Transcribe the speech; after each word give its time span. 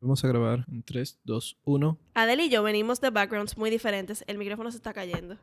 Vamos 0.00 0.24
a 0.24 0.28
grabar 0.28 0.64
en 0.70 0.84
3, 0.84 1.18
2, 1.24 1.58
1. 1.64 1.98
Adele 2.14 2.44
y 2.44 2.50
yo 2.50 2.62
venimos 2.62 3.00
de 3.00 3.10
backgrounds 3.10 3.58
muy 3.58 3.68
diferentes. 3.68 4.22
El 4.28 4.38
micrófono 4.38 4.70
se 4.70 4.76
está 4.76 4.92
cayendo. 4.92 5.36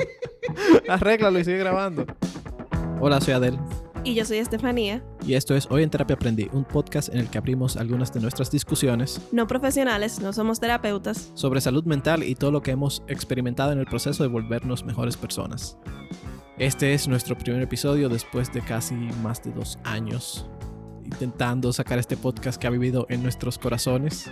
Arréglalo 0.88 1.38
y 1.38 1.44
sigue 1.44 1.58
grabando. 1.58 2.06
Hola, 3.00 3.20
soy 3.20 3.34
Adele. 3.34 3.58
Y 4.02 4.14
yo 4.14 4.24
soy 4.24 4.38
Estefanía. 4.38 5.04
Y 5.26 5.34
esto 5.34 5.54
es 5.54 5.66
Hoy 5.70 5.82
en 5.82 5.90
Terapia 5.90 6.16
Aprendí, 6.16 6.48
un 6.52 6.64
podcast 6.64 7.10
en 7.10 7.18
el 7.18 7.28
que 7.28 7.36
abrimos 7.36 7.76
algunas 7.76 8.10
de 8.14 8.20
nuestras 8.20 8.50
discusiones. 8.50 9.20
No 9.30 9.46
profesionales, 9.46 10.20
no 10.20 10.32
somos 10.32 10.58
terapeutas. 10.58 11.30
Sobre 11.34 11.60
salud 11.60 11.84
mental 11.84 12.22
y 12.22 12.36
todo 12.36 12.52
lo 12.52 12.62
que 12.62 12.70
hemos 12.70 13.02
experimentado 13.08 13.72
en 13.72 13.78
el 13.78 13.84
proceso 13.84 14.22
de 14.22 14.30
volvernos 14.30 14.84
mejores 14.84 15.18
personas. 15.18 15.76
Este 16.56 16.94
es 16.94 17.08
nuestro 17.08 17.36
primer 17.36 17.60
episodio 17.60 18.08
después 18.08 18.50
de 18.54 18.62
casi 18.62 18.94
más 18.94 19.42
de 19.42 19.52
dos 19.52 19.78
años 19.84 20.48
intentando 21.10 21.72
sacar 21.72 21.98
este 21.98 22.16
podcast 22.16 22.60
que 22.60 22.66
ha 22.66 22.70
vivido 22.70 23.06
en 23.08 23.22
nuestros 23.22 23.58
corazones. 23.58 24.30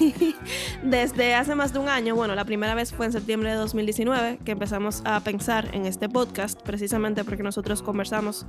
Desde 0.82 1.34
hace 1.34 1.54
más 1.54 1.72
de 1.72 1.80
un 1.80 1.88
año, 1.88 2.14
bueno, 2.14 2.34
la 2.34 2.44
primera 2.44 2.74
vez 2.74 2.92
fue 2.92 3.06
en 3.06 3.12
septiembre 3.12 3.50
de 3.50 3.56
2019 3.56 4.38
que 4.44 4.52
empezamos 4.52 5.02
a 5.04 5.20
pensar 5.20 5.74
en 5.74 5.86
este 5.86 6.08
podcast, 6.08 6.60
precisamente 6.62 7.24
porque 7.24 7.42
nosotros 7.42 7.82
conversamos 7.82 8.46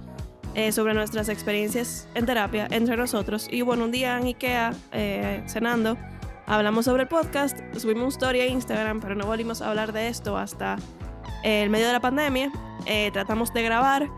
eh, 0.53 0.71
sobre 0.71 0.93
nuestras 0.93 1.27
experiencias 1.29 2.07
en 2.13 2.25
terapia 2.25 2.67
entre 2.69 2.95
nosotros. 2.97 3.47
Y 3.49 3.61
bueno, 3.61 3.85
un 3.85 3.91
día 3.91 4.17
en 4.17 4.25
Ikea, 4.25 4.73
eh, 4.91 5.43
cenando, 5.47 5.97
hablamos 6.45 6.85
sobre 6.85 7.03
el 7.03 7.09
podcast, 7.09 7.57
subimos 7.75 8.03
una 8.03 8.09
historia 8.09 8.43
a 8.43 8.47
Instagram, 8.47 9.01
pero 9.01 9.15
no 9.15 9.25
volvimos 9.25 9.61
a 9.61 9.69
hablar 9.69 9.91
de 9.91 10.07
esto 10.07 10.37
hasta 10.37 10.77
el 11.43 11.69
medio 11.69 11.87
de 11.87 11.93
la 11.93 11.99
pandemia. 11.99 12.51
Eh, 12.85 13.09
tratamos 13.11 13.53
de 13.53 13.63
grabar, 13.63 14.09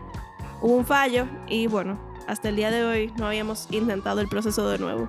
hubo 0.60 0.76
un 0.76 0.84
fallo 0.84 1.26
y 1.48 1.66
bueno, 1.66 2.07
hasta 2.28 2.50
el 2.50 2.56
día 2.56 2.70
de 2.70 2.84
hoy 2.84 3.12
no 3.18 3.26
habíamos 3.26 3.66
intentado 3.72 4.20
el 4.20 4.28
proceso 4.28 4.68
de 4.68 4.78
nuevo. 4.78 5.08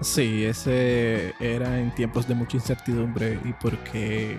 Sí, 0.00 0.44
ese 0.44 1.34
era 1.40 1.78
en 1.78 1.94
tiempos 1.94 2.26
de 2.26 2.34
mucha 2.34 2.56
incertidumbre 2.56 3.38
y 3.44 3.52
porque 3.60 4.38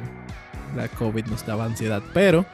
la 0.76 0.88
COVID 0.88 1.26
nos 1.26 1.46
daba 1.46 1.66
ansiedad. 1.66 2.02
Pero 2.14 2.46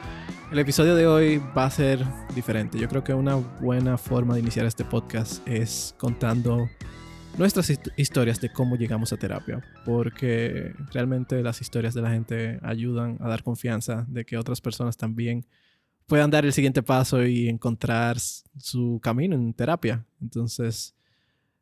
el 0.50 0.58
episodio 0.58 0.96
de 0.96 1.06
hoy 1.06 1.40
va 1.56 1.66
a 1.66 1.70
ser 1.70 2.04
diferente. 2.34 2.78
Yo 2.78 2.88
creo 2.88 3.04
que 3.04 3.14
una 3.14 3.36
buena 3.36 3.96
forma 3.96 4.34
de 4.34 4.40
iniciar 4.40 4.66
este 4.66 4.84
podcast 4.84 5.46
es 5.46 5.94
contando 5.96 6.68
nuestras 7.38 7.72
historias 7.96 8.40
de 8.40 8.52
cómo 8.52 8.74
llegamos 8.74 9.12
a 9.12 9.16
terapia, 9.16 9.62
porque 9.84 10.74
realmente 10.92 11.40
las 11.42 11.60
historias 11.60 11.94
de 11.94 12.02
la 12.02 12.10
gente 12.10 12.58
ayudan 12.62 13.16
a 13.20 13.28
dar 13.28 13.44
confianza 13.44 14.04
de 14.08 14.24
que 14.24 14.36
otras 14.36 14.60
personas 14.60 14.96
también 14.96 15.46
puedan 16.08 16.30
dar 16.30 16.44
el 16.44 16.52
siguiente 16.52 16.82
paso 16.82 17.24
y 17.24 17.48
encontrar 17.48 18.18
su 18.18 18.98
camino 19.00 19.36
en 19.36 19.52
terapia. 19.52 20.04
Entonces, 20.20 20.96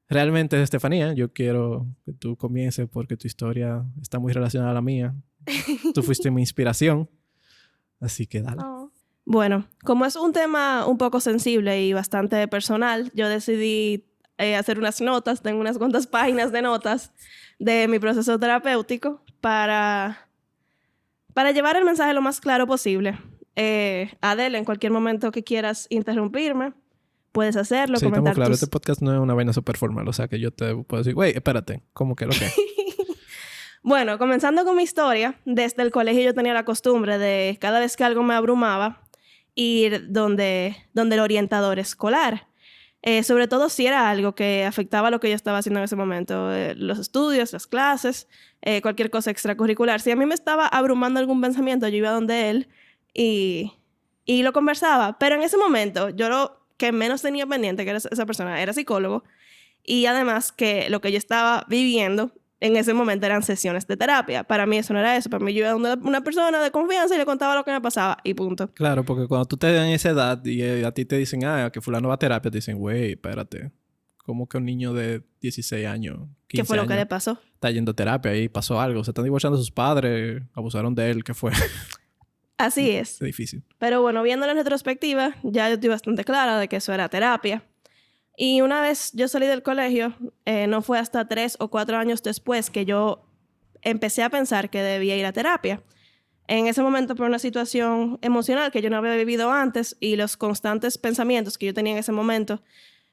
realmente, 0.09 0.63
Estefanía, 0.63 1.13
yo 1.13 1.33
quiero 1.33 1.87
que 2.07 2.13
tú 2.13 2.37
comiences 2.37 2.89
porque 2.89 3.17
tu 3.17 3.27
historia 3.27 3.85
está 4.01 4.19
muy 4.19 4.33
relacionada 4.33 4.71
a 4.71 4.75
la 4.75 4.81
mía. 4.81 5.15
Tú 5.93 6.03
fuiste 6.03 6.31
mi 6.31 6.41
inspiración. 6.41 7.11
Así 8.01 8.27
que 8.27 8.41
dale. 8.41 8.63
Oh. 8.65 8.91
Bueno, 9.25 9.67
como 9.83 10.07
es 10.07 10.15
un 10.15 10.33
tema 10.33 10.87
un 10.87 10.97
poco 10.97 11.19
sensible 11.19 11.83
y 11.83 11.93
bastante 11.93 12.47
personal, 12.47 13.11
yo 13.15 13.29
decidí 13.29 14.07
eh, 14.39 14.55
hacer 14.55 14.79
unas 14.79 15.01
notas, 15.01 15.43
tengo 15.43 15.61
unas 15.61 15.79
cuantas 15.79 16.07
páginas 16.07 16.53
de 16.53 16.63
notas 16.63 17.13
de 17.59 17.89
mi 17.89 17.99
proceso 17.99 18.39
terapéutico 18.39 19.25
para, 19.41 20.29
para 21.35 21.51
llevar 21.51 21.75
el 21.75 21.85
mensaje 21.85 22.15
lo 22.15 22.23
más 22.23 22.41
claro 22.41 22.69
posible. 22.69 23.19
Eh, 23.57 24.13
Adele, 24.21 24.59
en 24.59 24.65
cualquier 24.65 24.93
momento 24.93 25.33
que 25.33 25.43
quieras 25.43 25.87
interrumpirme, 25.89 26.75
puedes 27.33 27.57
hacerlo. 27.57 27.99
Sí, 27.99 28.11
claro, 28.11 28.53
este 28.53 28.67
podcast 28.67 29.03
no 29.03 29.13
es 29.15 29.19
una 29.19 29.35
vaina 29.35 29.53
super 29.53 29.77
formal, 29.77 30.07
o 30.09 30.13
sea 30.13 30.29
que 30.29 30.39
yo 30.39 30.53
te 30.53 30.75
puedo 30.75 31.03
decir, 31.03 31.15
güey, 31.15 31.33
espérate, 31.35 31.83
¿cómo 31.93 32.17
que 32.17 32.27
lo 32.27 32.33
que? 32.33 32.51
bueno, 33.83 34.19
comenzando 34.19 34.65
con 34.65 34.77
mi 34.77 34.83
historia, 34.83 35.41
desde 35.45 35.83
el 35.83 35.91
colegio 35.91 36.23
yo 36.23 36.35
tenía 36.35 36.55
la 36.55 36.65
costumbre 36.65 37.19
de 37.19 37.59
cada 37.61 37.81
vez 37.81 37.97
que 37.97 38.05
algo 38.05 38.23
me 38.23 38.35
abrumaba, 38.35 39.03
ir 39.55 40.07
donde, 40.11 40.77
donde 40.93 41.17
el 41.17 41.23
orientador 41.23 41.79
escolar. 41.79 42.49
Eh, 43.03 43.23
sobre 43.23 43.47
todo 43.47 43.69
si 43.69 43.87
era 43.87 44.11
algo 44.11 44.35
que 44.35 44.65
afectaba 44.65 45.13
lo 45.13 45.21
que 45.21 45.29
yo 45.29 45.37
estaba 45.37 45.59
haciendo 45.59 45.79
en 45.79 45.85
ese 45.85 45.95
momento, 45.95 46.53
eh, 46.53 46.75
los 46.75 46.99
estudios, 46.99 47.53
las 47.53 47.69
clases, 47.69 48.27
eh, 48.63 48.83
cualquier 48.83 49.11
cosa 49.11 49.31
extracurricular. 49.31 50.01
Si 50.01 50.11
a 50.11 50.17
mí 50.17 50.27
me 50.27 50.35
estaba 50.35 50.67
abrumando 50.67 51.21
algún 51.21 51.41
pensamiento, 51.41 51.87
yo 51.87 51.99
iba 51.99 52.11
donde 52.11 52.51
él 52.51 52.69
y, 53.17 53.73
y 54.25 54.43
lo 54.43 54.53
conversaba. 54.53 55.19
Pero 55.19 55.37
en 55.37 55.43
ese 55.43 55.57
momento, 55.57 56.11
yo 56.11 56.29
lo 56.29 56.67
que 56.77 56.93
menos 56.93 57.23
tenía 57.23 57.47
pendiente, 57.47 57.85
que 57.85 57.91
era 57.91 57.99
esa 57.99 58.27
persona, 58.27 58.61
era 58.61 58.73
psicólogo. 58.73 59.25
Y 59.83 60.07
además 60.07 60.53
que 60.53 60.91
lo 60.91 61.01
que 61.01 61.13
yo 61.13 61.19
estaba 61.19 61.65
viviendo 61.69 62.33
en 62.61 62.77
ese 62.77 62.95
momento 62.95 63.27
eran 63.27 63.43
sesiones 63.43 63.87
de 63.87 63.97
terapia. 63.97 64.45
Para 64.45 64.67
mí 64.67 64.79
eso 64.79 64.93
no 64.93 64.99
era 64.99 65.17
eso. 65.17 65.31
Para 65.31 65.45
mí 65.45 65.53
yo 65.53 65.61
iba 65.61 65.71
a 65.71 65.77
una 65.77 66.21
persona 66.23 66.61
de 66.63 66.71
confianza 66.71 67.15
y 67.15 67.19
le 67.19 67.25
contaba 67.25 67.55
lo 67.55 67.65
que 67.65 67.71
me 67.71 67.81
pasaba 67.81 68.19
y 68.25 68.35
punto. 68.35 68.69
Claro, 68.75 69.05
porque 69.05 69.27
cuando 69.27 69.47
tú 69.47 69.57
te 69.57 69.75
en 69.77 69.93
esa 69.93 70.11
edad 70.11 70.45
y 70.45 70.63
eh, 70.63 70.85
a 70.85 70.93
ti 70.93 71.05
te 71.05 71.17
dicen, 71.17 71.45
ah, 71.45 71.71
que 71.71 71.81
fulano 71.81 72.09
va 72.09 72.15
a 72.15 72.19
terapia, 72.19 72.51
te 72.51 72.59
dicen, 72.59 72.79
güey, 72.79 73.13
espérate. 73.13 73.71
¿Cómo 74.19 74.49
que 74.49 74.57
un 74.57 74.65
niño 74.65 74.93
de 74.93 75.23
16 75.41 75.87
años, 75.87 76.19
15 76.49 76.63
¿Qué 76.63 76.65
fue 76.65 76.77
lo 76.77 76.87
que 76.89 76.97
le 76.97 77.07
pasó? 77.07 77.39
Está 77.55 77.71
yendo 77.71 77.93
a 77.93 77.95
terapia 77.95 78.37
y 78.37 78.49
pasó 78.49 78.81
algo. 78.81 79.05
Se 79.05 79.13
están 79.13 79.23
divorciando 79.25 79.57
sus 79.57 79.71
padres, 79.71 80.43
abusaron 80.53 80.95
de 80.97 81.11
él, 81.11 81.23
¿qué 81.23 81.33
fue? 81.33 81.53
Así 82.59 82.91
es. 82.91 83.13
Es 83.13 83.21
difícil. 83.21 83.63
Pero 83.79 84.01
bueno, 84.01 84.23
viendo 84.23 84.47
la 84.47 84.55
retrospectiva, 84.55 85.37
ya 85.43 85.69
yo 85.69 85.75
estoy 85.75 85.91
bastante 85.91 86.25
clara 86.25 86.59
de 86.59 86.69
que 86.69 86.77
eso 86.77 86.93
era 86.93 87.09
terapia. 87.09 87.63
Y 88.37 88.61
una 88.61 88.81
vez 88.81 89.13
yo 89.15 89.29
salí 89.29 89.47
del 89.47 89.63
colegio, 89.63 90.15
eh, 90.45 90.67
no 90.67 90.83
fue 90.83 90.99
hasta 90.99 91.27
tres 91.27 91.57
o 91.59 91.69
cuatro 91.69 91.97
años 91.97 92.23
después 92.23 92.71
que 92.71 92.85
yo 92.85 93.27
empecé 93.83 94.23
a 94.23 94.31
pensar 94.31 94.69
que 94.69 94.83
debía 94.83 95.17
ir 95.17 95.25
a 95.25 95.33
terapia. 95.33 95.83
En 96.49 96.67
ese 96.67 96.83
momento 96.83 97.17
por 97.17 97.27
una 97.27 97.39
situación 97.39 98.19
emocional 98.23 98.71
que 98.71 98.83
yo 98.83 98.91
no 98.91 98.99
había 98.99 99.17
vivido 99.17 99.51
antes 99.51 99.97
y 100.01 100.17
los 100.17 100.37
constantes 100.37 100.99
pensamientos 100.99 101.59
que 101.59 101.67
yo 101.67 101.75
tenía 101.75 101.93
en 101.93 101.99
ese 101.99 102.13
momento, 102.13 102.63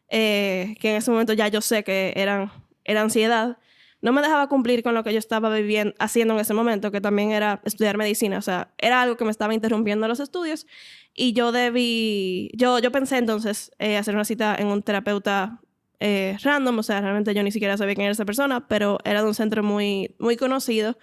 eh, 0.10 0.76
que 0.80 0.92
en 0.92 0.98
ese 0.98 1.10
momento 1.10 1.34
ya 1.34 1.48
yo 1.48 1.62
sé 1.62 1.84
que 1.84 2.14
eran, 2.16 2.52
era 2.84 3.02
ansiedad, 3.02 3.58
no 4.04 4.12
me 4.12 4.22
dejaba 4.22 4.50
cumplir 4.50 4.84
con 4.84 4.94
lo 4.94 5.04
que 5.04 5.14
yo 5.14 5.18
estaba 5.18 5.50
viviendo, 5.50 5.96
haciendo 5.98 6.34
en 6.34 6.42
ese 6.42 6.54
momento, 6.54 6.92
que 6.92 7.00
también 7.00 7.32
era 7.32 7.62
estudiar 7.64 7.98
medicina. 7.98 8.38
O 8.38 8.42
sea, 8.42 8.74
era 8.78 9.02
algo 9.02 9.16
que 9.16 9.24
me 9.24 9.32
estaba 9.32 9.54
interrumpiendo 9.54 10.10
los 10.10 10.20
estudios 10.20 10.68
y 11.16 11.32
yo 11.32 11.54
debí, 11.54 12.52
yo, 12.54 12.80
yo 12.80 12.92
pensé 12.92 13.18
entonces 13.18 13.72
eh, 13.80 13.96
hacer 13.96 14.14
una 14.14 14.26
cita 14.26 14.56
en 14.56 14.68
un 14.68 14.84
terapeuta 14.84 15.62
eh, 16.02 16.38
random, 16.44 16.80
o 16.80 16.84
sea, 16.84 17.00
realmente 17.00 17.34
yo 17.34 17.44
ni 17.44 17.52
siquiera 17.52 17.78
sabía 17.78 17.96
quién 17.96 18.04
era 18.04 18.12
esa 18.12 18.26
persona, 18.26 18.68
pero 18.68 18.98
era 19.06 19.22
de 19.22 19.28
un 19.30 19.34
centro 19.34 19.64
muy, 19.64 20.14
muy 20.20 20.36
conocido. 20.36 20.98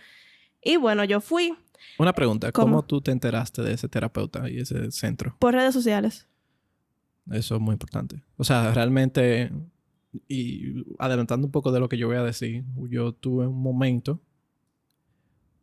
Y 0.63 0.77
bueno, 0.77 1.03
yo 1.05 1.23
fui. 1.23 1.57
Una 1.97 2.13
pregunta, 2.13 2.53
¿cómo, 2.53 2.85
tú 2.85 3.01
te 3.01 3.13
enteraste 3.13 3.63
de 3.63 3.73
ese 3.73 3.89
terapeuta 3.89 4.51
y 4.51 4.59
ese 4.59 4.91
centro? 4.91 5.37
Por 5.39 5.55
redes 5.55 5.73
sociales. 5.73 6.29
Eso 7.31 7.55
es 7.55 7.61
muy 7.63 7.73
importante. 7.73 8.23
O 8.37 8.45
sea, 8.45 8.75
realmente 8.75 9.51
y 10.29 10.85
adelantando 10.99 11.47
un 11.47 11.53
poco 11.53 11.73
de 11.73 11.81
lo 11.81 11.89
que 11.89 11.97
yo 11.97 12.09
voy 12.09 12.17
a 12.17 12.23
decir, 12.23 12.65
yo 12.89 13.13
tuve 13.13 13.47
un 13.47 13.63
momento 13.63 14.21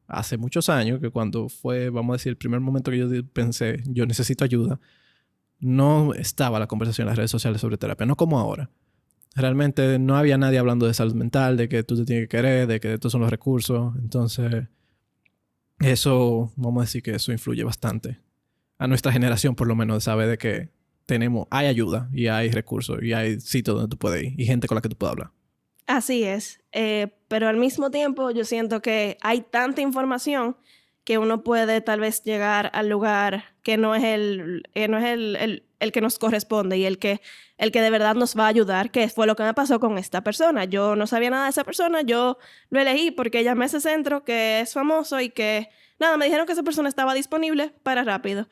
hace 0.07 0.37
muchos 0.37 0.69
años 0.69 0.99
que 0.99 1.09
cuando 1.09 1.49
fue, 1.49 1.89
vamos 1.89 2.13
a 2.13 2.17
decir, 2.17 2.31
el 2.31 2.37
primer 2.37 2.59
momento 2.59 2.91
que 2.91 2.97
yo 2.97 3.07
pensé, 3.33 3.83
yo 3.85 4.05
necesito 4.05 4.43
ayuda, 4.43 4.79
no 5.59 6.13
estaba 6.13 6.59
la 6.59 6.67
conversación 6.67 7.05
en 7.05 7.09
las 7.09 7.17
redes 7.17 7.31
sociales 7.31 7.61
sobre 7.61 7.77
terapia, 7.77 8.05
no 8.05 8.15
como 8.15 8.39
ahora. 8.39 8.69
Realmente 9.35 9.99
no 9.99 10.15
había 10.15 10.37
nadie 10.37 10.57
hablando 10.57 10.87
de 10.87 10.93
salud 10.93 11.13
mental, 11.13 11.57
de 11.57 11.69
que 11.69 11.83
tú 11.83 11.95
te 11.95 12.05
tienes 12.05 12.23
que 12.23 12.37
querer, 12.37 12.67
de 12.67 12.79
que 12.79 12.93
estos 12.93 13.11
son 13.11 13.21
los 13.21 13.29
recursos. 13.29 13.95
Entonces, 13.97 14.67
eso, 15.79 16.51
vamos 16.55 16.81
a 16.81 16.85
decir 16.85 17.03
que 17.03 17.13
eso 17.13 17.31
influye 17.31 17.63
bastante. 17.63 18.19
A 18.79 18.87
nuestra 18.87 19.11
generación, 19.11 19.55
por 19.55 19.67
lo 19.67 19.75
menos, 19.75 20.05
sabe 20.05 20.25
de 20.25 20.37
que 20.37 20.69
tenemos, 21.07 21.47
hay 21.49 21.65
ayuda 21.65 22.09
y 22.13 22.27
hay 22.27 22.51
recursos 22.51 23.01
y 23.01 23.13
hay 23.13 23.39
sitios 23.39 23.77
donde 23.77 23.89
tú 23.89 23.97
puedes 23.97 24.23
ir 24.23 24.33
y 24.37 24.45
gente 24.45 24.67
con 24.67 24.75
la 24.75 24.81
que 24.81 24.89
tú 24.89 24.95
puedes 24.95 25.13
hablar. 25.13 25.31
Así 25.87 26.23
es, 26.23 26.59
eh, 26.73 27.07
pero 27.29 27.47
al 27.47 27.55
mismo 27.55 27.89
tiempo 27.89 28.29
yo 28.29 28.43
siento 28.43 28.81
que 28.81 29.17
hay 29.21 29.41
tanta 29.41 29.81
información 29.81 30.57
que 31.05 31.17
uno 31.17 31.41
puede 31.41 31.79
tal 31.79 32.01
vez 32.01 32.21
llegar 32.23 32.69
al 32.73 32.89
lugar 32.89 33.55
que 33.63 33.77
no 33.77 33.95
es 33.95 34.03
el, 34.03 34.63
no 34.89 34.97
es 34.97 35.05
el, 35.05 35.63
el, 35.79 35.91
que 35.93 36.01
nos 36.01 36.19
corresponde 36.19 36.77
y 36.77 36.83
el 36.83 36.99
que, 36.99 37.21
el 37.57 37.71
que 37.71 37.81
de 37.81 37.89
verdad 37.89 38.15
nos 38.15 38.37
va 38.37 38.43
a 38.43 38.49
ayudar, 38.49 38.91
que 38.91 39.07
fue 39.07 39.25
lo 39.25 39.37
que 39.37 39.43
me 39.43 39.53
pasó 39.53 39.79
con 39.79 39.97
esta 39.97 40.21
persona. 40.21 40.65
Yo 40.65 40.97
no 40.97 41.07
sabía 41.07 41.29
nada 41.29 41.45
de 41.45 41.51
esa 41.51 41.63
persona, 41.63 42.01
yo 42.01 42.37
lo 42.69 42.81
elegí 42.81 43.11
porque 43.11 43.45
llamé 43.45 43.63
a 43.63 43.67
ese 43.67 43.79
centro 43.79 44.25
que 44.25 44.59
es 44.59 44.73
famoso 44.73 45.21
y 45.21 45.29
que, 45.29 45.69
nada, 45.97 46.17
me 46.17 46.25
dijeron 46.25 46.45
que 46.45 46.51
esa 46.51 46.63
persona 46.63 46.89
estaba 46.89 47.13
disponible 47.13 47.73
para 47.83 48.03
rápido. 48.03 48.49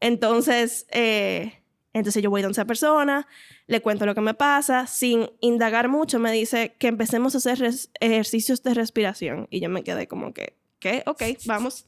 Entonces, 0.00 0.88
eh, 0.90 1.61
entonces 1.92 2.22
yo 2.22 2.30
voy 2.30 2.42
donde 2.42 2.52
esa 2.52 2.64
persona, 2.64 3.26
le 3.66 3.82
cuento 3.82 4.06
lo 4.06 4.14
que 4.14 4.20
me 4.20 4.34
pasa, 4.34 4.86
sin 4.86 5.30
indagar 5.40 5.88
mucho, 5.88 6.18
me 6.18 6.32
dice 6.32 6.74
que 6.78 6.88
empecemos 6.88 7.34
a 7.34 7.38
hacer 7.38 7.70
ejercicios 8.00 8.62
de 8.62 8.74
respiración. 8.74 9.46
Y 9.50 9.60
yo 9.60 9.68
me 9.68 9.84
quedé 9.84 10.08
como 10.08 10.32
que, 10.32 10.56
¿qué? 10.78 11.02
Ok, 11.06 11.22
vamos. 11.46 11.86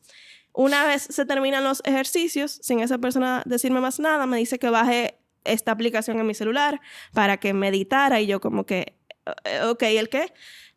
Una 0.53 0.87
vez 0.87 1.03
se 1.03 1.25
terminan 1.27 1.65
los 1.65 1.83
ejercicios, 1.85 2.61
sin 2.62 2.81
esa 2.81 2.99
persona 2.99 3.43
decirme 3.47 3.81
más 3.81 3.99
nada, 3.99 4.27
me 4.27 4.37
dice 4.37 4.59
que 4.59 4.71
baje 4.71 5.19
esta 5.45 5.73
aplicación 5.73 6.19
en 6.19 6.27
mi 6.27 6.35
celular 6.35 6.81
para 7.12 7.39
que 7.39 7.53
meditara 7.53 8.21
y 8.21 8.27
yo 8.27 8.41
como 8.41 8.65
que, 8.65 8.97
eh, 9.45 9.62
ok, 9.65 9.83
¿el 9.83 10.09
qué? 10.09 10.33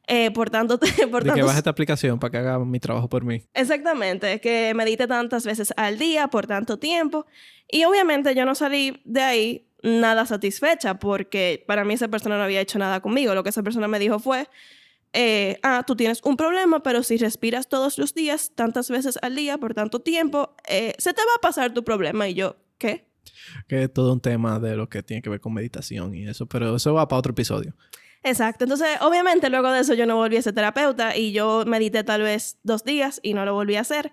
Eh, 0.08 0.32
por 0.32 0.50
tanto, 0.50 0.80
por 1.12 1.24
de 1.24 1.34
que 1.34 1.44
baje 1.44 1.58
esta 1.58 1.70
aplicación 1.70 2.18
para 2.18 2.32
que 2.32 2.38
haga 2.38 2.60
mi 2.60 2.80
trabajo 2.80 3.10
por 3.10 3.26
mí. 3.26 3.44
Exactamente, 3.54 4.40
que 4.40 4.74
medite 4.74 5.06
tantas 5.06 5.46
veces 5.46 5.74
al 5.76 6.00
día 6.00 6.30
por 6.30 6.48
tanto 6.48 6.80
tiempo. 6.80 7.26
Y 7.70 7.84
obviamente 7.84 8.34
yo 8.34 8.46
no 8.46 8.56
salí 8.56 9.02
de 9.04 9.22
ahí 9.22 9.68
nada 9.84 10.26
satisfecha 10.26 10.98
porque 10.98 11.64
para 11.68 11.84
mí 11.84 11.94
esa 11.94 12.08
persona 12.08 12.38
no 12.38 12.44
había 12.44 12.62
hecho 12.62 12.80
nada 12.80 13.02
conmigo. 13.02 13.36
Lo 13.36 13.44
que 13.44 13.50
esa 13.50 13.64
persona 13.64 13.90
me 13.90 14.00
dijo 14.00 14.20
fue, 14.20 14.48
eh, 15.14 15.60
ah, 15.64 15.84
tú 15.86 15.96
tienes 15.96 16.22
un 16.24 16.38
problema, 16.38 16.82
pero 16.84 17.04
si 17.04 17.18
respiras 17.18 17.68
todos 17.68 17.98
los 17.98 18.14
días, 18.14 18.52
tantas 18.56 18.90
veces 18.90 19.20
al 19.22 19.36
día, 19.36 19.58
por 19.58 19.74
tanto 19.74 20.00
tiempo, 20.00 20.56
eh, 20.70 20.94
se 20.98 21.14
te 21.14 21.22
va 21.22 21.32
a 21.38 21.42
pasar 21.42 21.74
tu 21.74 21.84
problema. 21.84 22.30
Y 22.30 22.34
yo, 22.34 22.56
¿qué? 22.78 23.08
Que 23.68 23.84
es 23.84 23.94
todo 23.94 24.14
un 24.14 24.22
tema 24.22 24.60
de 24.60 24.76
lo 24.78 24.88
que 24.88 25.04
tiene 25.04 25.22
que 25.22 25.30
ver 25.30 25.42
con 25.42 25.54
meditación 25.54 26.16
y 26.16 26.28
eso, 26.28 26.46
pero 26.46 26.76
eso 26.76 26.94
va 26.94 27.08
para 27.08 27.20
otro 27.20 27.32
episodio. 27.32 27.76
Exacto. 28.24 28.66
Entonces, 28.66 28.90
obviamente, 29.02 29.50
luego 29.50 29.72
de 29.72 29.82
eso 29.82 29.94
yo 29.94 30.06
no 30.06 30.16
volví 30.16 30.38
a 30.38 30.42
ser 30.42 30.54
terapeuta 30.54 31.16
y 31.16 31.32
yo 31.32 31.64
medité 31.66 32.04
tal 32.04 32.22
vez 32.22 32.58
dos 32.64 32.84
días 32.84 33.20
y 33.24 33.34
no 33.34 33.46
lo 33.46 33.54
volví 33.54 33.76
a 33.76 33.82
hacer. 33.82 34.12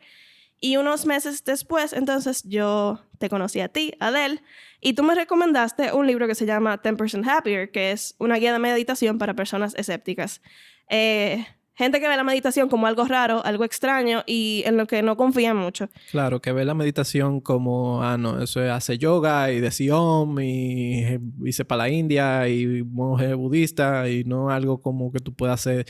Y 0.61 0.77
unos 0.77 1.05
meses 1.05 1.45
después, 1.45 1.93
entonces 1.93 2.43
yo 2.45 3.01
te 3.19 3.29
conocí 3.29 3.61
a 3.61 3.69
ti, 3.69 3.95
Adele, 4.01 4.43
y 4.81 4.95
tú 4.95 5.03
me 5.03 5.15
recomendaste 5.15 5.93
un 5.93 6.06
libro 6.06 6.27
que 6.27 6.35
se 6.35 6.47
llama 6.47 6.81
10% 6.81 7.27
Happier, 7.29 7.71
que 7.71 7.93
es 7.93 8.15
una 8.19 8.37
guía 8.37 8.53
de 8.53 8.59
meditación 8.59 9.19
para 9.19 9.35
personas 9.35 9.75
escépticas. 9.75 10.41
Eh, 10.89 11.47
gente 11.75 12.00
que 12.00 12.09
ve 12.09 12.17
la 12.17 12.25
meditación 12.25 12.69
como 12.69 12.87
algo 12.87 13.05
raro, 13.05 13.44
algo 13.44 13.65
extraño 13.65 14.23
y 14.26 14.62
en 14.67 14.76
lo 14.76 14.87
que 14.87 15.03
no 15.03 15.17
confía 15.17 15.55
mucho. 15.55 15.88
Claro, 16.11 16.41
que 16.41 16.53
ve 16.53 16.65
la 16.65 16.75
meditación 16.75 17.41
como, 17.41 18.03
ah, 18.03 18.17
no, 18.17 18.41
eso 18.43 18.62
es 18.62 18.71
hace 18.71 18.97
yoga 18.99 19.50
y 19.50 19.61
de 19.61 19.71
Siom 19.71 20.38
y 20.41 21.19
hice 21.44 21.65
para 21.65 21.85
la 21.85 21.88
India 21.91 22.49
y 22.49 22.82
monje 22.82 23.35
budista 23.35 24.09
y 24.09 24.25
no 24.25 24.50
algo 24.50 24.81
como 24.81 25.11
que 25.12 25.19
tú 25.19 25.35
puedas 25.35 25.61
hacer 25.61 25.87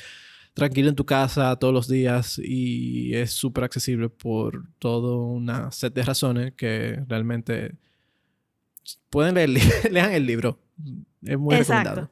tranquilo 0.55 0.89
en 0.89 0.95
tu 0.95 1.05
casa 1.05 1.55
todos 1.57 1.75
los 1.75 1.89
días 1.89 2.41
y 2.43 3.15
es 3.15 3.33
súper 3.33 3.65
accesible 3.65 4.09
por 4.09 4.65
toda 4.79 5.17
una 5.17 5.71
set 5.73 5.93
de 5.93 6.03
razones 6.03 6.55
que 6.55 7.01
realmente 7.09 7.75
pueden 9.11 9.35
leer, 9.35 9.51
lean 9.91 10.13
el 10.13 10.27
libro. 10.27 10.59
Es 11.23 11.39
muy 11.39 11.57
Exacto. 11.57 11.91
recomendado. 11.91 12.11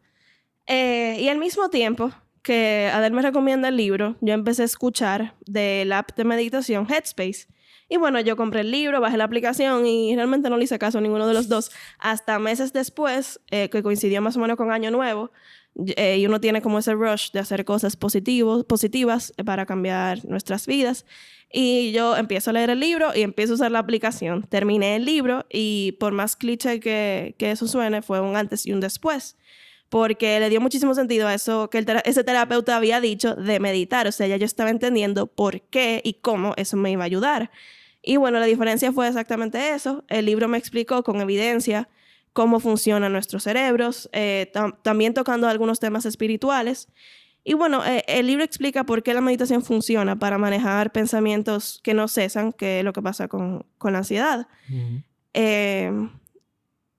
Eh, 0.66 1.18
y 1.20 1.28
al 1.28 1.38
mismo 1.38 1.68
tiempo, 1.70 2.12
que 2.42 2.90
Adel 2.92 3.12
me 3.12 3.22
recomienda 3.22 3.68
el 3.68 3.76
libro, 3.76 4.16
yo 4.20 4.34
empecé 4.34 4.62
a 4.62 4.64
escuchar 4.66 5.34
del 5.46 5.92
app 5.92 6.16
de 6.16 6.24
meditación 6.24 6.86
Headspace. 6.90 7.46
Y 7.88 7.98
bueno, 7.98 8.20
yo 8.20 8.36
compré 8.36 8.60
el 8.60 8.70
libro, 8.70 9.00
bajé 9.00 9.18
la 9.18 9.24
aplicación 9.24 9.86
y 9.86 10.14
realmente 10.16 10.48
no 10.48 10.56
le 10.56 10.64
hice 10.64 10.78
caso 10.78 10.98
a 10.98 11.00
ninguno 11.00 11.26
de 11.26 11.34
los 11.34 11.48
dos. 11.48 11.70
Hasta 11.98 12.38
meses 12.38 12.72
después, 12.72 13.40
eh, 13.50 13.68
que 13.68 13.82
coincidió 13.82 14.22
más 14.22 14.36
o 14.36 14.40
menos 14.40 14.56
con 14.56 14.72
Año 14.72 14.90
Nuevo, 14.90 15.30
eh, 15.96 16.18
y 16.18 16.26
uno 16.26 16.40
tiene 16.40 16.62
como 16.62 16.78
ese 16.78 16.94
rush 16.94 17.32
de 17.32 17.40
hacer 17.40 17.64
cosas 17.64 17.96
positivos, 17.96 18.64
positivas 18.64 19.32
eh, 19.36 19.44
para 19.44 19.66
cambiar 19.66 20.24
nuestras 20.24 20.66
vidas. 20.66 21.04
Y 21.52 21.92
yo 21.92 22.16
empiezo 22.16 22.50
a 22.50 22.54
leer 22.54 22.70
el 22.70 22.80
libro 22.80 23.10
y 23.14 23.22
empiezo 23.22 23.52
a 23.52 23.56
usar 23.56 23.70
la 23.70 23.80
aplicación. 23.80 24.44
Terminé 24.44 24.96
el 24.96 25.04
libro 25.04 25.44
y 25.50 25.92
por 26.00 26.12
más 26.12 26.34
cliché 26.34 26.80
que, 26.80 27.34
que 27.38 27.50
eso 27.50 27.68
suene, 27.68 28.00
fue 28.00 28.20
un 28.20 28.36
antes 28.36 28.66
y 28.66 28.72
un 28.72 28.80
después 28.80 29.36
porque 29.92 30.40
le 30.40 30.48
dio 30.48 30.58
muchísimo 30.58 30.94
sentido 30.94 31.28
a 31.28 31.34
eso 31.34 31.68
que 31.68 31.84
ese 32.06 32.24
terapeuta 32.24 32.78
había 32.78 32.98
dicho 32.98 33.34
de 33.34 33.60
meditar. 33.60 34.06
O 34.06 34.12
sea, 34.12 34.26
ya 34.26 34.38
yo 34.38 34.46
estaba 34.46 34.70
entendiendo 34.70 35.26
por 35.26 35.60
qué 35.60 36.00
y 36.02 36.14
cómo 36.14 36.54
eso 36.56 36.78
me 36.78 36.90
iba 36.90 37.02
a 37.02 37.04
ayudar. 37.04 37.50
Y 38.00 38.16
bueno, 38.16 38.40
la 38.40 38.46
diferencia 38.46 38.90
fue 38.90 39.06
exactamente 39.06 39.74
eso. 39.74 40.02
El 40.08 40.24
libro 40.24 40.48
me 40.48 40.56
explicó 40.56 41.02
con 41.02 41.20
evidencia 41.20 41.90
cómo 42.32 42.58
funcionan 42.58 43.12
nuestros 43.12 43.42
cerebros, 43.42 44.08
eh, 44.14 44.50
también 44.80 45.12
tocando 45.12 45.46
algunos 45.46 45.78
temas 45.78 46.06
espirituales. 46.06 46.88
Y 47.44 47.52
bueno, 47.52 47.84
eh, 47.84 48.02
el 48.06 48.28
libro 48.28 48.44
explica 48.44 48.84
por 48.84 49.02
qué 49.02 49.12
la 49.12 49.20
meditación 49.20 49.62
funciona 49.62 50.18
para 50.18 50.38
manejar 50.38 50.90
pensamientos 50.92 51.80
que 51.84 51.92
no 51.92 52.08
cesan, 52.08 52.54
que 52.54 52.78
es 52.78 52.84
lo 52.86 52.94
que 52.94 53.02
pasa 53.02 53.28
con, 53.28 53.66
con 53.76 53.92
la 53.92 53.98
ansiedad. 53.98 54.48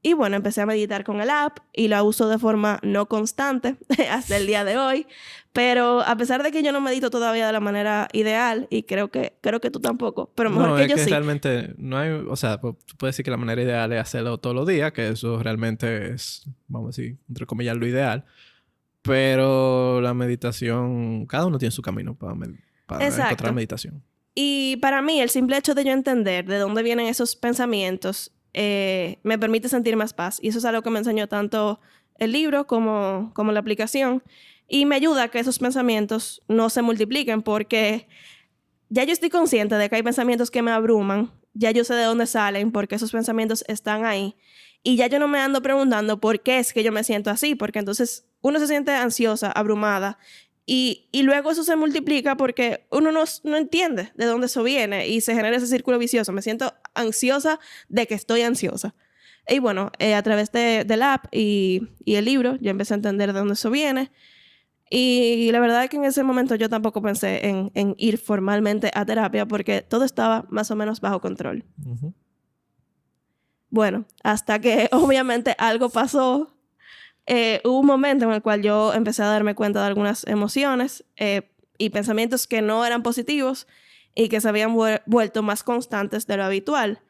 Y 0.05 0.11
bueno, 0.11 0.35
empecé 0.35 0.59
a 0.59 0.65
meditar 0.65 1.05
con 1.05 1.21
el 1.21 1.29
app 1.29 1.59
y 1.71 1.87
la 1.87 2.03
uso 2.03 2.27
de 2.27 2.37
forma 2.37 2.79
no 2.83 3.07
constante 3.07 3.77
hasta 4.11 4.35
el 4.35 4.45
día 4.45 4.65
de 4.65 4.77
hoy. 4.77 5.07
Pero 5.53 6.01
a 6.01 6.17
pesar 6.17 6.43
de 6.43 6.51
que 6.51 6.61
yo 6.61 6.73
no 6.73 6.81
medito 6.81 7.09
todavía 7.09 7.47
de 7.47 7.53
la 7.53 7.61
manera 7.61 8.09
ideal, 8.11 8.67
y 8.69 8.83
creo 8.83 9.09
que, 9.11 9.37
creo 9.39 9.61
que 9.61 9.71
tú 9.71 9.79
tampoco, 9.79 10.29
pero 10.35 10.49
mejor 10.49 10.69
no, 10.69 10.75
que 10.75 10.83
es 10.83 10.89
yo 10.89 10.95
que 10.95 11.03
sí. 11.05 11.09
realmente 11.09 11.73
no 11.77 11.97
hay, 11.97 12.09
o 12.09 12.35
sea, 12.35 12.59
tú 12.59 12.75
puedes 12.97 13.13
decir 13.13 13.23
que 13.23 13.31
la 13.31 13.37
manera 13.37 13.61
ideal 13.61 13.93
es 13.93 13.99
hacerlo 14.01 14.39
todos 14.39 14.55
los 14.55 14.67
días, 14.67 14.91
que 14.91 15.07
eso 15.07 15.41
realmente 15.41 16.11
es, 16.11 16.49
vamos 16.67 16.87
a 16.87 16.89
decir, 16.89 17.17
entre 17.29 17.45
comillas, 17.45 17.77
lo 17.77 17.87
ideal. 17.87 18.25
Pero 19.03 20.01
la 20.01 20.13
meditación, 20.13 21.27
cada 21.27 21.45
uno 21.45 21.59
tiene 21.59 21.71
su 21.71 21.81
camino 21.81 22.15
para, 22.15 22.35
para 22.87 23.05
encontrar 23.05 23.53
meditación. 23.53 24.03
Y 24.35 24.77
para 24.77 25.01
mí, 25.01 25.21
el 25.21 25.29
simple 25.29 25.57
hecho 25.57 25.75
de 25.75 25.85
yo 25.85 25.91
entender 25.91 26.45
de 26.45 26.57
dónde 26.57 26.83
vienen 26.83 27.07
esos 27.07 27.35
pensamientos 27.35 28.31
eh, 28.53 29.19
me 29.23 29.37
permite 29.37 29.69
sentir 29.69 29.95
más 29.95 30.13
paz. 30.13 30.39
Y 30.41 30.49
eso 30.49 30.59
es 30.59 30.65
algo 30.65 30.81
que 30.81 30.89
me 30.89 30.99
enseñó 30.99 31.27
tanto 31.27 31.79
el 32.17 32.31
libro 32.31 32.67
como, 32.67 33.31
como 33.33 33.51
la 33.51 33.59
aplicación. 33.59 34.23
Y 34.67 34.85
me 34.85 34.95
ayuda 34.95 35.23
a 35.23 35.27
que 35.27 35.39
esos 35.39 35.59
pensamientos 35.59 36.41
no 36.47 36.69
se 36.69 36.81
multipliquen 36.81 37.41
porque 37.41 38.07
ya 38.89 39.03
yo 39.03 39.13
estoy 39.13 39.29
consciente 39.29 39.75
de 39.75 39.89
que 39.89 39.95
hay 39.95 40.03
pensamientos 40.03 40.51
que 40.51 40.61
me 40.61 40.71
abruman, 40.71 41.31
ya 41.53 41.71
yo 41.71 41.83
sé 41.83 41.95
de 41.95 42.03
dónde 42.03 42.27
salen 42.27 42.71
porque 42.71 42.95
esos 42.95 43.11
pensamientos 43.11 43.63
están 43.67 44.05
ahí. 44.05 44.35
Y 44.83 44.97
ya 44.97 45.07
yo 45.07 45.17
no 45.19 45.27
me 45.27 45.39
ando 45.39 45.61
preguntando 45.61 46.19
por 46.19 46.41
qué 46.41 46.59
es 46.59 46.73
que 46.73 46.83
yo 46.83 46.91
me 46.91 47.03
siento 47.03 47.29
así, 47.29 47.55
porque 47.55 47.79
entonces 47.79 48.27
uno 48.41 48.59
se 48.59 48.67
siente 48.67 48.91
ansiosa, 48.91 49.51
abrumada, 49.51 50.17
y, 50.65 51.09
y, 51.11 51.23
luego 51.23 51.51
eso 51.51 51.63
se 51.63 51.75
multiplica 51.75 52.37
porque 52.37 52.85
uno 52.89 53.11
no, 53.11 53.25
no, 53.43 53.57
entiende 53.57 54.13
de 54.15 54.25
dónde 54.25 54.45
eso 54.45 54.63
viene 54.63 55.07
y 55.07 55.19
se 55.19 55.35
genera 55.35 55.57
ese 55.57 55.67
círculo 55.67 55.99
vicioso. 55.99 56.31
Me 56.31 56.41
siento 56.41 56.73
ansiosa 56.93 57.59
de 57.89 58.07
que 58.07 58.15
estoy 58.15 58.43
ansiosa. 58.43 58.95
Y 59.47 59.59
bueno, 59.59 59.91
eh, 59.99 60.15
a 60.15 60.23
través 60.23 60.53
de, 60.53 60.85
del 60.85 61.01
app 61.01 61.25
y, 61.31 61.89
y, 62.05 62.15
el 62.15 62.25
libro, 62.25 62.57
yo 62.61 62.71
empecé 62.71 62.93
a 62.93 62.95
entender 62.95 63.33
de 63.33 63.39
dónde 63.39 63.55
eso 63.55 63.69
viene. 63.69 64.11
Y, 64.89 65.51
la 65.51 65.59
verdad 65.59 65.83
es 65.83 65.89
que 65.89 65.97
en 65.97 66.05
ese 66.05 66.23
momento 66.23 66.55
yo 66.55 66.69
tampoco 66.69 67.01
pensé 67.01 67.47
en, 67.47 67.71
en, 67.73 67.95
ir 67.97 68.17
formalmente 68.17 68.89
a 68.93 69.05
terapia 69.05 69.45
porque 69.45 69.81
todo 69.81 70.05
estaba 70.05 70.45
más 70.49 70.71
o 70.71 70.75
menos 70.75 71.01
bajo 71.01 71.19
control. 71.19 71.65
Bueno, 73.69 74.05
hasta 74.23 74.59
que 74.59 74.87
obviamente 74.93 75.55
algo 75.57 75.89
pasó 75.89 76.52
eh, 77.25 77.61
hubo 77.63 77.79
un 77.79 77.85
momento 77.85 78.25
en 78.25 78.31
el 78.31 78.41
cual 78.41 78.61
yo 78.61 78.93
empecé 78.93 79.23
a 79.23 79.27
darme 79.27 79.55
cuenta 79.55 79.81
de 79.81 79.87
algunas 79.87 80.25
emociones 80.27 81.05
eh, 81.17 81.51
y 81.77 81.89
pensamientos 81.89 82.47
que 82.47 82.61
no 82.61 82.85
eran 82.85 83.03
positivos 83.03 83.67
y 84.15 84.29
que 84.29 84.41
se 84.41 84.49
habían 84.49 84.75
vuelto 85.05 85.43
más 85.43 85.63
constantes 85.63 86.27
de 86.27 86.37
lo 86.37 86.43
habitual. 86.43 87.01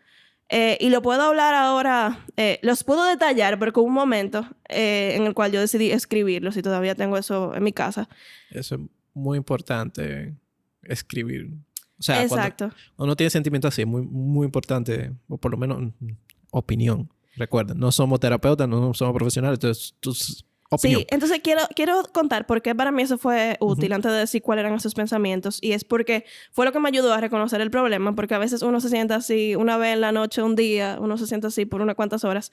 Eh, 0.50 0.78
y 0.80 0.90
lo 0.90 1.02
puedo 1.02 1.22
hablar 1.24 1.56
ahora, 1.56 2.26
los 2.62 2.84
puedo 2.84 3.06
detallar, 3.06 3.58
porque 3.58 3.80
hubo 3.80 3.88
un 3.88 3.94
momento 3.94 4.46
en 4.70 5.26
el 5.26 5.34
cual 5.34 5.52
yo 5.52 5.60
decidí 5.60 5.92
escribirlos 5.92 6.58
y 6.58 6.62
todavía 6.62 6.96
tengo 6.96 7.18
eso 7.18 7.56
en 7.56 7.64
mi 7.64 7.74
casa. 7.74 8.08
Eso 8.52 8.76
es 8.76 8.82
muy 9.14 9.38
importante, 9.38 10.36
escribir. 10.84 11.54
O 12.00 12.04
sea, 12.04 12.22
Exacto. 12.24 12.70
cuando 12.96 13.12
uno 13.12 13.16
tiene 13.16 13.30
sentimientos 13.30 13.74
así, 13.74 13.82
es 13.82 13.88
muy, 13.88 14.02
muy 14.02 14.46
importante, 14.46 15.12
o 15.28 15.38
por 15.38 15.52
lo 15.52 15.58
menos 15.58 15.82
mm, 15.82 16.12
opinión, 16.52 17.10
Recuerden, 17.36 17.80
no 17.80 17.92
somos 17.92 18.20
terapeutas, 18.20 18.68
no 18.68 18.94
somos 18.94 19.16
profesionales, 19.16 19.58
entonces 19.58 19.96
tus 20.00 20.46
Sí, 20.78 21.06
entonces 21.10 21.40
quiero, 21.44 21.62
quiero 21.76 22.04
contar 22.14 22.46
por 22.46 22.62
qué 22.62 22.74
para 22.74 22.92
mí 22.92 23.04
eso 23.04 23.18
fue 23.18 23.58
útil 23.60 23.94
antes 23.94 24.12
de 24.12 24.18
decir 24.18 24.42
cuáles 24.42 24.64
eran 24.64 24.76
esos 24.76 24.94
pensamientos. 24.94 25.60
Y 25.62 25.74
es 25.74 25.84
porque 25.84 26.26
fue 26.52 26.66
lo 26.66 26.72
que 26.72 26.80
me 26.80 26.90
ayudó 26.90 27.14
a 27.14 27.22
reconocer 27.22 27.62
el 27.62 27.70
problema, 27.70 28.16
porque 28.16 28.34
a 28.34 28.38
veces 28.38 28.62
uno 28.62 28.80
se 28.80 28.90
siente 28.90 29.14
así 29.14 29.56
una 29.56 29.78
vez 29.78 29.94
en 29.94 30.02
la 30.02 30.12
noche, 30.12 30.42
un 30.42 30.56
día, 30.56 30.98
uno 31.00 31.18
se 31.18 31.28
siente 31.28 31.48
así 31.48 31.66
por 31.66 31.82
unas 31.82 31.96
cuantas 31.96 32.24
horas. 32.24 32.52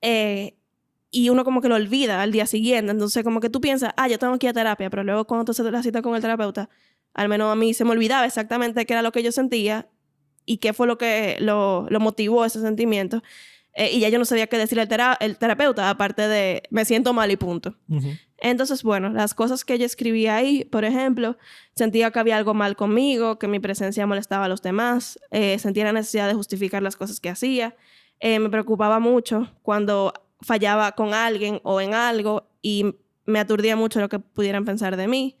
Eh, 0.00 0.54
y 1.10 1.30
uno 1.30 1.44
como 1.44 1.60
que 1.60 1.68
lo 1.68 1.76
olvida 1.76 2.22
al 2.22 2.32
día 2.32 2.46
siguiente. 2.46 2.92
Entonces 2.92 3.24
como 3.24 3.40
que 3.40 3.50
tú 3.50 3.60
piensas, 3.60 3.92
ah, 3.96 4.08
yo 4.08 4.18
tengo 4.18 4.38
que 4.38 4.46
ir 4.46 4.50
a 4.50 4.54
terapia, 4.54 4.90
pero 4.90 5.04
luego 5.04 5.26
cuando 5.26 5.44
tú 5.44 5.52
haces 5.52 5.72
la 5.72 5.82
cita 5.82 6.02
con 6.02 6.14
el 6.14 6.20
terapeuta, 6.20 6.68
al 7.14 7.28
menos 7.28 7.50
a 7.50 7.56
mí 7.56 7.74
se 7.74 7.84
me 7.84 7.90
olvidaba 7.92 8.26
exactamente 8.26 8.84
qué 8.86 8.92
era 8.92 9.02
lo 9.02 9.12
que 9.12 9.22
yo 9.22 9.32
sentía 9.32 9.88
y 10.44 10.58
qué 10.58 10.72
fue 10.72 10.86
lo 10.86 10.98
que 10.98 11.36
lo, 11.40 11.86
lo 11.88 12.00
motivó 12.00 12.44
ese 12.44 12.60
sentimiento. 12.60 13.22
Eh, 13.78 13.92
y 13.92 14.00
ya 14.00 14.08
yo 14.08 14.18
no 14.18 14.24
sabía 14.24 14.48
qué 14.48 14.58
decir 14.58 14.80
al 14.80 14.88
el 15.20 15.38
terapeuta, 15.38 15.88
aparte 15.88 16.26
de 16.26 16.64
me 16.68 16.84
siento 16.84 17.12
mal 17.12 17.30
y 17.30 17.36
punto. 17.36 17.76
Entonces, 18.38 18.82
bueno, 18.82 19.08
las 19.08 19.34
cosas 19.34 19.64
que 19.64 19.78
yo 19.78 19.86
escribía 19.86 20.34
ahí, 20.34 20.64
por 20.64 20.84
ejemplo, 20.84 21.38
sentía 21.76 22.10
que 22.10 22.18
había 22.18 22.36
algo 22.36 22.54
mal 22.54 22.74
conmigo, 22.74 23.38
que 23.38 23.46
mi 23.46 23.60
presencia 23.60 24.04
molestaba 24.04 24.46
a 24.46 24.48
los 24.48 24.62
demás, 24.62 25.20
eh, 25.30 25.60
sentía 25.60 25.84
la 25.84 25.92
necesidad 25.92 26.26
de 26.26 26.34
justificar 26.34 26.82
las 26.82 26.96
cosas 26.96 27.20
que 27.20 27.28
hacía, 27.28 27.76
eh, 28.18 28.40
me 28.40 28.50
preocupaba 28.50 28.98
mucho 28.98 29.48
cuando 29.62 30.12
fallaba 30.40 30.90
con 30.92 31.14
alguien 31.14 31.60
o 31.62 31.80
en 31.80 31.94
algo 31.94 32.50
y 32.60 32.96
me 33.26 33.38
aturdía 33.38 33.76
mucho 33.76 34.00
lo 34.00 34.08
que 34.08 34.18
pudieran 34.18 34.64
pensar 34.64 34.96
de 34.96 35.06
mí. 35.06 35.38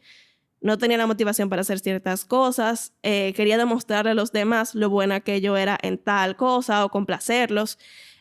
No 0.60 0.78
tenía 0.78 0.96
la 0.96 1.08
motivación 1.08 1.48
para 1.48 1.62
hacer 1.62 1.80
ciertas 1.80 2.24
cosas, 2.24 2.92
quería 3.02 3.58
demostrarle 3.58 4.12
a 4.12 4.14
los 4.14 4.30
demás 4.30 4.76
lo 4.76 4.90
buena 4.90 5.20
que 5.20 5.40
yo 5.40 5.56
era 5.56 5.76
en 5.82 5.98
tal 5.98 6.36
cosa 6.36 6.84
o 6.84 6.88
complacerlos. 6.88 7.78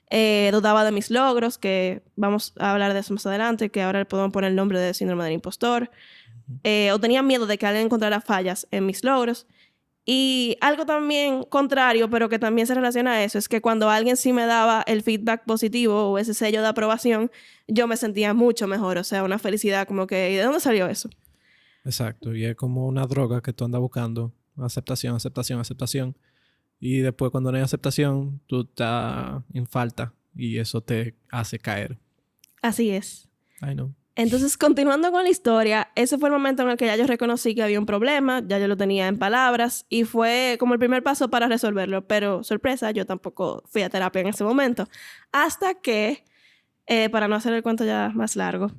Eh, 0.09 0.49
dudaba 0.53 0.85
de 0.85 0.91
mis 0.91 1.11
logros, 1.11 1.57
que 1.57 2.01
vamos 2.15 2.53
a 2.59 2.71
hablar 2.71 2.93
de 2.93 2.99
eso 2.99 3.13
más 3.13 3.25
adelante, 3.25 3.69
que 3.69 3.81
ahora 3.81 3.99
le 3.99 4.05
podemos 4.05 4.31
poner 4.31 4.51
el 4.51 4.55
nombre 4.55 4.79
de 4.79 4.93
síndrome 4.93 5.23
del 5.23 5.33
impostor. 5.33 5.89
eh, 6.63 6.91
o 6.93 6.99
tenía 6.99 7.21
miedo 7.21 7.45
de 7.45 7.57
que 7.57 7.65
alguien 7.65 7.85
encontrara 7.85 8.21
fallas 8.21 8.67
en 8.71 8.85
mis 8.85 9.03
logros. 9.03 9.47
Y 10.09 10.55
algo 10.61 10.85
también 10.85 11.43
contrario, 11.43 12.09
pero 12.09 12.29
que 12.29 12.39
también 12.39 12.65
se 12.65 12.73
relaciona 12.73 13.11
a 13.11 13.23
eso, 13.25 13.37
es 13.37 13.49
que 13.49 13.59
cuando 13.59 13.89
alguien 13.89 14.15
sí 14.15 14.31
me 14.31 14.45
daba 14.45 14.81
el 14.87 15.03
feedback 15.03 15.43
positivo 15.43 16.11
o 16.11 16.17
ese 16.17 16.33
sello 16.33 16.61
de 16.61 16.67
aprobación, 16.69 17.29
yo 17.67 17.87
me 17.87 17.97
sentía 17.97 18.33
mucho 18.33 18.67
mejor, 18.67 18.97
o 18.97 19.03
sea, 19.03 19.25
una 19.25 19.37
felicidad 19.37 19.85
como 19.85 20.07
que, 20.07 20.31
¿y 20.31 20.35
de 20.35 20.43
dónde 20.43 20.61
salió 20.61 20.87
eso? 20.87 21.09
Exacto, 21.83 22.33
y 22.33 22.45
es 22.45 22.55
como 22.55 22.87
una 22.87 23.05
droga 23.05 23.41
que 23.41 23.51
tú 23.51 23.65
andas 23.65 23.81
buscando, 23.81 24.31
aceptación, 24.57 25.13
aceptación, 25.13 25.59
aceptación. 25.59 26.15
Y 26.79 26.99
después 26.99 27.31
cuando 27.31 27.51
no 27.51 27.57
hay 27.57 27.63
aceptación, 27.63 28.41
tú 28.47 28.61
estás 28.61 29.41
en 29.53 29.67
falta 29.67 30.13
y 30.35 30.57
eso 30.57 30.81
te 30.81 31.15
hace 31.29 31.59
caer. 31.59 31.97
Así 32.61 32.91
es. 32.91 33.27
I 33.61 33.73
know. 33.73 33.93
Entonces, 34.17 34.57
continuando 34.57 35.11
con 35.11 35.23
la 35.23 35.29
historia, 35.29 35.91
ese 35.93 36.17
fue 36.17 36.29
el 36.29 36.33
momento 36.33 36.63
en 36.63 36.69
el 36.69 36.77
que 36.77 36.87
ya 36.87 36.95
yo 36.95 37.05
reconocí 37.05 37.53
que 37.53 37.61
había 37.61 37.79
un 37.79 37.85
problema, 37.85 38.41
ya 38.43 38.57
yo 38.57 38.67
lo 38.67 38.75
tenía 38.75 39.07
en 39.07 39.19
palabras 39.19 39.85
y 39.89 40.05
fue 40.05 40.57
como 40.59 40.73
el 40.73 40.79
primer 40.79 41.03
paso 41.03 41.29
para 41.29 41.47
resolverlo. 41.47 42.07
Pero, 42.07 42.43
sorpresa, 42.43 42.89
yo 42.89 43.05
tampoco 43.05 43.61
fui 43.67 43.83
a 43.83 43.89
terapia 43.89 44.21
en 44.21 44.27
ese 44.29 44.43
momento. 44.43 44.87
Hasta 45.31 45.75
que, 45.75 46.23
eh, 46.87 47.09
para 47.11 47.27
no 47.27 47.35
hacer 47.35 47.53
el 47.53 47.61
cuento 47.61 47.85
ya 47.85 48.11
más 48.15 48.35
largo, 48.35 48.71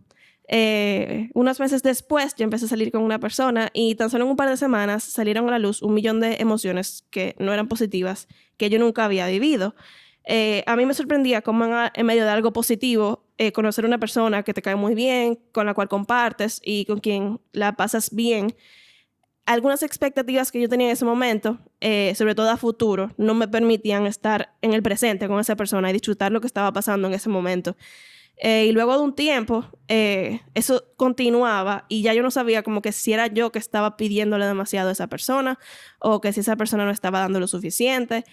eh, 0.50 1.31
unos 1.35 1.61
meses 1.61 1.83
después 1.83 2.35
yo 2.35 2.45
empecé 2.45 2.64
a 2.64 2.69
salir 2.69 2.90
con 2.90 3.02
una 3.02 3.21
persona 3.21 3.69
y 3.75 3.95
tan 3.97 4.09
solo 4.09 4.25
en 4.25 4.31
un 4.31 4.37
par 4.37 4.49
de 4.49 4.57
semanas 4.57 5.05
salieron 5.05 5.47
a 5.49 5.50
la 5.50 5.59
luz 5.59 5.83
un 5.83 5.93
millón 5.93 6.21
de 6.21 6.37
emociones 6.40 7.05
que 7.11 7.37
no 7.38 7.52
eran 7.52 7.69
positivas, 7.69 8.28
que 8.57 8.71
yo 8.71 8.78
nunca 8.78 9.05
había 9.05 9.26
vivido. 9.26 9.75
Eh, 10.25 10.62
a 10.67 10.76
mí 10.76 10.85
me 10.87 10.95
sorprendía 10.95 11.43
cómo 11.43 11.64
en, 11.95 12.07
medio 12.07 12.25
de 12.25 12.31
algo 12.31 12.52
positivo, 12.52 13.25
eh, 13.38 13.52
conocer 13.52 13.85
una 13.85 13.99
persona 13.99 14.43
que 14.43 14.52
te 14.52 14.61
cae 14.62 14.76
muy 14.76 14.95
bien, 14.95 15.38
con 15.52 15.67
la 15.67 15.75
cual 15.75 15.88
compartes 15.88 16.61
y 16.62 16.85
con 16.87 17.00
quien 17.00 17.40
la 17.52 17.76
pasas 17.76 18.14
bien. 18.14 18.55
Algunas 19.47 19.83
expectativas 19.83 20.52
que 20.52 20.61
yo 20.61 20.69
tenía 20.69 20.88
en 20.88 20.93
ese 20.93 21.07
momento, 21.07 21.59
eh, 21.81 22.14
sobre 22.14 22.35
todo 22.35 22.50
a 22.50 22.59
futuro, 22.59 23.11
no 23.17 23.35
me 23.35 23.49
permitían 23.49 24.07
estar 24.07 24.55
en 24.61 24.75
el 24.75 24.83
presente 24.83 25.28
con 25.28 25.40
esa 25.40 25.57
persona 25.57 25.88
y 25.88 25.95
disfrutar 25.95 26.31
lo 26.31 26.43
que 26.43 26.47
estaba 26.47 26.73
pasando 26.73 27.09
en 27.09 27.14
ese 27.14 27.31
momento. 27.31 27.75
Y 28.40 28.73
luego 28.73 28.97
de 28.97 29.02
un 29.02 29.14
tiempo, 29.14 29.64
eso 29.88 30.85
continuaba 30.97 31.87
y 31.88 32.02
ya 32.02 32.14
yo 32.14 32.23
no 32.23 32.30
sabía 32.30 32.62
como 32.62 32.83
que 32.83 32.92
si 32.92 33.12
era 33.12 33.26
yo 33.26 33.50
que 33.50 33.59
estaba 33.59 33.97
pidiéndole 33.97 34.47
demasiado 34.47 34.90
a 34.90 34.92
esa 34.92 35.09
persona 35.09 35.59
o 35.99 36.21
que 36.21 36.33
si 36.33 36.40
esa 36.40 36.54
persona 36.54 36.85
no 36.85 36.92
estaba 36.92 37.21
dando 37.21 37.40
lo 37.40 37.49
suficiente. 37.49 38.25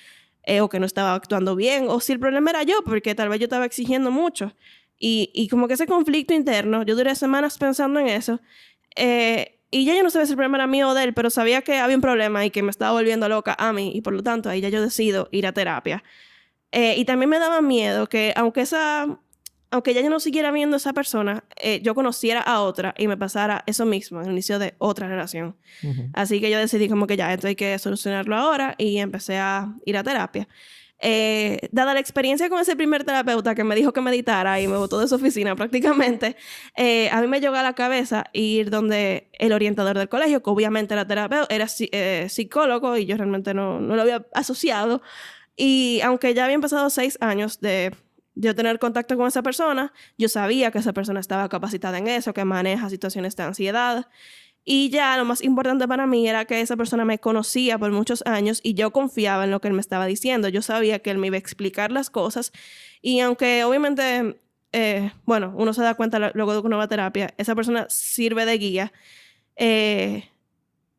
Eh, 0.48 0.62
o 0.62 0.70
que 0.70 0.80
no 0.80 0.86
estaba 0.86 1.16
actuando 1.16 1.56
bien, 1.56 1.88
o 1.90 2.00
si 2.00 2.14
el 2.14 2.20
problema 2.20 2.52
era 2.52 2.62
yo, 2.62 2.84
porque 2.86 3.16
tal 3.16 3.30
vez 3.30 3.40
yo 3.40 3.46
estaba 3.46 3.66
exigiendo 3.66 4.12
mucho. 4.12 4.54
Y, 5.00 5.32
y 5.34 5.48
como 5.48 5.68
que 5.68 5.74
ese 5.74 5.88
conflicto 5.88 6.36
interno, 6.36 6.84
yo 6.84 6.96
duré 6.96 7.16
semanas 7.16 7.58
pensando 7.58 8.00
en 8.00 8.08
eso. 8.10 8.40
Eh, 8.96 9.60
y 9.72 9.86
ya 9.86 9.96
yo 9.96 10.04
no 10.04 10.12
sabía 10.12 10.28
si 10.28 10.34
el 10.34 10.38
problema 10.38 10.58
era 10.58 10.68
mío 10.68 10.90
o 10.90 10.94
de 10.94 11.04
él, 11.04 11.14
pero 11.16 11.32
sabía 11.32 11.64
que 11.64 11.80
había 11.80 11.96
un 11.96 12.02
problema 12.02 12.46
y 12.46 12.52
que 12.52 12.62
me 12.62 12.70
estaba 12.70 12.92
volviendo 12.92 13.28
loca 13.28 13.56
a 13.58 13.74
mí. 13.74 13.92
Y 13.96 14.02
por 14.02 14.14
lo 14.14 14.22
tanto, 14.22 14.50
ahí 14.50 14.62
ya 14.62 14.70
yo 14.70 14.82
decido 14.82 15.30
ir 15.32 15.48
a 15.48 15.52
terapia. 15.52 16.04
Eh, 16.72 16.96
y 16.98 17.06
también 17.06 17.30
me 17.30 17.40
daba 17.40 17.62
miedo 17.62 18.08
que, 18.08 18.32
aunque 18.36 18.62
esa 18.62 19.20
aunque 19.76 19.94
ya 19.94 20.02
yo 20.02 20.10
no 20.10 20.20
siguiera 20.20 20.52
viendo 20.52 20.76
a 20.76 20.78
esa 20.78 20.94
persona, 20.94 21.44
eh, 21.58 21.82
yo 21.84 21.96
conociera 21.96 22.42
a 22.42 22.62
otra 22.62 22.96
y 22.98 23.08
me 23.08 23.18
pasara 23.18 23.64
eso 23.68 23.86
mismo, 23.86 24.22
el 24.22 24.32
inicio 24.32 24.58
de 24.58 24.74
otra 24.78 25.08
relación. 25.08 25.58
Así 26.14 26.40
que 26.40 26.50
yo 26.50 26.58
decidí 26.58 26.88
como 26.88 27.08
que 27.08 27.18
ya, 27.18 27.34
esto 27.34 27.48
hay 27.48 27.56
que 27.56 27.78
solucionarlo 27.78 28.36
ahora 28.36 28.76
y 28.78 28.98
empecé 28.98 29.38
a 29.38 29.76
ir 29.86 29.98
a 29.98 30.04
terapia. 30.04 30.48
Eh, 31.00 31.68
dada 31.74 31.94
la 31.94 32.00
experiencia 32.00 32.48
con 32.50 32.62
ese 32.62 32.78
primer 32.78 33.04
terapeuta 33.04 33.54
que 33.54 33.66
me 33.66 33.76
dijo 33.76 33.92
que 33.92 34.00
meditara 34.00 34.62
y 34.62 34.68
me 34.70 34.78
botó 34.78 34.98
de 34.98 35.10
su 35.10 35.16
oficina 35.16 35.54
prácticamente, 35.58 36.38
eh, 36.78 37.10
a 37.12 37.20
mí 37.20 37.28
me 37.28 37.42
llegó 37.42 37.56
a 37.56 37.64
la 37.64 37.74
cabeza 37.74 38.24
ir 38.32 38.70
donde 38.70 39.30
el 39.34 39.52
orientador 39.52 39.98
del 39.98 40.08
colegio, 40.08 40.42
que 40.42 40.50
obviamente 40.50 40.94
era 40.94 41.06
terapeuta, 41.06 41.54
era 41.54 41.68
psicólogo 42.30 42.96
y 42.96 43.06
yo 43.06 43.18
realmente 43.18 43.54
no, 43.54 43.82
no 43.82 43.96
lo 43.98 44.02
había 44.02 44.26
asociado. 44.34 45.02
Y 45.58 46.00
aunque 46.02 46.34
ya 46.34 46.46
habían 46.46 46.62
pasado 46.62 46.90
seis 46.90 47.18
años 47.22 47.60
de 47.60 47.94
yo 48.36 48.54
tener 48.54 48.80
contacto 48.80 49.18
con 49.18 49.28
esa 49.28 49.42
persona, 49.42 49.94
yo 50.18 50.30
sabía 50.30 50.72
que 50.72 50.80
esa 50.80 50.94
persona 50.94 51.20
estaba 51.20 51.50
capacitada 51.50 51.98
en 51.98 52.08
eso, 52.08 52.34
que 52.34 52.46
maneja 52.46 52.90
situaciones 52.90 53.36
de 53.36 53.44
ansiedad. 53.44 54.08
Y 54.68 54.90
ya 54.90 55.16
lo 55.18 55.26
más 55.26 55.44
importante 55.44 55.88
para 55.88 56.08
mí 56.08 56.28
era 56.28 56.46
que 56.46 56.60
esa 56.60 56.76
persona 56.76 57.06
me 57.06 57.20
conocía 57.20 57.78
por 57.78 57.92
muchos 57.92 58.24
años 58.26 58.62
y 58.64 58.74
yo 58.74 58.92
confiaba 58.92 59.44
en 59.44 59.52
lo 59.52 59.62
que 59.62 59.68
él 59.68 59.76
me 59.76 59.82
estaba 59.82 60.08
diciendo. 60.08 60.50
Yo 60.50 60.62
sabía 60.62 61.00
que 61.00 61.12
él 61.12 61.20
me 61.20 61.28
iba 61.28 61.36
a 61.36 61.40
explicar 61.40 61.92
las 61.92 62.10
cosas. 62.10 62.52
Y 63.02 63.20
aunque 63.20 63.64
obviamente, 63.64 64.42
eh, 64.72 65.12
bueno, 65.26 65.54
uno 65.56 65.72
se 65.74 65.84
da 65.84 65.94
cuenta 65.94 66.32
luego 66.34 66.54
de 66.54 66.60
una 66.60 66.70
nueva 66.70 66.88
terapia, 66.88 67.34
esa 67.38 67.54
persona 67.54 67.86
sirve 67.90 68.46
de 68.46 68.58
guía. 68.58 68.94
Eh, 69.56 70.28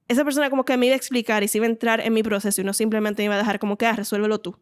esa 0.08 0.24
persona 0.24 0.48
como 0.48 0.64
que 0.64 0.76
me 0.76 0.86
iba 0.86 0.94
a 0.94 0.96
explicar 0.96 1.42
y 1.42 1.48
se 1.48 1.58
iba 1.58 1.66
a 1.66 1.70
entrar 1.70 2.00
en 2.00 2.12
mi 2.12 2.22
proceso 2.22 2.60
y 2.60 2.64
no 2.64 2.72
simplemente 2.72 3.22
me 3.22 3.26
iba 3.26 3.34
a 3.34 3.38
dejar 3.38 3.58
como 3.58 3.76
que, 3.76 3.86
ah, 3.86 3.96
resuélvelo 3.96 4.40
tú. 4.40 4.56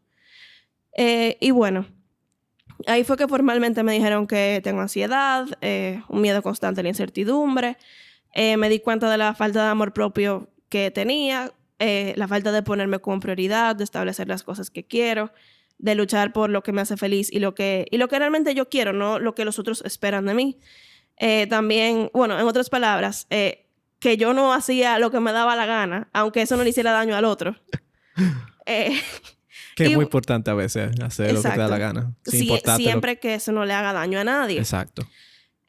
Eh, 0.97 1.37
y 1.41 1.51
bueno, 1.51 1.87
Ahí 2.87 3.05
fue 3.05 3.17
que 3.17 3.29
formalmente 3.29 3.83
me 3.83 3.93
dijeron 3.93 4.27
que 4.27 4.61
tengo 4.63 4.81
ansiedad, 4.81 5.47
eh, 5.61 6.03
un 6.09 6.21
miedo 6.21 6.43
constante 6.43 6.81
a 6.81 6.83
la 6.83 6.89
incertidumbre. 6.89 7.77
Eh, 8.35 8.57
me 8.57 8.69
di 8.69 8.81
cuenta 8.81 9.11
de 9.11 9.19
la 9.19 9.35
falta 9.35 9.65
de 9.65 9.71
amor 9.71 9.93
propio 9.93 10.51
que 10.69 10.91
tenía, 10.91 11.53
eh, 11.79 12.15
la 12.17 12.29
falta 12.29 12.53
de 12.53 12.63
ponerme 12.63 12.99
como 12.99 13.21
prioridad, 13.21 13.77
de 13.77 13.85
establecer 13.85 14.29
las 14.29 14.43
cosas 14.43 14.71
que 14.71 14.85
quiero, 14.85 15.33
de 15.79 15.95
luchar 15.95 16.33
por 16.33 16.51
lo 16.51 16.63
que 16.63 16.73
me 16.73 16.81
hace 16.81 16.97
feliz 16.97 17.33
y 17.33 17.39
lo 17.39 17.55
que, 17.55 17.87
y 17.91 17.99
lo 17.99 18.09
que 18.09 18.19
realmente 18.19 18.55
yo 18.55 18.69
quiero, 18.69 18.93
no 18.93 19.19
lo 19.19 19.35
que 19.35 19.45
los 19.45 19.59
otros 19.59 19.83
esperan 19.85 20.27
de 20.27 20.35
mí. 20.35 20.59
también, 21.49 22.11
bueno, 22.13 22.39
en 22.39 22.47
otras 22.47 22.71
palabras, 22.71 23.27
que 23.29 24.17
yo 24.17 24.35
no 24.35 24.53
hacía 24.53 24.99
lo 24.99 25.11
que 25.11 25.21
me 25.21 25.33
daba 25.33 25.57
la 25.57 25.67
gana, 25.67 26.09
aunque 26.13 26.43
eso 26.43 26.57
no 26.57 26.65
le 26.65 26.71
hiciera 26.71 26.93
daño 26.93 27.17
al 27.17 27.25
otro. 27.25 27.57
Que 29.75 29.87
es 29.87 29.95
muy 29.95 30.05
importante 30.05 30.51
a 30.51 30.55
veces 30.55 30.93
hacer 31.01 31.33
lo 31.33 31.43
que 31.43 31.49
te 31.49 31.59
da 31.59 31.69
la 31.69 31.79
gana. 31.79 32.15
siempre 32.77 33.19
que 33.19 33.35
eso 33.35 33.53
no 33.53 33.65
le 33.65 33.73
haga 33.73 33.93
daño 33.93 34.19
a 34.21 34.25
nadie. 34.25 34.59
Exacto. 34.59 35.07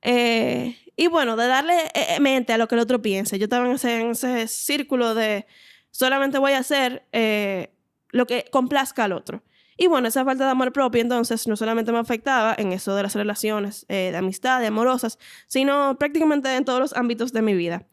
Eh, 0.01 0.77
y 0.95 1.07
bueno, 1.07 1.35
de 1.35 1.47
darle 1.47 1.74
eh, 1.95 2.19
mente 2.19 2.53
a 2.53 2.57
lo 2.57 2.67
que 2.67 2.75
el 2.75 2.81
otro 2.81 3.01
piense. 3.01 3.39
Yo 3.39 3.45
estaba 3.45 3.67
en 3.67 3.74
ese, 4.12 4.47
círculo 4.47 5.15
de 5.15 5.47
solamente 5.89 6.38
voy 6.38 6.51
a 6.51 6.59
hacer 6.59 7.07
eh, 7.12 7.74
lo 8.12 8.27
que 8.27 8.45
complazca 8.51 9.05
al 9.05 9.13
otro. 9.13 9.43
Y 9.77 9.88
bueno, 9.88 10.07
esa 10.07 10.24
falta 10.24 10.45
de 10.45 10.51
amor 10.51 10.71
propio 10.71 11.01
entonces 11.01 11.47
no 11.47 11.57
solamente 11.57 11.91
me 11.91 11.97
afectaba 11.97 12.55
en 12.57 12.71
eso 12.71 12.95
de 12.95 13.03
las 13.03 13.13
relaciones 13.15 13.85
de 13.89 14.15
amistad, 14.15 14.62
de 14.62 14.67
amorosas, 14.67 15.19
sino 15.47 15.97
prácticamente 15.97 16.55
en 16.55 16.63
todos 16.63 16.79
los 16.79 16.93
ámbitos 16.93 17.33
de 17.33 17.41
mi 17.41 17.55
vida. 17.55 17.85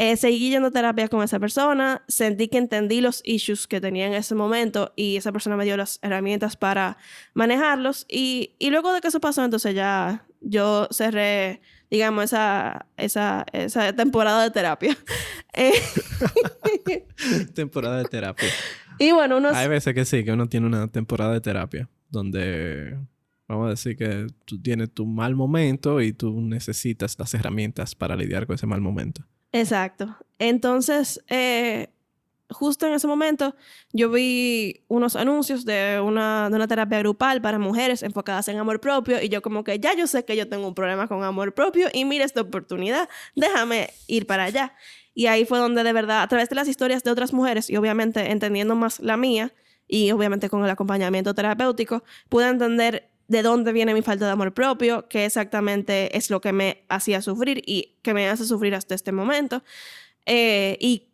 Eh, 0.00 0.16
seguí 0.16 0.50
yendo 0.50 0.68
a 0.68 0.70
terapia 0.70 1.08
con 1.08 1.24
esa 1.24 1.40
persona, 1.40 2.04
sentí 2.06 2.46
que 2.46 2.58
entendí 2.58 3.00
los 3.00 3.20
issues 3.24 3.66
que 3.66 3.80
tenía 3.80 4.06
en 4.06 4.14
ese 4.14 4.36
momento 4.36 4.92
y 4.94 5.16
esa 5.16 5.32
persona 5.32 5.56
me 5.56 5.64
dio 5.64 5.76
las 5.76 5.98
herramientas 6.02 6.56
para 6.56 6.98
manejarlos 7.34 8.06
y, 8.08 8.54
y 8.60 8.70
luego 8.70 8.92
de 8.92 9.00
que 9.00 9.08
eso 9.08 9.18
pasó, 9.18 9.44
entonces 9.44 9.74
ya 9.74 10.24
yo 10.40 10.86
cerré, 10.92 11.60
digamos, 11.90 12.26
esa, 12.26 12.86
esa, 12.96 13.44
esa 13.52 13.92
temporada 13.92 14.44
de 14.44 14.50
terapia. 14.52 14.96
Eh, 15.60 15.72
temporada 17.54 17.98
de 17.98 18.04
terapia. 18.04 18.48
Y 19.00 19.10
bueno. 19.10 19.40
Hay 19.52 19.66
veces 19.66 19.92
que 19.92 20.04
sí, 20.04 20.22
que 20.24 20.30
uno 20.30 20.48
tiene 20.48 20.68
una 20.68 20.86
temporada 20.86 21.32
de 21.32 21.40
terapia 21.40 21.88
donde 22.10 22.96
vamos 23.48 23.66
a 23.66 23.70
decir 23.70 23.96
que 23.96 24.28
tú 24.44 24.62
tienes 24.62 24.92
tu 24.92 25.04
mal 25.06 25.34
momento 25.34 26.00
y 26.00 26.12
tú 26.12 26.40
necesitas 26.40 27.18
las 27.18 27.34
herramientas 27.34 27.96
para 27.96 28.14
lidiar 28.14 28.46
con 28.46 28.54
ese 28.54 28.68
mal 28.68 28.80
momento. 28.80 29.24
Exacto. 29.52 30.16
Entonces, 30.38 31.22
eh, 31.28 31.88
justo 32.50 32.86
en 32.86 32.94
ese 32.94 33.06
momento, 33.06 33.54
yo 33.92 34.10
vi 34.10 34.84
unos 34.88 35.16
anuncios 35.16 35.64
de 35.64 36.00
una, 36.02 36.48
de 36.50 36.56
una 36.56 36.68
terapia 36.68 36.98
grupal 36.98 37.40
para 37.40 37.58
mujeres 37.58 38.02
enfocadas 38.02 38.48
en 38.48 38.58
amor 38.58 38.80
propio 38.80 39.22
y 39.22 39.28
yo 39.28 39.42
como 39.42 39.64
que 39.64 39.78
ya 39.78 39.94
yo 39.94 40.06
sé 40.06 40.24
que 40.24 40.36
yo 40.36 40.48
tengo 40.48 40.68
un 40.68 40.74
problema 40.74 41.08
con 41.08 41.24
amor 41.24 41.54
propio 41.54 41.88
y 41.92 42.04
mira 42.04 42.24
esta 42.24 42.40
oportunidad, 42.42 43.08
déjame 43.34 43.90
ir 44.06 44.26
para 44.26 44.44
allá. 44.44 44.74
Y 45.14 45.26
ahí 45.26 45.44
fue 45.44 45.58
donde 45.58 45.82
de 45.82 45.92
verdad, 45.92 46.22
a 46.22 46.28
través 46.28 46.48
de 46.48 46.54
las 46.54 46.68
historias 46.68 47.02
de 47.02 47.10
otras 47.10 47.32
mujeres 47.32 47.68
y 47.70 47.76
obviamente 47.76 48.30
entendiendo 48.30 48.76
más 48.76 49.00
la 49.00 49.16
mía 49.16 49.52
y 49.88 50.12
obviamente 50.12 50.48
con 50.48 50.62
el 50.64 50.70
acompañamiento 50.70 51.34
terapéutico, 51.34 52.04
pude 52.28 52.48
entender 52.48 53.10
de 53.28 53.42
dónde 53.42 53.72
viene 53.72 53.94
mi 53.94 54.02
falta 54.02 54.26
de 54.26 54.32
amor 54.32 54.52
propio, 54.54 55.06
qué 55.08 55.26
exactamente 55.26 56.16
es 56.16 56.30
lo 56.30 56.40
que 56.40 56.52
me 56.52 56.84
hacía 56.88 57.22
sufrir 57.22 57.62
y 57.66 57.98
que 58.02 58.14
me 58.14 58.28
hace 58.28 58.44
sufrir 58.44 58.74
hasta 58.74 58.94
este 58.94 59.12
momento. 59.12 59.62
Eh, 60.26 60.76
y 60.80 61.08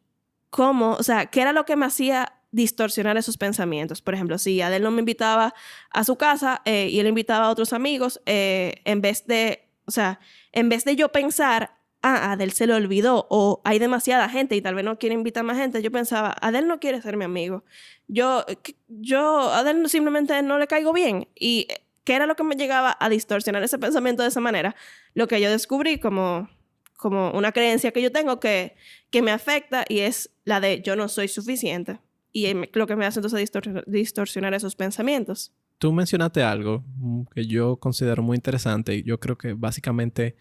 cómo, 0.51 0.93
o 0.93 1.03
sea, 1.03 1.27
qué 1.27 1.41
era 1.41 1.53
lo 1.53 1.65
que 1.65 1.77
me 1.77 1.87
hacía 1.87 2.41
distorsionar 2.53 3.17
esos 3.17 3.37
pensamientos. 3.37 4.01
Por 4.01 4.15
ejemplo, 4.15 4.39
si 4.39 4.63
Adel 4.63 4.85
no 4.85 4.93
me 4.93 5.01
invitaba 5.01 5.55
a 5.91 6.05
su 6.05 6.15
casa 6.15 6.63
eh, 6.65 6.89
y 6.89 7.01
él 7.01 7.09
invitaba 7.09 7.47
a 7.47 7.51
otros 7.51 7.73
amigos, 7.73 8.21
eh, 8.27 8.81
en 8.85 9.01
vez 9.01 9.27
de, 9.27 9.69
o 9.87 9.91
sea, 9.91 10.21
en 10.53 10.69
vez 10.69 10.85
de 10.85 10.95
yo 10.95 11.11
pensar, 11.11 11.77
ah, 12.03 12.31
Adel 12.31 12.53
se 12.53 12.69
lo 12.69 12.77
olvidó 12.77 13.27
o 13.29 13.61
hay 13.65 13.81
demasiada 13.81 14.29
gente 14.29 14.55
y 14.55 14.63
tal 14.63 14.77
vez 14.77 14.85
no 14.85 15.01
quiere 15.01 15.15
invitar 15.15 15.43
más 15.43 15.57
gente, 15.57 15.83
yo 15.83 15.91
pensaba, 15.91 16.37
Adel 16.41 16.69
no 16.69 16.79
quiere 16.79 17.03
ser 17.03 17.17
mi 17.17 17.25
amigo. 17.25 17.65
Yo, 18.07 18.45
yo, 18.87 19.51
a 19.51 19.59
Adel 19.59 19.89
simplemente 19.89 20.41
no 20.43 20.59
le 20.59 20.69
caigo 20.69 20.93
bien. 20.93 21.27
Y 21.35 21.67
¿Qué 22.05 22.15
era 22.15 22.27
lo 22.27 22.37
que 22.37 22.45
me 22.45 22.55
llegaba 22.55 22.97
a 23.01 23.09
distorsionar 23.09 23.63
ese 23.63 23.79
pensamiento 23.79 24.23
de 24.23 24.29
esa 24.29 24.41
manera? 24.41 24.77
Lo 25.15 25.27
que 25.27 25.41
yo 25.41 25.51
descubrí 25.51 25.99
como 25.99 26.49
como 26.97 27.33
una 27.33 27.53
creencia 27.53 27.91
que 27.91 28.01
yo 28.01 28.11
tengo 28.13 28.41
que, 28.41 28.77
que 29.11 29.21
me 29.21 29.31
afecta 29.31 29.85
y 29.89 29.99
es 29.99 30.31
la 30.45 30.61
de 30.61 30.81
yo 30.81 30.97
no 30.97 31.09
soy 31.09 31.29
suficiente. 31.29 32.01
Y 32.33 32.47
lo 32.73 32.87
que 32.87 32.97
me 32.97 33.05
hace 33.05 33.21
entonces 33.21 33.51
distorsionar 33.87 34.55
esos 34.55 34.75
pensamientos. 34.75 35.53
Tú 35.79 35.93
mencionaste 35.93 36.43
algo 36.43 36.83
mm, 36.97 37.25
que 37.35 37.47
yo 37.47 37.77
considero 37.77 38.23
muy 38.23 38.37
interesante 38.37 38.95
y 38.95 39.03
yo 39.03 39.21
creo 39.21 39.37
que 39.37 39.53
básicamente 39.53 40.37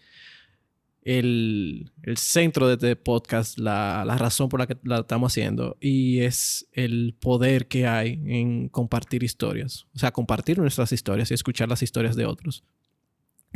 el, 1.04 1.90
centro 2.16 2.66
de 2.66 2.74
este 2.74 2.96
podcast, 2.96 3.58
la, 3.58 4.04
la, 4.06 4.16
razón 4.16 4.48
por 4.48 4.60
la 4.60 4.66
que 4.66 4.76
la 4.82 5.00
estamos 5.00 5.32
haciendo, 5.32 5.76
y 5.80 6.20
es 6.20 6.66
el 6.72 7.14
poder 7.20 7.68
que 7.68 7.86
hay 7.86 8.22
en 8.26 8.68
compartir 8.68 9.22
historias. 9.22 9.86
O 9.94 9.98
sea, 9.98 10.12
compartir 10.12 10.58
nuestras 10.58 10.92
historias 10.92 11.30
y 11.30 11.34
escuchar 11.34 11.68
las 11.68 11.82
historias 11.82 12.16
de 12.16 12.26
otros. 12.26 12.64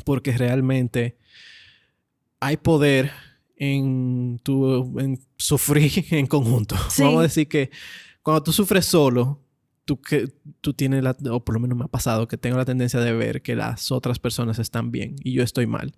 Porque 0.04 0.36
realmente 0.36 1.16
hay 2.38 2.58
poder 2.58 3.10
en, 3.56 4.40
tu, 4.42 4.98
en 5.00 5.18
sufrir 5.36 6.04
en 6.10 6.26
conjunto. 6.26 6.76
Vamos 6.98 7.20
a 7.20 7.22
decir 7.22 7.48
que 7.48 7.70
cuando 8.22 8.42
tú 8.42 8.52
sufres 8.52 8.84
solo, 8.84 9.42
tú, 9.86 10.00
que, 10.00 10.28
tú 10.60 10.74
tienes 10.74 11.02
la, 11.02 11.16
o 11.30 11.42
por 11.42 11.54
lo 11.54 11.60
menos 11.60 11.78
me 11.78 11.84
ha 11.84 11.88
pasado, 11.88 12.28
que 12.28 12.36
tengo 12.36 12.58
la 12.58 12.66
tendencia 12.66 13.00
de 13.00 13.12
ver 13.12 13.40
que 13.40 13.56
las 13.56 13.90
otras 13.90 14.18
personas 14.18 14.58
están 14.58 14.90
bien 14.90 15.16
y 15.24 15.32
yo 15.32 15.42
estoy 15.42 15.66
mal. 15.66 15.94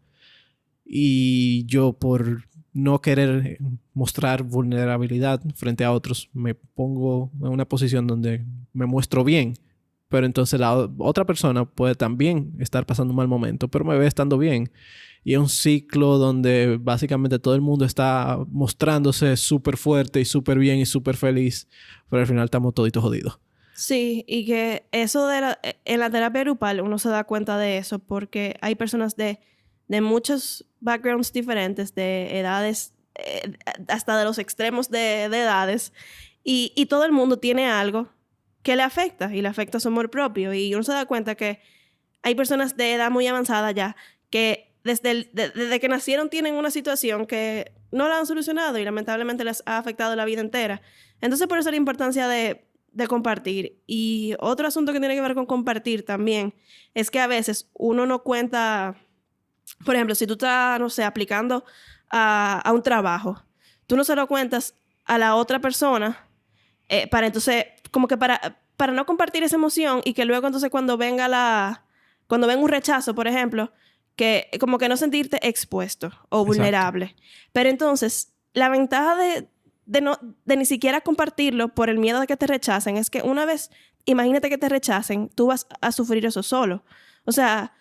Y 0.92 1.66
yo 1.66 1.92
por 1.92 2.48
no 2.72 3.00
querer 3.00 3.58
mostrar 3.94 4.42
vulnerabilidad 4.42 5.40
frente 5.54 5.84
a 5.84 5.92
otros, 5.92 6.28
me 6.32 6.56
pongo 6.56 7.30
en 7.40 7.46
una 7.46 7.64
posición 7.64 8.08
donde 8.08 8.44
me 8.72 8.86
muestro 8.86 9.22
bien. 9.22 9.54
Pero 10.08 10.26
entonces 10.26 10.58
la 10.58 10.90
otra 10.98 11.24
persona 11.24 11.64
puede 11.64 11.94
también 11.94 12.56
estar 12.58 12.86
pasando 12.86 13.12
un 13.12 13.16
mal 13.18 13.28
momento, 13.28 13.68
pero 13.68 13.84
me 13.84 13.96
ve 13.96 14.08
estando 14.08 14.36
bien. 14.36 14.72
Y 15.22 15.34
es 15.34 15.38
un 15.38 15.48
ciclo 15.48 16.18
donde 16.18 16.76
básicamente 16.80 17.38
todo 17.38 17.54
el 17.54 17.60
mundo 17.60 17.84
está 17.84 18.38
mostrándose 18.48 19.36
súper 19.36 19.76
fuerte 19.76 20.20
y 20.20 20.24
súper 20.24 20.58
bien 20.58 20.78
y 20.80 20.86
súper 20.86 21.16
feliz, 21.16 21.68
pero 22.08 22.22
al 22.22 22.26
final 22.26 22.46
estamos 22.46 22.74
toditos 22.74 23.00
jodidos. 23.00 23.38
Sí, 23.74 24.24
y 24.26 24.44
que 24.44 24.88
eso 24.90 25.28
de 25.28 25.40
la, 25.40 25.60
en 25.84 26.00
la 26.00 26.10
terapia 26.10 26.40
grupal 26.40 26.80
uno 26.80 26.98
se 26.98 27.10
da 27.10 27.22
cuenta 27.22 27.58
de 27.58 27.78
eso 27.78 28.00
porque 28.00 28.56
hay 28.60 28.74
personas 28.74 29.14
de, 29.14 29.38
de 29.90 30.00
muchos 30.00 30.64
backgrounds 30.78 31.32
diferentes, 31.32 31.96
de 31.96 32.38
edades, 32.38 32.94
eh, 33.16 33.58
hasta 33.88 34.16
de 34.16 34.24
los 34.24 34.38
extremos 34.38 34.88
de, 34.88 35.24
edades, 35.24 35.92
y, 36.44 36.72
y, 36.76 36.86
todo 36.86 37.04
el 37.04 37.10
mundo 37.10 37.40
tiene 37.40 37.68
algo 37.68 38.08
que 38.62 38.76
le 38.76 38.84
afecta 38.84 39.34
y 39.34 39.42
le 39.42 39.48
afecta 39.48 39.80
su 39.80 39.88
amor 39.88 40.08
propio. 40.08 40.54
Y 40.54 40.72
uno 40.74 40.84
se 40.84 40.92
da 40.92 41.06
cuenta 41.06 41.34
que 41.34 41.60
hay 42.22 42.36
personas 42.36 42.76
de 42.76 42.94
edad 42.94 43.10
muy 43.10 43.26
avanzada 43.26 43.72
ya 43.72 43.96
que 44.30 44.76
desde, 44.84 45.28
desde 45.32 45.80
que 45.80 45.88
nacieron 45.88 46.30
tienen 46.30 46.54
una 46.54 46.70
situación 46.70 47.26
que 47.26 47.72
no 47.90 48.08
la 48.08 48.18
han 48.18 48.26
solucionado 48.26 48.78
y 48.78 48.84
lamentablemente 48.84 49.42
les 49.42 49.60
ha 49.66 49.76
afectado 49.76 50.14
la 50.14 50.24
vida 50.24 50.40
entera. 50.40 50.82
Entonces, 51.20 51.48
por 51.48 51.58
eso 51.58 51.70
la 51.72 51.76
importancia 51.76 52.28
de, 52.28 52.64
de 52.92 53.06
compartir. 53.08 53.82
Y 53.88 54.34
otro 54.38 54.68
asunto 54.68 54.92
que 54.92 55.00
tiene 55.00 55.16
que 55.16 55.20
ver 55.20 55.34
con 55.34 55.46
compartir 55.46 56.04
también 56.04 56.54
es 56.94 57.10
que 57.10 57.18
a 57.18 57.26
veces 57.26 57.68
uno 57.74 58.06
no 58.06 58.22
cuenta, 58.22 58.96
por 59.84 59.94
ejemplo, 59.94 60.14
si 60.14 60.26
tú 60.26 60.34
estás, 60.34 60.78
no 60.80 60.90
sé, 60.90 61.04
aplicando 61.04 61.64
a, 62.10 62.60
a 62.60 62.72
un 62.72 62.82
trabajo, 62.82 63.42
tú 63.86 63.96
no 63.96 64.04
se 64.04 64.14
lo 64.14 64.26
cuentas 64.26 64.74
a 65.04 65.18
la 65.18 65.34
otra 65.34 65.58
persona 65.58 66.26
eh, 66.90 67.06
para 67.06 67.28
entonces, 67.28 67.66
como 67.92 68.08
que 68.08 68.18
para, 68.18 68.58
para 68.76 68.92
no 68.92 69.06
compartir 69.06 69.44
esa 69.44 69.54
emoción 69.54 70.00
y 70.04 70.12
que 70.12 70.24
luego 70.24 70.48
entonces 70.48 70.70
cuando 70.70 70.96
venga 70.96 71.28
la, 71.28 71.84
cuando 72.26 72.48
venga 72.48 72.60
un 72.60 72.68
rechazo, 72.68 73.14
por 73.14 73.28
ejemplo, 73.28 73.72
que 74.16 74.50
como 74.58 74.76
que 74.76 74.88
no 74.88 74.96
sentirte 74.96 75.38
expuesto 75.48 76.10
o 76.30 76.44
vulnerable. 76.44 77.14
Pero 77.52 77.70
entonces, 77.70 78.32
la 78.54 78.68
ventaja 78.68 79.14
de, 79.14 79.48
de, 79.86 80.00
no, 80.00 80.18
de 80.44 80.56
ni 80.56 80.66
siquiera 80.66 81.00
compartirlo 81.00 81.68
por 81.68 81.90
el 81.90 81.98
miedo 81.98 82.18
de 82.18 82.26
que 82.26 82.36
te 82.36 82.48
rechacen 82.48 82.96
es 82.96 83.08
que 83.08 83.22
una 83.22 83.44
vez, 83.44 83.70
imagínate 84.04 84.48
que 84.48 84.58
te 84.58 84.68
rechacen, 84.68 85.28
tú 85.28 85.46
vas 85.46 85.68
a 85.80 85.92
sufrir 85.92 86.26
eso 86.26 86.42
solo. 86.42 86.82
O 87.24 87.30
sea, 87.30 87.72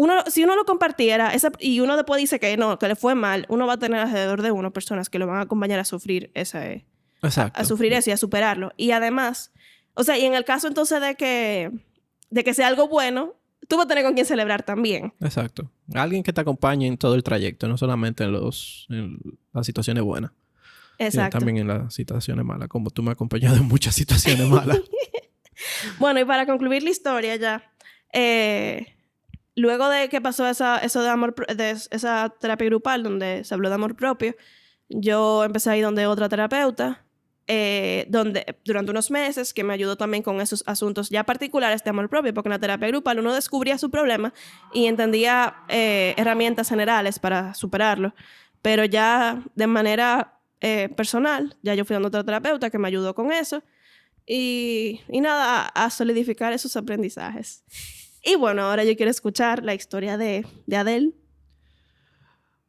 uno, 0.00 0.24
si 0.28 0.42
uno 0.42 0.56
lo 0.56 0.64
compartiera 0.64 1.34
esa, 1.34 1.52
y 1.58 1.80
uno 1.80 1.94
después 1.94 2.18
dice 2.18 2.40
que 2.40 2.56
no, 2.56 2.78
que 2.78 2.88
le 2.88 2.96
fue 2.96 3.14
mal, 3.14 3.44
uno 3.50 3.66
va 3.66 3.74
a 3.74 3.78
tener 3.78 4.00
alrededor 4.00 4.40
de 4.40 4.50
uno 4.50 4.72
personas 4.72 5.10
que 5.10 5.18
lo 5.18 5.26
van 5.26 5.36
a 5.36 5.42
acompañar 5.42 5.78
a 5.78 5.84
sufrir 5.84 6.30
ese, 6.32 6.86
a, 7.20 7.64
sufrir 7.66 7.92
eso 7.92 8.08
y 8.08 8.14
a 8.14 8.16
superarlo. 8.16 8.72
Y 8.78 8.92
además, 8.92 9.52
o 9.92 10.02
sea, 10.02 10.16
y 10.16 10.24
en 10.24 10.32
el 10.32 10.46
caso 10.46 10.68
entonces 10.68 11.02
de 11.02 11.16
que, 11.16 11.70
de 12.30 12.44
que 12.44 12.54
sea 12.54 12.68
algo 12.68 12.88
bueno, 12.88 13.34
tú 13.68 13.76
vas 13.76 13.84
a 13.84 13.88
tener 13.88 14.02
con 14.02 14.14
quién 14.14 14.24
celebrar 14.24 14.62
también. 14.62 15.12
Exacto. 15.20 15.70
Alguien 15.92 16.22
que 16.22 16.32
te 16.32 16.40
acompañe 16.40 16.86
en 16.86 16.96
todo 16.96 17.14
el 17.14 17.22
trayecto, 17.22 17.68
no 17.68 17.76
solamente 17.76 18.24
en, 18.24 18.32
los, 18.32 18.86
en 18.88 19.18
las 19.52 19.66
situaciones 19.66 20.02
buenas. 20.02 20.30
Exacto. 20.98 21.36
Sino 21.36 21.44
también 21.44 21.58
en 21.58 21.68
las 21.68 21.92
situaciones 21.92 22.42
malas, 22.42 22.68
como 22.68 22.88
tú 22.88 23.02
me 23.02 23.10
has 23.10 23.16
acompañado 23.16 23.56
en 23.56 23.68
muchas 23.68 23.94
situaciones 24.00 24.48
malas. 24.48 24.80
bueno, 25.98 26.20
y 26.20 26.24
para 26.24 26.46
concluir 26.46 26.82
la 26.82 26.88
historia 26.88 27.36
ya, 27.36 27.70
eh, 28.14 28.96
luego 29.60 29.88
de 29.88 30.08
que 30.08 30.20
pasó 30.20 30.46
esa, 30.48 30.80
terapia 32.40 32.66
grupal 32.66 33.02
donde 33.02 33.44
se 33.44 33.54
habló 33.54 33.68
de 33.68 33.74
amor 33.74 33.96
propio, 33.96 34.34
yo 34.88 35.44
empecé 35.44 35.70
a 35.70 35.76
ir 35.76 35.84
donde 35.84 36.06
otra 36.06 36.28
terapeuta 36.28 37.04
eh, 37.52 38.06
donde, 38.08 38.58
durante 38.64 38.92
unos 38.92 39.10
meses, 39.10 39.52
que 39.52 39.64
me 39.64 39.74
ayudó 39.74 39.96
también 39.96 40.22
con 40.22 40.40
esos 40.40 40.62
asuntos 40.66 41.10
ya 41.10 41.24
particulares 41.24 41.82
de 41.82 41.90
amor 41.90 42.08
propio, 42.08 42.32
porque 42.32 42.48
en 42.48 42.52
la 42.52 42.58
terapia 42.60 42.86
grupal 42.86 43.18
uno 43.18 43.34
descubría 43.34 43.76
su 43.76 43.90
problema 43.90 44.32
y 44.72 44.86
entendía 44.86 45.56
eh, 45.68 46.14
herramientas 46.16 46.68
generales 46.68 47.18
para 47.18 47.54
superarlo, 47.54 48.14
pero 48.62 48.84
ya 48.84 49.42
de 49.56 49.66
manera 49.66 50.38
eh, 50.60 50.90
personal, 50.96 51.56
ya 51.62 51.74
yo 51.74 51.84
fui 51.84 51.94
dando 51.94 52.06
otra 52.06 52.22
terapeuta 52.22 52.70
que 52.70 52.78
me 52.78 52.86
ayudó 52.86 53.16
con 53.16 53.32
eso 53.32 53.64
y 54.26 55.00
nada, 55.08 55.66
a, 55.66 55.90
solidificar 55.90 56.52
esos 56.52 56.76
aprendizajes. 56.76 57.64
Y 58.22 58.36
bueno, 58.36 58.62
ahora 58.62 58.84
yo 58.84 58.96
quiero 58.96 59.10
escuchar 59.10 59.64
la 59.64 59.74
historia 59.74 60.18
de, 60.18 60.46
de 60.66 60.76
Adele. 60.76 61.12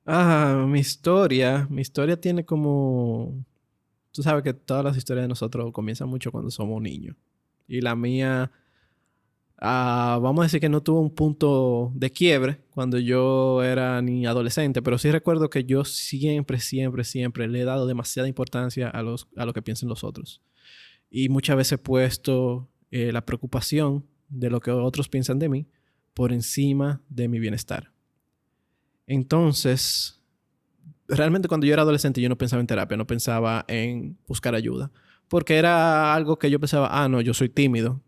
Ah, 0.06 0.66
mi 0.68 0.80
historia, 0.80 1.68
mi 1.70 1.82
historia 1.82 2.20
tiene 2.20 2.44
como 2.44 3.46
tú 4.12 4.24
sabes 4.24 4.44
que 4.44 4.54
todas 4.54 4.84
las 4.84 4.98
historias 4.98 5.24
de 5.24 5.30
nosotros 5.30 5.72
comienzan 5.72 6.10
mucho 6.10 6.32
cuando 6.32 6.52
somos 6.52 6.82
niños. 6.82 7.16
Y 7.68 7.82
la 7.82 7.96
mía, 7.96 8.52
ah, 9.58 10.20
vamos 10.22 10.42
a 10.42 10.44
decir 10.44 10.60
que 10.60 10.70
no 10.70 10.84
tuvo 10.84 11.00
un 11.00 11.14
punto 11.14 11.92
de 11.96 12.12
quiebre 12.12 12.60
cuando 12.72 13.00
yo 13.00 13.64
era 13.64 14.02
ni 14.02 14.26
adolescente, 14.26 14.82
pero 14.82 14.98
sí 14.98 15.12
recuerdo 15.12 15.50
que 15.50 15.64
yo 15.64 15.86
siempre, 15.86 16.60
siempre, 16.60 17.04
siempre 17.04 17.48
le 17.48 17.62
he 17.62 17.66
dado 17.66 17.88
demasiada 17.88 18.28
importancia 18.28 18.90
a 18.90 19.02
lo 19.02 19.54
que 19.54 19.62
piensen 19.62 19.90
los 19.90 20.04
otros. 20.04 20.42
Y 21.10 21.30
muchas 21.30 21.58
veces 21.58 21.74
he 21.74 21.78
puesto 21.78 22.70
eh, 22.90 23.12
la 23.12 23.26
preocupación 23.26 24.06
de 24.32 24.50
lo 24.50 24.60
que 24.60 24.72
otros 24.72 25.10
piensan 25.10 25.38
de 25.38 25.50
mí 25.50 25.68
por 26.14 26.34
encima 26.34 27.02
de 27.10 27.28
mi 27.28 27.40
bienestar. 27.40 27.92
Entonces, 29.06 30.22
realmente 31.08 31.48
cuando 31.48 31.68
yo 31.68 31.74
era 31.74 31.82
adolescente 31.84 32.22
yo 32.22 32.30
no 32.30 32.38
pensaba 32.38 32.62
en 32.62 32.68
terapia, 32.68 32.98
no 32.98 33.06
pensaba 33.06 33.66
en 33.68 34.18
buscar 34.28 34.56
ayuda. 34.56 34.92
Porque 35.28 35.58
era 35.58 36.14
algo 36.14 36.38
que 36.40 36.50
yo 36.50 36.60
pensaba, 36.60 36.90
ah, 36.92 37.08
no, 37.08 37.22
yo 37.22 37.34
soy 37.34 37.50
tímido, 37.50 38.02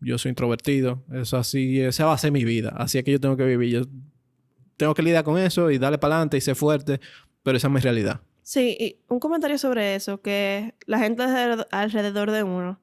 yo 0.00 0.18
soy 0.18 0.30
introvertido, 0.30 1.02
eso 1.12 1.36
así, 1.36 1.80
esa 1.80 2.06
va 2.06 2.12
a 2.12 2.18
ser 2.18 2.30
mi 2.30 2.44
vida, 2.44 2.72
así 2.76 2.98
es 2.98 3.04
que 3.04 3.12
yo 3.12 3.20
tengo 3.20 3.36
que 3.36 3.44
vivir, 3.44 3.70
yo 3.70 3.82
tengo 4.76 4.94
que 4.94 5.02
lidiar 5.02 5.24
con 5.24 5.38
eso 5.38 5.70
y 5.70 5.78
darle 5.78 5.98
para 5.98 6.14
adelante 6.14 6.36
y 6.36 6.40
ser 6.40 6.54
fuerte, 6.54 7.00
pero 7.42 7.56
esa 7.56 7.66
es 7.66 7.74
mi 7.74 7.80
realidad. 7.80 8.20
Sí, 8.42 8.76
y 8.78 8.96
un 9.08 9.18
comentario 9.18 9.58
sobre 9.58 9.94
eso, 9.94 10.22
que 10.22 10.74
la 10.86 10.98
gente 11.00 11.22
alrededor 11.70 12.30
de 12.30 12.44
uno 12.44 12.80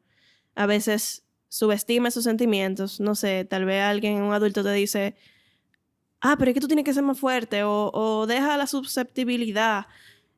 a 0.56 0.66
veces 0.66 1.25
subestima 1.50 2.12
sus 2.12 2.24
sentimientos, 2.24 3.00
no 3.00 3.16
sé, 3.16 3.46
tal 3.46 3.66
vez 3.66 3.82
alguien, 3.84 4.22
un 4.22 4.34
adulto 4.34 4.64
te 4.64 4.72
dice, 4.74 5.16
ah, 6.22 6.36
pero 6.38 6.52
es 6.52 6.56
que 6.56 6.62
tú 6.62 6.68
tienes 6.68 6.86
que 6.86 6.94
ser 6.94 7.04
más 7.04 7.20
fuerte 7.20 7.62
o, 7.64 8.26
deja 8.28 8.58
la 8.58 8.68
susceptibilidad. 8.68 9.88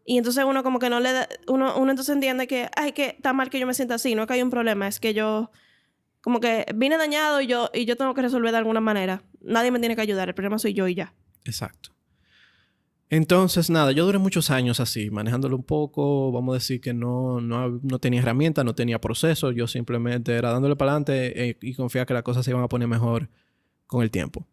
Y 0.06 0.18
entonces 0.18 0.44
uno 0.46 0.64
como 0.64 0.80
que 0.80 0.90
no 0.90 1.00
le 1.00 1.12
da, 1.12 1.28
uno, 1.48 1.78
uno 1.78 1.92
entonces 1.92 2.14
entiende 2.14 2.48
que, 2.48 2.70
ay, 2.76 2.94
que 2.94 3.16
está 3.18 3.34
mal 3.34 3.50
que 3.50 3.60
yo 3.60 3.68
me 3.68 3.74
sienta 3.74 3.96
así, 3.96 4.16
no 4.16 4.24
es 4.24 4.28
que 4.28 4.36
hay 4.36 4.42
un 4.42 4.50
problema, 4.50 4.88
es 4.88 5.00
que 5.00 5.14
yo 5.14 5.52
como 6.22 6.40
que 6.40 6.66
vine 6.76 6.98
dañado 6.98 7.42
y 7.42 7.48
yo, 7.48 7.70
y 7.74 7.86
yo 7.86 7.96
tengo 7.96 8.14
que 8.14 8.22
resolver 8.22 8.52
de 8.52 8.58
alguna 8.58 8.82
manera. 8.82 9.24
Nadie 9.42 9.72
me 9.72 9.80
tiene 9.80 9.96
que 9.96 10.02
ayudar, 10.02 10.28
el 10.28 10.36
problema 10.36 10.60
soy 10.60 10.74
yo 10.74 10.88
y 10.88 10.96
ya. 10.96 11.14
Exacto. 11.46 11.97
Entonces, 13.10 13.70
nada, 13.70 13.94
yo 13.94 14.06
duré 14.06 14.18
muchos 14.18 14.50
años 14.52 14.82
así, 14.82 15.10
manejándolo 15.10 15.56
un 15.56 15.64
poco, 15.64 16.32
vamos 16.32 16.54
a 16.54 16.58
decir 16.58 16.82
que 16.82 16.94
no, 16.94 17.40
no, 17.40 17.80
no 17.82 18.00
tenía 18.00 18.20
herramientas, 18.20 18.66
no 18.66 18.76
tenía 18.76 19.00
proceso, 19.00 19.52
yo 19.52 19.66
simplemente 19.66 20.34
era 20.34 20.52
dándole 20.52 20.76
para 20.76 20.92
adelante 20.92 21.50
eh, 21.50 21.58
y 21.62 21.74
confiaba 21.74 22.06
que 22.06 22.14
las 22.14 22.24
cosas 22.24 22.44
se 22.44 22.52
iban 22.52 22.64
a 22.64 22.68
poner 22.68 22.90
mejor 22.90 23.30
con 23.86 24.04
el 24.04 24.12
tiempo. 24.12 24.46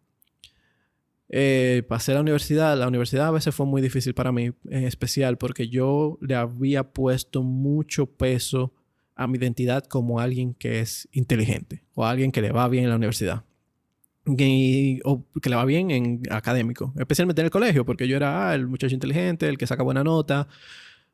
Eh, 1.29 1.83
pasé 1.87 2.11
a 2.11 2.15
la 2.15 2.21
universidad. 2.21 2.77
La 2.77 2.87
universidad 2.87 3.27
a 3.27 3.31
veces 3.31 3.53
fue 3.53 3.65
muy 3.65 3.81
difícil 3.81 4.13
para 4.13 4.31
mí, 4.31 4.51
en 4.69 4.83
especial 4.83 5.37
porque 5.37 5.67
yo 5.67 6.17
le 6.21 6.35
había 6.35 6.91
puesto 6.93 7.43
mucho 7.43 8.05
peso 8.05 8.73
a 9.15 9.27
mi 9.27 9.37
identidad 9.37 9.83
como 9.85 10.19
alguien 10.19 10.53
que 10.53 10.81
es 10.81 11.07
inteligente 11.11 11.83
o 11.93 12.05
alguien 12.05 12.31
que 12.31 12.41
le 12.41 12.51
va 12.51 12.67
bien 12.67 12.83
en 12.83 12.89
la 12.89 12.97
universidad. 12.97 13.44
Y, 14.25 14.99
o 15.03 15.23
que 15.41 15.49
le 15.49 15.55
va 15.55 15.65
bien 15.65 15.91
en 15.91 16.21
académico, 16.29 16.93
especialmente 16.97 17.41
en 17.41 17.45
el 17.45 17.51
colegio, 17.51 17.85
porque 17.85 18.07
yo 18.07 18.17
era 18.17 18.49
ah, 18.49 18.55
el 18.55 18.67
muchacho 18.67 18.93
inteligente, 18.93 19.47
el 19.47 19.57
que 19.57 19.67
saca 19.67 19.83
buena 19.83 20.03
nota, 20.03 20.47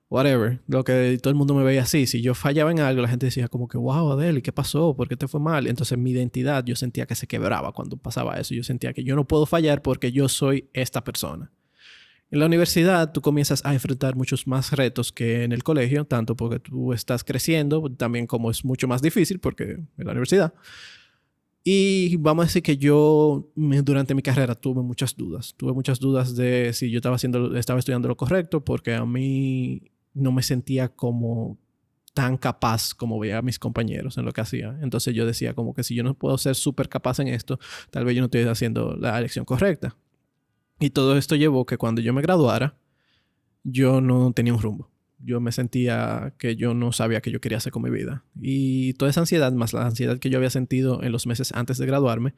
whatever. 0.10 0.60
Lo 0.68 0.84
que 0.84 1.18
todo 1.22 1.32
el 1.32 1.36
mundo 1.36 1.56
me 1.56 1.64
veía 1.64 1.84
así. 1.84 2.06
Si 2.06 2.22
yo 2.22 2.36
fallaba 2.36 2.70
en 2.72 2.80
algo, 2.80 3.02
la 3.02 3.08
gente 3.08 3.26
decía 3.26 3.48
como 3.48 3.68
que, 3.68 3.78
wow, 3.78 4.12
Adele, 4.12 4.42
¿qué 4.42 4.52
pasó? 4.52 4.96
¿Por 4.96 5.08
qué 5.08 5.16
te 5.16 5.28
fue 5.28 5.40
mal? 5.40 5.68
Entonces 5.68 5.98
mi 5.98 6.12
identidad 6.12 6.64
yo 6.66 6.76
sentía 6.76 7.06
que 7.06 7.16
se 7.16 7.28
quebraba 7.28 7.72
cuando 7.72 7.98
pasaba 7.98 8.36
eso. 8.40 8.54
Yo 8.54 8.64
sentía 8.64 8.94
que 8.94 9.04
yo 9.04 9.16
no 9.16 9.28
puedo 9.28 9.46
fallar 9.46 9.82
porque 9.82 10.12
yo 10.12 10.30
soy 10.30 10.70
esta 10.74 11.04
persona. 11.04 11.52
En 12.30 12.40
la 12.40 12.46
universidad 12.46 13.12
tú 13.12 13.22
comienzas 13.22 13.66
a 13.66 13.74
enfrentar 13.74 14.16
muchos 14.16 14.48
más 14.48 14.72
retos 14.72 15.12
que 15.12 15.44
en 15.44 15.52
el 15.52 15.64
colegio, 15.64 16.06
tanto 16.06 16.36
porque 16.36 16.60
tú 16.60 16.94
estás 16.94 17.26
creciendo, 17.26 17.90
también 17.98 18.26
como 18.26 18.52
es 18.52 18.64
mucho 18.64 18.88
más 18.88 19.02
difícil 19.02 19.40
porque 19.40 19.64
en 19.64 19.88
la 19.98 20.12
universidad. 20.12 20.54
Y 21.64 22.16
vamos 22.18 22.44
a 22.44 22.48
decir 22.48 22.64
que 22.64 22.78
yo 22.78 23.52
durante 23.56 24.16
mi 24.16 24.24
carrera 24.24 24.56
tuve 24.56 24.82
muchas 24.82 25.16
dudas. 25.16 25.54
Tuve 25.56 25.74
muchas 25.74 26.00
dudas 26.00 26.36
de 26.36 26.74
si 26.74 26.90
yo 26.90 26.98
estaba, 26.98 27.16
haciendo, 27.16 27.56
estaba 27.56 27.80
estudiando 27.80 28.08
lo 28.08 28.18
correcto 28.18 28.66
porque 28.66 28.96
a 28.96 29.06
mí 29.06 29.84
no 30.14 30.32
me 30.32 30.42
sentía 30.42 30.90
como 30.90 31.60
tan 32.14 32.38
capaz 32.38 32.94
como 32.94 33.20
veía 33.20 33.38
a 33.38 33.42
mis 33.42 33.60
compañeros 33.60 34.18
en 34.18 34.26
lo 34.26 34.32
que 34.32 34.42
hacía. 34.42 34.78
Entonces 34.82 35.14
yo 35.14 35.26
decía 35.26 35.54
como 35.54 35.74
que 35.74 35.84
si 35.84 35.96
yo 35.96 36.04
no 36.04 36.16
puedo 36.16 36.38
ser 36.38 36.56
súper 36.56 36.90
capaz 36.90 37.20
en 37.20 37.28
esto, 37.28 37.60
tal 37.90 38.06
vez 38.06 38.16
yo 38.16 38.22
no 38.22 38.26
estoy 38.26 38.42
haciendo 38.44 38.96
la 38.96 39.18
elección 39.18 39.46
correcta. 39.46 39.96
Y 40.80 40.90
todo 40.90 41.16
esto 41.16 41.36
llevó 41.36 41.66
que 41.66 41.78
cuando 41.78 42.02
yo 42.02 42.12
me 42.12 42.24
graduara, 42.24 42.76
yo 43.64 44.02
no 44.02 44.34
tenía 44.34 44.54
un 44.54 44.62
rumbo. 44.62 44.91
Yo 45.24 45.40
me 45.40 45.52
sentía 45.52 46.34
que 46.38 46.56
yo 46.56 46.74
no 46.74 46.92
sabía 46.92 47.22
qué 47.22 47.32
yo 47.32 47.42
quería 47.42 47.58
hacer 47.58 47.72
con 47.72 47.84
mi 47.84 47.90
vida. 47.90 48.24
Y 48.40 48.94
toda 48.94 49.12
esa 49.12 49.22
ansiedad, 49.22 49.52
más 49.52 49.74
la 49.74 49.86
ansiedad 49.86 50.20
que 50.20 50.30
yo 50.30 50.38
había 50.38 50.50
sentido 50.50 51.04
en 51.04 51.12
los 51.12 51.28
meses 51.28 51.52
antes 51.54 51.78
de 51.78 51.86
graduarme, 51.86 52.34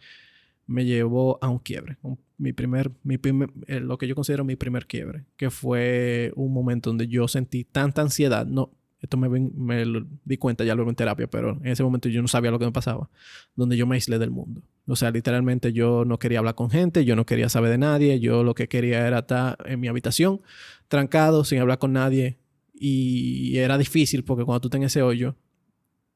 me 0.67 0.85
llevó 0.85 1.39
a 1.41 1.49
un 1.49 1.59
quiebre. 1.59 1.97
mi 2.37 2.53
primer, 2.53 2.91
mi 3.03 3.19
eh, 3.67 3.79
lo 3.79 3.97
que 3.97 4.07
yo 4.07 4.15
considero 4.15 4.43
mi 4.43 4.55
primer 4.55 4.87
quiebre, 4.87 5.25
que 5.37 5.49
fue 5.49 6.31
un 6.35 6.53
momento 6.53 6.89
donde 6.89 7.07
yo 7.07 7.27
sentí 7.27 7.63
tanta 7.63 8.01
ansiedad. 8.01 8.45
No, 8.45 8.71
esto 9.03 9.17
me, 9.17 9.27
me 9.27 9.83
di 10.23 10.37
cuenta 10.37 10.63
ya 10.63 10.75
luego 10.75 10.89
en 10.89 10.95
terapia, 10.95 11.27
pero 11.27 11.51
en 11.61 11.67
ese 11.67 11.83
momento 11.83 12.07
yo 12.07 12.21
no 12.21 12.27
sabía 12.29 12.51
lo 12.51 12.59
que 12.59 12.65
me 12.65 12.71
pasaba, 12.71 13.09
donde 13.55 13.75
yo 13.75 13.85
me 13.85 13.95
aislé 13.95 14.17
del 14.17 14.31
mundo. 14.31 14.63
O 14.87 14.95
sea, 14.95 15.11
literalmente 15.11 15.73
yo 15.73 16.05
no 16.05 16.19
quería 16.19 16.39
hablar 16.39 16.55
con 16.55 16.69
gente, 16.69 17.03
yo 17.03 17.15
no 17.15 17.25
quería 17.25 17.49
saber 17.49 17.71
de 17.71 17.77
nadie, 17.77 18.19
yo 18.21 18.43
lo 18.43 18.55
que 18.55 18.69
quería 18.69 19.05
era 19.05 19.19
estar 19.19 19.57
en 19.65 19.81
mi 19.81 19.89
habitación, 19.89 20.41
trancado, 20.87 21.43
sin 21.43 21.59
hablar 21.59 21.79
con 21.79 21.91
nadie. 21.91 22.37
Y 22.73 23.57
era 23.57 23.77
difícil 23.77 24.23
porque 24.23 24.43
cuando 24.43 24.61
tú 24.61 24.67
estás 24.67 24.79
en 24.79 24.85
ese 24.85 25.01
hoyo, 25.01 25.35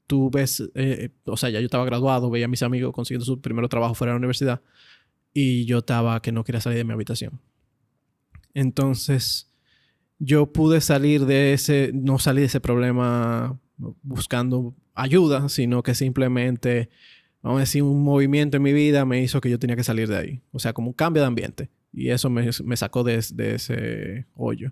tú 0.07 0.29
ves, 0.31 0.63
eh, 0.75 1.09
o 1.25 1.37
sea, 1.37 1.49
ya 1.49 1.59
yo 1.59 1.65
estaba 1.65 1.85
graduado, 1.85 2.29
veía 2.29 2.45
a 2.45 2.49
mis 2.49 2.63
amigos 2.63 2.93
consiguiendo 2.93 3.25
su 3.25 3.39
primer 3.41 3.67
trabajo 3.67 3.93
fuera 3.93 4.11
de 4.11 4.15
la 4.15 4.19
universidad 4.19 4.61
y 5.33 5.65
yo 5.65 5.79
estaba 5.79 6.21
que 6.21 6.31
no 6.31 6.43
quería 6.43 6.61
salir 6.61 6.79
de 6.79 6.83
mi 6.83 6.93
habitación. 6.93 7.39
Entonces, 8.53 9.51
yo 10.19 10.51
pude 10.51 10.81
salir 10.81 11.25
de 11.25 11.53
ese, 11.53 11.91
no 11.93 12.17
salí 12.17 12.41
de 12.41 12.47
ese 12.47 12.59
problema 12.59 13.59
buscando 14.01 14.75
ayuda, 14.95 15.47
sino 15.49 15.83
que 15.83 15.93
simplemente, 15.93 16.89
vamos 17.43 17.57
a 17.57 17.59
decir, 17.61 17.83
un 17.83 18.03
movimiento 18.03 18.57
en 18.57 18.63
mi 18.63 18.73
vida 18.73 19.05
me 19.05 19.21
hizo 19.21 19.39
que 19.41 19.49
yo 19.49 19.59
tenía 19.59 19.75
que 19.75 19.83
salir 19.83 20.07
de 20.07 20.17
ahí. 20.17 20.41
O 20.51 20.59
sea, 20.59 20.73
como 20.73 20.87
un 20.87 20.93
cambio 20.93 21.21
de 21.21 21.27
ambiente. 21.27 21.69
Y 21.93 22.09
eso 22.09 22.29
me, 22.29 22.51
sacó 22.77 23.03
de, 23.03 23.15
ese 23.15 24.25
hoyo. 24.35 24.71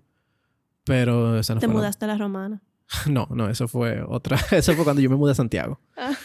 Pero 0.86 1.38
esa 1.38 1.56
no 1.56 1.60
¿Te 1.60 1.68
mudaste 1.68 2.06
a 2.06 2.08
la 2.08 2.18
romana? 2.18 2.62
no, 3.10 3.28
no, 3.32 3.50
eso 3.50 3.68
fue 3.68 4.02
otra. 4.08 4.38
eso 4.52 4.74
fue 4.74 4.84
cuando 4.84 5.02
yo 5.02 5.10
me 5.10 5.16
mudé 5.16 5.34
a 5.34 5.36
Santiago. 5.36 5.82
Ah. 5.98 6.16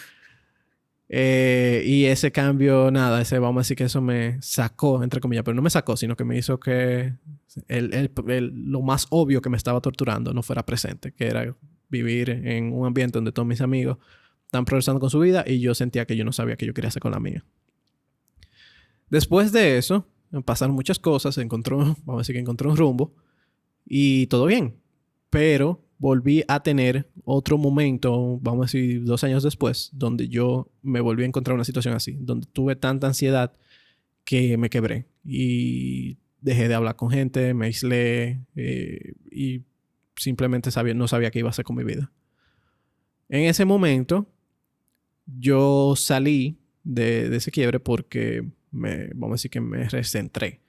Eh, 1.12 1.82
y 1.84 2.04
ese 2.04 2.30
cambio, 2.30 2.92
nada, 2.92 3.20
ese 3.20 3.40
vamos 3.40 3.58
a 3.58 3.62
decir 3.62 3.76
que 3.76 3.84
eso 3.84 4.00
me 4.00 4.40
sacó, 4.42 5.02
entre 5.02 5.20
comillas, 5.20 5.42
pero 5.42 5.56
no 5.56 5.62
me 5.62 5.70
sacó, 5.70 5.96
sino 5.96 6.14
que 6.14 6.24
me 6.24 6.38
hizo 6.38 6.60
que 6.60 7.14
el, 7.66 8.12
lo 8.54 8.80
más 8.80 9.08
obvio 9.10 9.42
que 9.42 9.50
me 9.50 9.56
estaba 9.56 9.80
torturando 9.80 10.32
no 10.32 10.44
fuera 10.44 10.64
presente, 10.64 11.12
que 11.12 11.26
era 11.26 11.56
vivir 11.88 12.30
en 12.30 12.72
un 12.72 12.86
ambiente 12.86 13.18
donde 13.18 13.32
todos 13.32 13.48
mis 13.48 13.60
amigos 13.60 13.98
están 14.44 14.64
progresando 14.64 15.00
con 15.00 15.10
su 15.10 15.18
vida 15.18 15.42
y 15.44 15.58
yo 15.58 15.74
sentía 15.74 16.06
que 16.06 16.16
yo 16.16 16.24
no 16.24 16.30
sabía 16.30 16.56
qué 16.56 16.66
yo 16.66 16.74
quería 16.74 16.88
hacer 16.88 17.02
con 17.02 17.10
la 17.10 17.18
mía. 17.18 17.44
Después 19.08 19.50
de 19.50 19.78
eso, 19.78 20.06
pasaron 20.44 20.76
muchas 20.76 21.00
cosas, 21.00 21.36
encontró, 21.38 21.78
vamos 21.78 22.14
a 22.14 22.18
decir 22.18 22.36
que 22.36 22.40
encontró 22.40 22.70
un 22.70 22.76
rumbo 22.76 23.16
y 23.84 24.26
todo 24.28 24.46
bien, 24.46 24.76
pero 25.30 25.84
volví 25.98 26.42
a 26.48 26.62
tener 26.62 27.10
otro 27.24 27.58
momento, 27.58 28.38
vamos 28.40 28.62
a 28.62 28.66
decir 28.66 29.04
dos 29.04 29.22
años 29.22 29.42
después, 29.42 29.90
donde 29.92 30.28
yo 30.28 30.70
me 30.82 31.00
volví 31.00 31.22
a 31.22 31.26
encontrar 31.26 31.54
una 31.54 31.64
situación 31.64 31.94
así, 31.94 32.16
donde 32.18 32.46
tuve 32.46 32.74
tanta 32.74 33.06
ansiedad 33.06 33.52
que 34.24 34.56
me 34.56 34.70
quebré 34.70 35.06
y 35.24 36.16
dejé 36.40 36.68
de 36.68 36.74
hablar 36.74 36.96
con 36.96 37.10
gente, 37.10 37.52
me 37.52 37.66
aislé 37.66 38.40
eh, 38.56 39.12
y 39.30 39.62
simplemente 40.16 40.70
sabía, 40.70 40.94
no 40.94 41.06
sabía 41.06 41.30
qué 41.30 41.40
iba 41.40 41.48
a 41.48 41.50
hacer 41.50 41.64
con 41.64 41.76
mi 41.76 41.84
vida. 41.84 42.10
En 43.28 43.44
ese 43.44 43.64
momento, 43.64 44.26
yo 45.26 45.94
salí 45.96 46.58
de, 46.82 47.28
de 47.28 47.36
ese 47.36 47.50
quiebre 47.50 47.78
porque 47.78 48.48
me, 48.70 49.08
vamos 49.08 49.32
a 49.32 49.36
decir 49.36 49.50
que 49.50 49.60
me 49.60 49.88
recentré. 49.88 50.60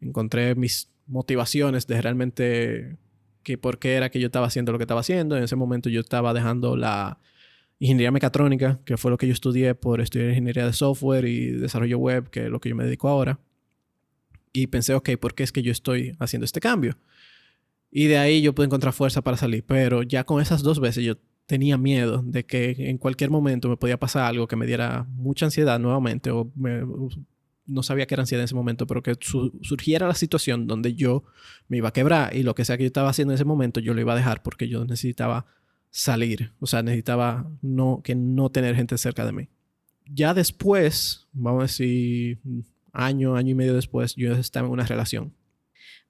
Encontré 0.00 0.54
mis 0.54 0.90
motivaciones 1.06 1.86
de 1.86 2.00
realmente 2.00 2.96
que 3.42 3.58
por 3.58 3.78
qué 3.78 3.94
era 3.94 4.10
que 4.10 4.20
yo 4.20 4.26
estaba 4.26 4.46
haciendo 4.46 4.72
lo 4.72 4.78
que 4.78 4.84
estaba 4.84 5.00
haciendo. 5.00 5.36
En 5.36 5.44
ese 5.44 5.56
momento 5.56 5.88
yo 5.88 6.00
estaba 6.00 6.32
dejando 6.34 6.76
la 6.76 7.18
ingeniería 7.78 8.10
mecatrónica, 8.10 8.80
que 8.84 8.96
fue 8.96 9.10
lo 9.10 9.18
que 9.18 9.26
yo 9.26 9.32
estudié 9.32 9.74
por 9.74 10.00
estudiar 10.00 10.30
ingeniería 10.30 10.66
de 10.66 10.72
software 10.72 11.26
y 11.26 11.50
desarrollo 11.50 11.98
web, 11.98 12.30
que 12.30 12.44
es 12.44 12.50
lo 12.50 12.60
que 12.60 12.70
yo 12.70 12.76
me 12.76 12.84
dedico 12.84 13.08
ahora. 13.08 13.38
Y 14.52 14.68
pensé, 14.68 14.94
ok, 14.94 15.10
¿por 15.20 15.34
qué 15.34 15.42
es 15.42 15.52
que 15.52 15.62
yo 15.62 15.72
estoy 15.72 16.16
haciendo 16.18 16.44
este 16.44 16.60
cambio? 16.60 16.96
Y 17.90 18.06
de 18.06 18.18
ahí 18.18 18.42
yo 18.42 18.54
pude 18.54 18.66
encontrar 18.66 18.92
fuerza 18.92 19.22
para 19.22 19.36
salir. 19.36 19.64
Pero 19.66 20.02
ya 20.02 20.24
con 20.24 20.40
esas 20.40 20.62
dos 20.62 20.80
veces 20.80 21.04
yo 21.04 21.16
tenía 21.46 21.76
miedo 21.76 22.22
de 22.24 22.44
que 22.46 22.74
en 22.78 22.98
cualquier 22.98 23.30
momento 23.30 23.68
me 23.68 23.76
podía 23.76 23.98
pasar 23.98 24.24
algo 24.24 24.48
que 24.48 24.56
me 24.56 24.66
diera 24.66 25.06
mucha 25.10 25.46
ansiedad 25.46 25.78
nuevamente 25.78 26.30
o 26.30 26.50
me 26.54 26.82
no 27.66 27.82
sabía 27.82 28.06
que 28.06 28.14
era 28.14 28.22
ansiedad 28.22 28.42
en 28.42 28.46
ese 28.46 28.54
momento, 28.54 28.86
pero 28.86 29.02
que 29.02 29.16
surgiera 29.20 30.06
la 30.06 30.14
situación 30.14 30.66
donde 30.66 30.94
yo 30.94 31.24
me 31.68 31.78
iba 31.78 31.88
a 31.88 31.92
quebrar 31.92 32.34
y 32.36 32.42
lo 32.42 32.54
que 32.54 32.64
sea 32.64 32.76
que 32.76 32.84
yo 32.84 32.88
estaba 32.88 33.08
haciendo 33.08 33.32
en 33.32 33.36
ese 33.36 33.44
momento 33.44 33.80
yo 33.80 33.94
lo 33.94 34.00
iba 34.00 34.12
a 34.12 34.16
dejar 34.16 34.42
porque 34.42 34.68
yo 34.68 34.84
necesitaba 34.84 35.46
salir, 35.90 36.52
o 36.58 36.66
sea, 36.66 36.82
necesitaba 36.82 37.48
no, 37.62 38.00
que 38.02 38.14
no 38.14 38.50
tener 38.50 38.74
gente 38.74 38.98
cerca 38.98 39.24
de 39.24 39.32
mí. 39.32 39.48
Ya 40.06 40.34
después, 40.34 41.28
vamos 41.32 41.60
a 41.60 41.62
decir, 41.64 42.40
año, 42.92 43.36
año 43.36 43.52
y 43.52 43.54
medio 43.54 43.74
después, 43.74 44.14
yo 44.16 44.32
estaba 44.32 44.66
en 44.66 44.72
una 44.72 44.84
relación. 44.84 45.32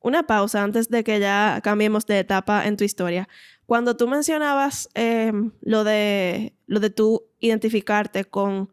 Una 0.01 0.27
pausa 0.27 0.63
antes 0.63 0.89
de 0.89 1.05
que 1.05 1.21
ya 1.21 1.61
cambiemos 1.63 2.07
de 2.07 2.19
etapa 2.19 2.67
en 2.67 2.77
tu 2.77 2.85
historia. 2.85 3.29
Cuando 3.67 3.97
tú 3.97 4.09
mencionabas 4.09 4.89
em, 4.95 5.53
lo, 5.63 5.85
de, 5.85 6.55
lo 6.67 6.81
de 6.81 6.91
tú 6.91 7.23
identificarte 7.41 8.25
con 8.25 8.71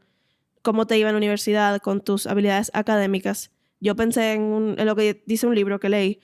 cómo 0.62 0.88
te 0.88 0.98
iba 0.98 1.10
en 1.10 1.16
la 1.16 1.18
universidad, 1.18 1.82
con 1.82 2.02
tus 2.02 2.28
habilidades 2.28 2.72
académicas, 2.74 3.52
yo 3.82 3.96
pensé 3.96 4.34
en, 4.34 4.76
lo 4.78 4.96
que 4.96 5.24
dice 5.26 5.48
un 5.48 5.56
libro 5.56 5.80
que 5.80 5.90
leí, 5.90 6.22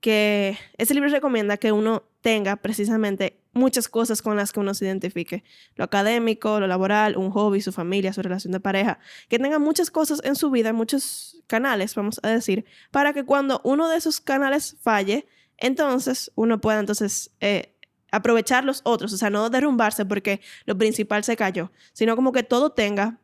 que 0.00 0.58
ese 0.76 0.94
libro 0.94 1.08
recomienda 1.08 1.56
que 1.56 1.72
uno 1.72 2.04
tenga 2.20 2.56
precisamente 2.56 3.40
muchas 3.52 3.88
cosas 3.88 4.20
con 4.20 4.36
las 4.36 4.52
que 4.52 4.60
uno 4.60 4.74
se 4.74 4.84
identifique. 4.84 5.44
Lo 5.76 5.84
académico, 5.84 6.60
lo 6.60 6.66
laboral, 6.66 7.16
un 7.16 7.30
hobby, 7.30 7.60
su 7.60 7.72
familia, 7.72 8.12
su 8.12 8.22
relación 8.22 8.52
de 8.52 8.60
pareja. 8.60 8.98
Que 9.28 9.38
tenga 9.38 9.58
muchas 9.58 9.90
cosas 9.90 10.20
en 10.24 10.34
su 10.36 10.50
vida, 10.50 10.72
muchos 10.72 11.42
canales, 11.46 11.94
vamos 11.94 12.20
a 12.22 12.28
decir, 12.28 12.64
para 12.90 13.12
que 13.12 13.24
cuando 13.24 13.60
uno 13.64 13.88
de 13.88 13.96
esos 13.96 14.20
canales 14.20 14.76
falle, 14.82 15.26
entonces 15.56 16.30
uno 16.34 16.60
pueda 16.60 16.80
entonces 16.80 17.30
eh, 17.40 17.74
aprovechar 18.10 18.64
los 18.64 18.80
otros. 18.84 19.12
O 19.12 19.16
sea, 19.16 19.30
no 19.30 19.50
derrumbarse 19.50 20.04
porque 20.04 20.40
lo 20.64 20.76
principal 20.76 21.22
se 21.24 21.36
cayó, 21.36 21.70
sino 21.92 22.16
como 22.16 22.32
que 22.32 22.42
todo 22.42 22.70
tenga 22.70 23.18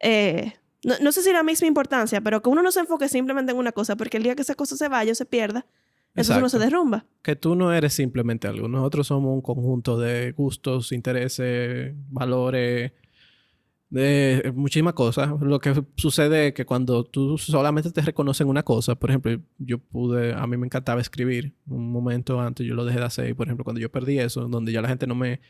eh, 0.00 0.54
no, 0.82 1.12
sé 1.12 1.22
si 1.22 1.32
la 1.32 1.42
misma 1.42 1.68
importancia, 1.68 2.20
pero 2.20 2.42
que 2.42 2.48
uno 2.48 2.62
no 2.62 2.72
se 2.72 2.80
enfoque 2.80 3.08
simplemente 3.08 3.52
en 3.52 3.58
una 3.58 3.72
cosa, 3.72 3.96
porque 3.96 4.16
el 4.16 4.22
día 4.22 4.34
que 4.34 4.42
esa 4.42 4.54
cosa 4.54 4.76
se 4.76 4.88
vaya 4.88 5.12
o 5.12 5.14
se 5.14 5.26
pierda, 5.26 5.66
eso 6.14 6.36
uno 6.36 6.48
se 6.48 6.58
derrumba. 6.58 7.04
Que 7.22 7.36
tú 7.36 7.54
no 7.54 7.72
eres 7.72 7.92
simplemente 7.92 8.48
algo. 8.48 8.66
Nosotros 8.66 9.06
somos 9.06 9.32
un 9.32 9.42
conjunto 9.42 9.98
de 9.98 10.32
gustos, 10.32 10.90
intereses, 10.90 11.94
valores, 12.08 12.92
de 13.90 14.52
muchísimas 14.54 14.94
cosas. 14.94 15.30
Lo 15.40 15.60
que 15.60 15.84
sucede 15.96 16.48
es 16.48 16.54
que 16.54 16.64
cuando 16.64 17.04
tú 17.04 17.36
solamente 17.36 17.90
te 17.90 18.00
reconoces 18.00 18.46
una 18.46 18.62
cosa, 18.62 18.94
por 18.94 19.10
ejemplo, 19.10 19.38
yo 19.58 19.78
pude, 19.78 20.32
a 20.32 20.46
mí 20.46 20.56
me 20.56 20.66
encantaba 20.66 21.00
escribir. 21.00 21.52
Un 21.66 21.92
momento 21.92 22.40
antes 22.40 22.66
yo 22.66 22.74
lo 22.74 22.84
dejé 22.84 22.98
de 22.98 23.04
hacer. 23.04 23.28
Y, 23.28 23.34
por 23.34 23.46
ejemplo, 23.46 23.64
cuando 23.64 23.80
yo 23.80 23.90
perdí 23.90 24.18
eso, 24.18 24.48
donde 24.48 24.72
ya 24.72 24.80
la 24.80 24.88
gente 24.88 25.06
no 25.06 25.14
me 25.14 25.40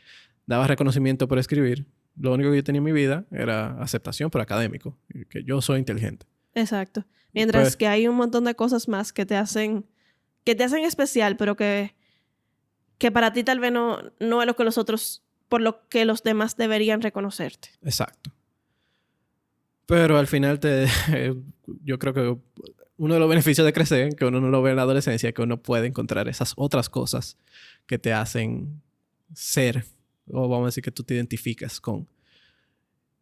daba 0.47 0.67
reconocimiento 0.67 1.29
por 1.29 1.39
escribir, 1.39 1.87
lo 2.17 2.33
único 2.33 2.51
que 2.51 2.57
yo 2.57 2.65
tenía 2.65 2.79
en 2.79 2.85
mi 2.85 2.93
vida 2.93 3.25
era 3.31 3.81
aceptación 3.81 4.31
por 4.31 4.41
académico, 4.41 4.99
que 5.29 5.45
yo 5.45 5.61
soy 5.61 5.79
inteligente. 5.79 6.27
Exacto. 6.55 7.05
Mientras 7.33 7.63
pues 7.63 7.77
que 7.77 7.87
hay 7.87 8.09
un 8.09 8.17
montón 8.17 8.45
de 8.45 8.55
cosas 8.55 8.89
más 8.89 9.13
que 9.13 9.25
te 9.25 9.37
hacen, 9.37 9.87
que 10.45 10.55
te 10.55 10.65
hacen 10.65 10.85
especial, 10.85 11.37
pero 11.37 11.57
que, 11.57 11.95
que 12.99 13.11
para 13.11 13.33
ti 13.33 13.45
tal 13.45 13.61
vez 13.61 13.73
no, 13.73 14.01
no 14.19 14.43
es 14.43 14.47
lo 14.47 14.57
que 14.57 14.65
los 14.65 14.79
otros, 14.79 15.23
por 15.49 15.61
lo 15.61 15.89
que 15.89 16.05
los 16.05 16.23
demás 16.23 16.57
deberían 16.57 17.03
reconocerte. 17.03 17.71
Exacto. 17.83 18.33
Pero 19.87 20.19
al 20.19 20.27
final 20.27 20.61
te, 20.61 20.87
yo 21.85 21.99
creo 21.99 22.15
que 22.15 22.37
uno 22.97 23.15
de 23.15 23.21
los 23.21 23.29
beneficios 23.29 23.65
de 23.65 23.73
crecer, 23.73 24.15
que 24.15 24.25
uno 24.27 24.41
no 24.41 24.51
lo 24.51 24.61
ve 24.61 24.71
en 24.71 24.77
la 24.77 24.83
adolescencia, 24.83 25.29
es 25.29 25.35
que 25.35 25.43
uno 25.43 25.63
puede 25.63 25.87
encontrar 25.87 26.29
esas 26.29 26.53
otras 26.57 26.91
cosas 26.91 27.39
que 27.87 27.99
te 27.99 28.13
hacen 28.13 28.83
ser, 29.35 29.87
o 30.29 30.49
vamos 30.49 30.65
a 30.65 30.67
decir 30.67 30.85
que 30.85 30.91
tú 30.91 31.03
te 31.03 31.15
identificas 31.15 31.81
con. 31.81 32.09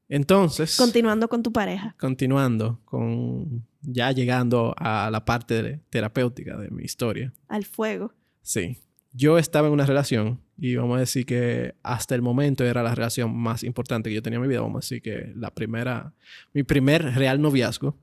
Entonces... 0.08 0.76
Continuando 0.76 1.28
con 1.28 1.42
tu 1.42 1.52
pareja. 1.52 1.94
Continuando 1.98 2.80
con... 2.84 3.66
Ya 3.82 4.11
llegando 4.12 4.74
a 4.76 5.11
la 5.11 5.24
parte 5.24 5.80
terapéutica 5.90 6.56
de 6.56 6.70
mi 6.70 6.82
historia. 6.82 7.32
Al 7.48 7.64
fuego. 7.64 8.12
Sí. 8.42 8.78
Yo 9.12 9.38
estaba 9.38 9.68
en 9.68 9.74
una 9.74 9.87
relación 9.87 10.40
y 10.56 10.76
vamos 10.76 10.96
a 10.96 11.00
decir 11.00 11.26
que 11.26 11.74
hasta 11.82 12.14
el 12.14 12.22
momento 12.22 12.64
era 12.64 12.82
la 12.82 12.94
relación 12.94 13.37
más 13.37 13.62
importante 13.62 14.11
que 14.11 14.14
yo 14.16 14.22
tenía 14.22 14.37
en 14.37 14.42
mi 14.42 14.48
vida. 14.48 14.61
Vamos 14.61 14.76
a 14.76 14.84
decir 14.84 15.02
que 15.02 15.32
la 15.37 15.50
primera... 15.50 16.12
Mi 16.52 16.62
primer 16.62 17.14
real 17.14 17.40
noviazgo 17.40 17.96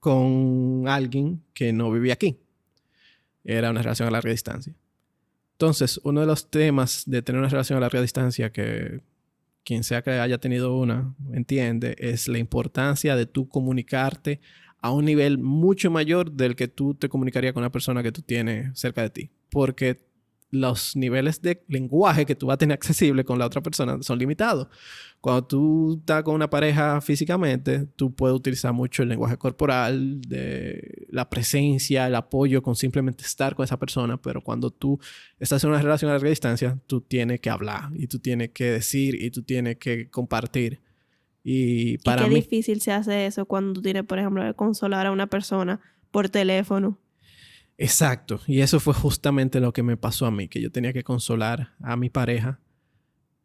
con 0.00 0.84
alguien 0.88 1.44
que 1.54 1.72
no 1.72 1.92
vivía 1.92 2.14
aquí. 2.14 2.40
Era 3.44 3.70
una 3.70 3.82
relación 3.82 4.08
a 4.08 4.10
larga 4.10 4.30
distancia. 4.30 4.74
Entonces, 5.52 6.00
uno 6.02 6.20
de 6.20 6.26
los 6.26 6.50
temas 6.50 7.04
de 7.06 7.22
tener 7.22 7.38
una 7.38 7.48
relación 7.48 7.76
a 7.76 7.80
larga 7.80 8.00
distancia 8.00 8.50
que 8.50 9.00
quien 9.64 9.84
sea 9.84 10.02
que 10.02 10.10
haya 10.10 10.38
tenido 10.38 10.76
una 10.76 11.14
entiende 11.32 11.94
es 11.98 12.28
la 12.28 12.38
importancia 12.38 13.14
de 13.14 13.26
tú 13.26 13.48
comunicarte 13.48 14.40
a 14.80 14.90
un 14.90 15.04
nivel 15.04 15.38
mucho 15.38 15.90
mayor 15.90 16.32
del 16.32 16.56
que 16.56 16.66
tú 16.66 16.94
te 16.94 17.08
comunicarías 17.08 17.52
con 17.52 17.62
una 17.62 17.70
persona 17.70 18.02
que 18.02 18.10
tú 18.10 18.22
tienes 18.22 18.76
cerca 18.78 19.02
de 19.02 19.10
ti. 19.10 19.30
Porque 19.48 20.00
los 20.52 20.94
niveles 20.96 21.40
de 21.40 21.64
lenguaje 21.66 22.26
que 22.26 22.34
tú 22.34 22.46
vas 22.46 22.54
a 22.54 22.58
tener 22.58 22.74
accesible 22.74 23.24
con 23.24 23.38
la 23.38 23.46
otra 23.46 23.62
persona 23.62 24.02
son 24.02 24.18
limitados. 24.18 24.68
Cuando 25.22 25.46
tú 25.46 25.96
estás 26.00 26.22
con 26.22 26.34
una 26.34 26.50
pareja 26.50 27.00
físicamente, 27.00 27.86
tú 27.96 28.14
puedes 28.14 28.36
utilizar 28.36 28.74
mucho 28.74 29.02
el 29.02 29.08
lenguaje 29.08 29.38
corporal, 29.38 30.20
de 30.20 31.06
la 31.08 31.30
presencia, 31.30 32.06
el 32.06 32.14
apoyo 32.14 32.62
con 32.62 32.76
simplemente 32.76 33.24
estar 33.24 33.54
con 33.54 33.64
esa 33.64 33.78
persona, 33.78 34.20
pero 34.20 34.42
cuando 34.42 34.70
tú 34.70 35.00
estás 35.38 35.64
en 35.64 35.70
una 35.70 35.80
relación 35.80 36.10
a 36.10 36.14
larga 36.14 36.28
distancia, 36.28 36.78
tú 36.86 37.00
tienes 37.00 37.40
que 37.40 37.48
hablar 37.48 37.88
y 37.94 38.06
tú 38.06 38.18
tienes 38.18 38.50
que 38.50 38.64
decir 38.64 39.14
y 39.22 39.30
tú 39.30 39.42
tienes 39.42 39.78
que 39.78 40.10
compartir. 40.10 40.82
Y 41.42 41.96
para 41.98 42.22
¿Y 42.22 42.24
qué 42.24 42.28
mí... 42.28 42.40
difícil 42.42 42.82
se 42.82 42.92
hace 42.92 43.24
eso 43.24 43.46
cuando 43.46 43.72
tú 43.72 43.80
tienes, 43.80 44.04
por 44.04 44.18
ejemplo, 44.18 44.54
consolar 44.54 45.06
a 45.06 45.12
una 45.12 45.28
persona 45.28 45.80
por 46.10 46.28
teléfono. 46.28 46.98
Exacto. 47.82 48.40
Y 48.46 48.60
eso 48.60 48.78
fue 48.78 48.94
justamente 48.94 49.58
lo 49.58 49.72
que 49.72 49.82
me 49.82 49.96
pasó 49.96 50.26
a 50.26 50.30
mí, 50.30 50.46
que 50.46 50.60
yo 50.60 50.70
tenía 50.70 50.92
que 50.92 51.02
consolar 51.02 51.74
a 51.80 51.96
mi 51.96 52.10
pareja 52.10 52.60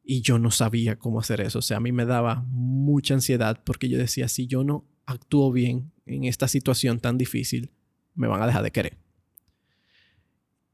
y 0.04 0.22
yo 0.22 0.38
no 0.38 0.52
sabía 0.52 1.00
cómo 1.00 1.20
hacer 1.20 1.42
eso. 1.42 1.58
O 1.58 1.62
sea, 1.64 1.78
a 1.78 1.80
mí 1.80 1.92
me 1.92 2.06
daba 2.06 2.46
mucha 2.50 3.16
ansiedad 3.16 3.60
porque 3.66 3.90
yo 3.90 3.98
decía, 3.98 4.28
si 4.28 4.46
yo 4.46 4.64
no 4.64 4.86
actúo 5.08 5.52
bien 5.52 5.92
en 6.06 6.26
esta 6.26 6.48
situación 6.48 7.00
tan 7.00 7.18
difícil, 7.18 7.72
me 8.14 8.28
van 8.28 8.44
a 8.44 8.46
dejar 8.46 8.62
de 8.62 8.70
querer. 8.70 8.98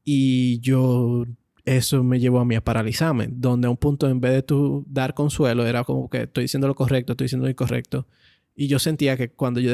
Y 0.04 0.60
yo, 0.60 1.24
eso 1.64 2.04
me 2.04 2.20
llevó 2.20 2.40
a 2.40 2.44
mí 2.44 2.56
a 2.56 2.64
paralizarme, 2.64 3.28
donde 3.30 3.66
a 3.66 3.70
un 3.70 3.78
punto 3.78 4.10
en 4.10 4.20
vez 4.20 4.32
de 4.32 4.42
tú 4.42 4.84
dar 4.86 5.14
consuelo, 5.14 5.66
era 5.66 5.84
como 5.84 6.10
que 6.10 6.24
estoy 6.24 6.44
diciendo 6.44 6.68
lo 6.68 6.74
correcto, 6.74 7.12
estoy 7.12 7.24
diciendo 7.24 7.46
lo 7.46 7.50
incorrecto. 7.50 8.06
Y 8.54 8.66
yo 8.66 8.78
sentía 8.78 9.16
que 9.16 9.30
cuando 9.30 9.58
yo 9.58 9.72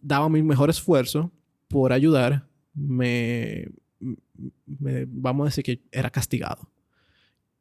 daba 0.00 0.28
mi 0.28 0.44
mejor 0.44 0.70
esfuerzo 0.70 1.32
por 1.66 1.92
ayudar, 1.92 2.49
me, 2.80 3.68
vamos 5.08 5.44
a 5.44 5.48
decir 5.48 5.64
que 5.64 5.82
era 5.92 6.10
castigado. 6.10 6.70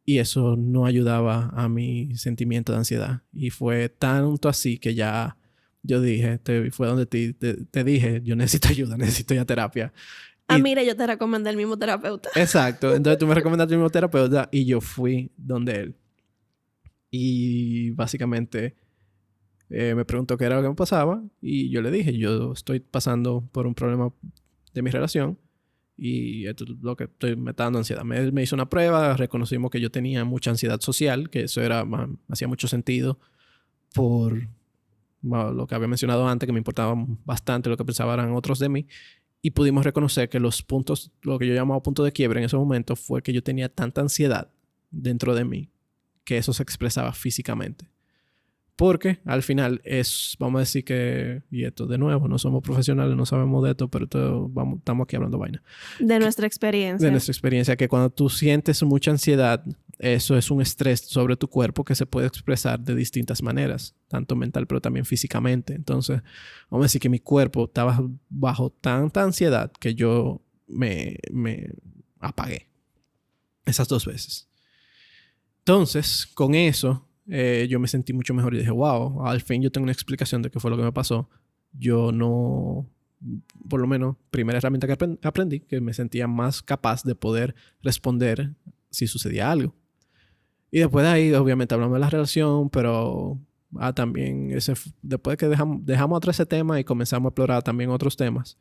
Y 0.06 0.18
eso 0.18 0.56
no 0.56 0.86
ayudaba 0.86 1.52
a 1.54 1.70
mi 1.70 2.16
sentimiento 2.16 2.72
de 2.72 2.80
ansiedad. 2.80 3.22
Y 3.32 3.52
fue 3.52 3.90
tanto 3.90 4.50
así 4.50 4.80
que 4.80 4.96
ya 4.96 5.38
yo 5.84 6.02
dije, 6.02 6.40
te, 6.40 6.72
fue 6.72 6.88
donde 6.88 7.06
te, 7.06 7.34
te, 7.34 7.84
dije, 7.84 8.22
yo 8.24 8.36
necesito 8.36 8.70
ayuda, 8.70 8.98
necesito 8.98 9.34
ya 9.34 9.46
terapia. 9.46 9.94
Ah, 10.48 10.58
mira, 10.58 10.82
yo 10.82 10.96
te 10.96 11.06
recomendé 11.06 11.52
el 11.52 11.58
mismo 11.58 11.78
terapeuta. 11.78 12.30
Exacto. 12.36 12.96
Entonces 12.96 13.20
tú 13.20 13.28
me 13.28 13.36
recomendaste 13.36 13.74
el 13.74 13.80
mismo 13.80 13.92
terapeuta 13.92 14.50
y 14.52 14.66
yo 14.66 14.82
fui 14.82 15.32
donde 15.38 15.76
él. 15.76 15.96
Y 17.12 17.92
básicamente 17.92 18.76
eh, 19.70 19.94
me 19.94 20.06
preguntó 20.06 20.38
qué 20.38 20.46
era 20.46 20.56
lo 20.56 20.64
que 20.64 20.70
me 20.70 20.76
pasaba 20.76 21.24
y 21.42 21.70
yo 21.70 21.82
le 21.82 21.92
dije, 21.92 22.18
yo 22.18 22.54
estoy 22.54 22.80
pasando 22.80 23.48
por 23.52 23.68
un 23.68 23.76
problema 23.76 24.12
de 24.80 24.84
mi 24.84 24.92
relación 24.92 25.38
y 26.02 26.48
esto 26.48 26.64
es 26.64 26.70
lo 26.82 26.96
que 26.96 27.06
estoy 27.06 27.36
me 27.36 27.52
está 27.52 27.66
dando 27.66 27.80
ansiedad. 27.80 28.04
Me, 28.04 28.42
hizo 28.42 28.56
una 28.56 28.70
prueba, 28.70 29.18
reconocimos 29.18 29.70
que 29.70 29.82
yo 29.82 29.92
tenía 29.92 30.24
mucha 30.24 30.50
ansiedad 30.50 30.80
social, 30.80 31.30
que 31.30 31.42
eso 31.42 31.62
era, 31.62 31.86
hacía 32.30 32.48
mucho 32.48 32.70
sentido 32.70 33.20
por 33.94 34.48
lo 35.22 35.68
que 35.68 35.76
había 35.76 35.90
mencionado 35.90 36.26
antes, 36.26 36.48
que 36.48 36.54
me 36.54 36.60
importaba 36.60 36.96
bastante 37.26 37.70
lo 37.70 37.76
que 37.76 37.84
pensaban 37.84 38.32
otros 38.32 38.60
de 38.60 38.70
mí. 38.70 38.88
Y 39.42 39.52
pudimos 39.52 39.84
reconocer 39.84 40.30
que 40.30 40.40
los 40.40 40.64
puntos, 40.64 41.12
lo 41.22 41.38
que 41.38 41.48
yo 41.48 41.54
llamaba 41.54 41.84
punto 41.84 42.04
de 42.04 42.14
quiebre 42.14 42.40
en 42.40 42.46
ese 42.46 42.56
momento 42.56 42.96
fue 42.96 43.22
que 43.22 43.34
yo 43.34 43.44
tenía 43.44 43.68
tanta 43.68 44.00
ansiedad 44.00 44.50
dentro 44.92 45.36
de 45.36 45.44
mí 45.44 45.70
que 46.24 46.38
eso 46.38 46.54
se 46.54 46.64
expresaba 46.64 47.12
físicamente. 47.12 47.90
Porque 48.80 49.20
al 49.26 49.44
final 49.44 49.82
es, 49.84 50.38
vamos 50.40 50.60
a 50.60 50.62
decir 50.62 50.86
que, 50.86 51.42
y 51.52 51.66
esto 51.66 51.86
de 51.86 51.98
nuevo, 51.98 52.30
no 52.30 52.40
somos 52.40 52.64
profesionales, 52.64 53.14
no 53.18 53.26
sabemos 53.26 53.62
de 53.66 53.72
esto, 53.72 53.90
pero 53.90 54.48
vamos, 54.48 54.78
estamos 54.78 55.04
aquí 55.04 55.18
hablando 55.18 55.38
vaina. 55.38 55.62
De 56.00 56.18
nuestra 56.18 56.48
experiencia. 56.48 57.06
De 57.06 57.12
nuestra 57.12 57.34
experiencia, 57.34 57.76
que 57.76 57.90
cuando 57.90 58.10
tú 58.10 58.30
sientes 58.30 58.82
mucha 58.84 59.12
ansiedad, 59.12 59.66
eso 59.98 60.38
es 60.38 60.50
un 60.50 60.62
estrés 60.62 61.02
sobre 61.02 61.36
tu 61.36 61.50
cuerpo 61.50 61.84
que 61.84 61.94
se 61.94 62.06
puede 62.06 62.28
expresar 62.28 62.80
de 62.80 62.96
distintas 62.96 63.44
maneras, 63.44 63.96
tanto 64.08 64.38
mental, 64.38 64.66
pero 64.66 64.80
también 64.80 65.04
físicamente. 65.04 65.74
Entonces, 65.74 66.22
vamos 66.70 66.86
a 66.86 66.88
decir 66.88 67.02
que 67.02 67.10
mi 67.10 67.20
cuerpo 67.20 67.66
estaba 67.66 68.02
bajo 68.30 68.70
tanta 68.70 69.24
ansiedad 69.24 69.74
que 69.74 69.94
yo 69.94 70.42
me, 70.68 71.18
me 71.34 71.70
apagué 72.22 72.70
esas 73.66 73.90
dos 73.90 74.06
veces. 74.06 74.48
Entonces, 75.58 76.26
con 76.34 76.56
eso, 76.56 77.09
eh, 77.30 77.68
yo 77.70 77.80
me 77.80 77.88
sentí 77.88 78.14
mucho 78.14 78.34
mejor 78.34 78.56
y 78.56 78.60
dije, 78.60 78.72
wow, 78.72 79.26
al 79.26 79.42
fin 79.42 79.62
yo 79.62 79.72
tengo 79.72 79.84
una 79.84 79.92
explicación 79.92 80.42
de 80.42 80.50
qué 80.50 80.60
fue 80.60 80.72
lo 80.72 80.78
que 80.78 80.84
me 80.84 80.92
pasó. 80.92 81.30
Yo 81.72 82.12
no, 82.12 82.90
por 83.70 83.80
lo 83.80 83.88
menos, 83.88 84.16
primera 84.32 84.58
herramienta 84.58 84.88
que 84.88 85.18
aprendí, 85.24 85.60
que 85.62 85.82
me 85.82 85.94
sentía 85.94 86.28
más 86.28 86.62
capaz 86.62 87.04
de 87.04 87.16
poder 87.16 87.56
responder 87.82 88.54
si 88.90 89.08
sucedía 89.08 89.52
algo. 89.52 89.76
Y 90.72 90.80
después 90.80 91.04
de 91.04 91.12
ahí, 91.12 91.34
obviamente, 91.34 91.74
hablamos 91.74 91.96
de 91.96 92.00
la 92.00 92.10
relación, 92.10 92.70
pero 92.70 93.40
ah, 93.78 93.94
también 93.94 94.52
ese, 94.52 94.74
después 95.02 95.34
de 95.34 95.38
que 95.38 95.48
dejamos, 95.48 95.86
dejamos 95.86 96.18
atrás 96.18 96.36
ese 96.38 96.46
tema 96.46 96.80
y 96.80 96.84
comenzamos 96.84 97.28
a 97.28 97.30
explorar 97.30 97.64
también 97.64 97.90
otros 97.90 98.18
temas. 98.18 98.58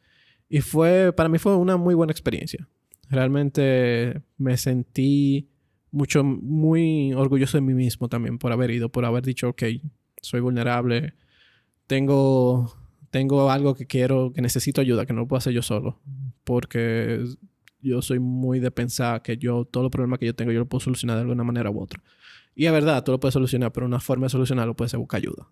Y 0.48 0.60
fue, 0.60 1.12
para 1.12 1.28
mí 1.28 1.38
fue 1.38 1.56
una 1.56 1.76
muy 1.76 1.94
buena 1.94 2.10
experiencia. 2.10 2.68
Realmente 3.10 4.22
me 4.36 4.56
sentí 4.56 5.48
mucho, 5.90 6.24
muy 6.24 7.12
orgulloso 7.14 7.56
de 7.56 7.62
mí 7.62 7.74
mismo 7.74 8.08
también 8.08 8.38
por 8.38 8.52
haber 8.52 8.70
ido, 8.70 8.90
por 8.90 9.04
haber 9.04 9.24
dicho, 9.24 9.48
ok, 9.48 9.62
soy 10.20 10.40
vulnerable, 10.40 11.14
tengo, 11.86 12.72
tengo 13.10 13.50
algo 13.50 13.74
que 13.74 13.86
quiero, 13.86 14.32
que 14.32 14.42
necesito 14.42 14.80
ayuda, 14.80 15.06
que 15.06 15.12
no 15.12 15.20
lo 15.20 15.28
puedo 15.28 15.38
hacer 15.38 15.52
yo 15.52 15.62
solo, 15.62 16.00
porque 16.44 17.24
yo 17.80 18.02
soy 18.02 18.18
muy 18.18 18.60
de 18.60 18.70
pensar 18.70 19.22
que 19.22 19.36
yo, 19.36 19.64
todo 19.64 19.84
los 19.84 19.92
problemas 19.92 20.18
que 20.18 20.26
yo 20.26 20.34
tengo, 20.34 20.52
yo 20.52 20.60
lo 20.60 20.68
puedo 20.68 20.80
solucionar 20.80 21.16
de 21.16 21.22
alguna 21.22 21.44
manera 21.44 21.70
u 21.70 21.80
otra. 21.80 22.02
Y 22.54 22.66
es 22.66 22.72
verdad, 22.72 23.04
tú 23.04 23.12
lo 23.12 23.20
puedes 23.20 23.34
solucionar, 23.34 23.72
pero 23.72 23.86
una 23.86 24.00
forma 24.00 24.26
de 24.26 24.30
solucionarlo 24.30 24.74
puede 24.74 24.88
ser 24.88 24.98
buscar 24.98 25.18
ayuda. 25.18 25.48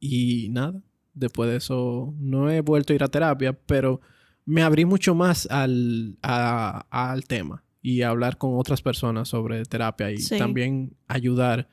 Y 0.00 0.48
nada, 0.50 0.80
después 1.12 1.50
de 1.50 1.56
eso 1.56 2.14
no 2.18 2.50
he 2.50 2.62
vuelto 2.62 2.92
a 2.92 2.96
ir 2.96 3.04
a 3.04 3.08
terapia, 3.08 3.52
pero 3.52 4.00
me 4.46 4.62
abrí 4.62 4.86
mucho 4.86 5.14
más 5.14 5.46
al, 5.50 6.16
al 6.22 7.24
tema 7.24 7.64
y 7.80 8.02
hablar 8.02 8.38
con 8.38 8.58
otras 8.58 8.82
personas 8.82 9.28
sobre 9.28 9.64
terapia 9.64 10.10
y 10.10 10.24
también 10.38 10.96
ayudar 11.06 11.68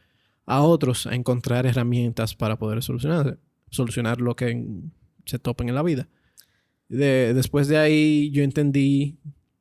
a 0.46 0.62
otros 0.62 1.08
a 1.08 1.16
encontrar 1.16 1.66
herramientas 1.66 2.36
para 2.36 2.58
poder 2.58 2.84
solucionar, 2.84 3.40
solucionar 3.70 4.22
lo 4.22 4.36
que 4.36 4.64
se 5.26 5.40
topen 5.40 5.70
en 5.70 5.76
la 5.76 5.84
vida. 5.84 6.08
después 6.88 7.68
de 7.68 7.78
ahí 7.78 8.30
yo 8.32 8.44
entendí 8.44 9.18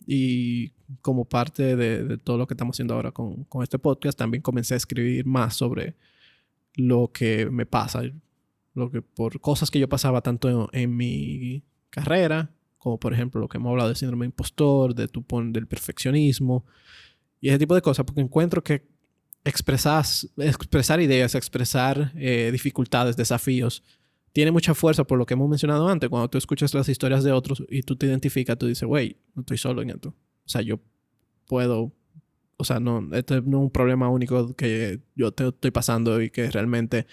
y 0.07 0.70
como 1.00 1.24
parte 1.24 1.76
de, 1.76 2.18
todo 2.18 2.37
lo 2.37 2.46
que 2.46 2.54
estamos 2.54 2.76
haciendo 2.76 2.94
ahora 2.94 3.11
con, 3.11 3.44
con, 3.44 3.62
este 3.62 3.78
podcast, 3.78 4.18
también 4.18 4.42
comencé 4.42 4.74
a 4.74 4.76
escribir 4.76 5.24
más 5.24 5.57
sobre 5.57 5.96
lo 6.74 7.11
que 7.11 7.48
me 7.50 7.64
pasa, 7.64 8.02
lo 8.74 8.90
que 8.90 9.00
por 9.00 9.40
cosas 9.40 9.70
que 9.70 9.78
yo 9.78 9.88
pasaba 9.88 10.20
tanto 10.20 10.68
en 10.72 10.96
mi 10.96 11.64
carrera 11.88 12.54
como 12.85 13.01
por 13.01 13.14
ejemplo 13.14 13.40
lo 13.40 13.49
que 13.49 13.57
hemos 13.57 13.70
hablado 13.70 13.88
del 13.88 13.97
síndrome 13.97 14.27
impostor, 14.27 14.94
de 14.94 15.09
tu 15.09 15.25
del 15.51 15.66
perfeccionismo 15.66 16.66
y 17.40 17.49
ese 17.49 17.59
tipo 17.59 17.75
de 17.75 17.81
cosas, 17.81 18.05
porque 18.05 18.20
encuentro 18.20 18.62
que 18.62 18.87
expresas, 19.42 20.29
expresar 20.37 21.01
ideas, 21.01 21.35
expresar 21.35 22.12
eh, 22.14 22.51
dificultades, 22.53 23.16
desafíos, 23.16 23.83
tiene 24.33 24.51
mucha 24.51 24.75
fuerza 24.75 25.05
por 25.05 25.16
lo 25.16 25.25
que 25.25 25.33
hemos 25.33 25.49
mencionado 25.49 25.88
antes. 25.88 26.11
Cuando 26.11 26.29
tú 26.29 26.37
escuchas 26.37 26.75
las 26.75 26.87
historias 26.90 27.25
de 27.25 27.33
otros 27.33 27.64
y 27.70 27.83
tú 27.83 27.97
te 27.97 28.05
identificas, 28.05 28.59
tú 28.59 28.66
dices, 28.66 28.87
güey, 28.87 29.16
no 29.35 29.40
estoy 29.40 29.57
solo 29.57 29.81
en 29.81 29.88
esto. 29.88 30.11
O 30.11 30.49
sea, 30.49 30.61
yo 30.61 30.79
puedo, 31.47 31.90
o 32.59 32.64
sea, 32.64 32.81
no, 32.81 33.09
este 33.12 33.40
no 33.40 33.59
es 33.59 33.62
un 33.62 33.70
problema 33.70 34.11
único 34.11 34.55
que 34.57 35.01
yo 35.14 35.33
te 35.33 35.49
estoy 35.49 35.70
pasando 35.70 36.20
y 36.20 36.29
que 36.29 36.51
realmente 36.51 37.07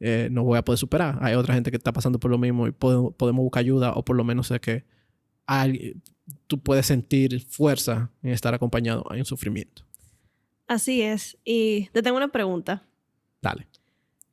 eh, 0.00 0.28
no 0.32 0.42
voy 0.42 0.58
a 0.58 0.64
poder 0.64 0.78
superar. 0.78 1.18
Hay 1.20 1.34
otra 1.34 1.54
gente 1.54 1.70
que 1.70 1.76
está 1.76 1.92
pasando 1.92 2.18
por 2.18 2.32
lo 2.32 2.38
mismo 2.38 2.66
y 2.66 2.72
podemos, 2.72 3.14
podemos 3.14 3.44
buscar 3.44 3.60
ayuda 3.60 3.92
o 3.92 4.04
por 4.04 4.16
lo 4.16 4.24
menos 4.24 4.48
sé 4.48 4.58
que 4.58 4.95
tú 6.46 6.60
puedes 6.60 6.86
sentir 6.86 7.44
fuerza 7.46 8.10
en 8.22 8.30
estar 8.30 8.54
acompañado 8.54 9.04
en 9.12 9.24
sufrimiento. 9.24 9.84
Así 10.66 11.02
es. 11.02 11.38
Y 11.44 11.88
te 11.92 12.02
tengo 12.02 12.16
una 12.16 12.28
pregunta. 12.28 12.86
Dale. 13.40 13.68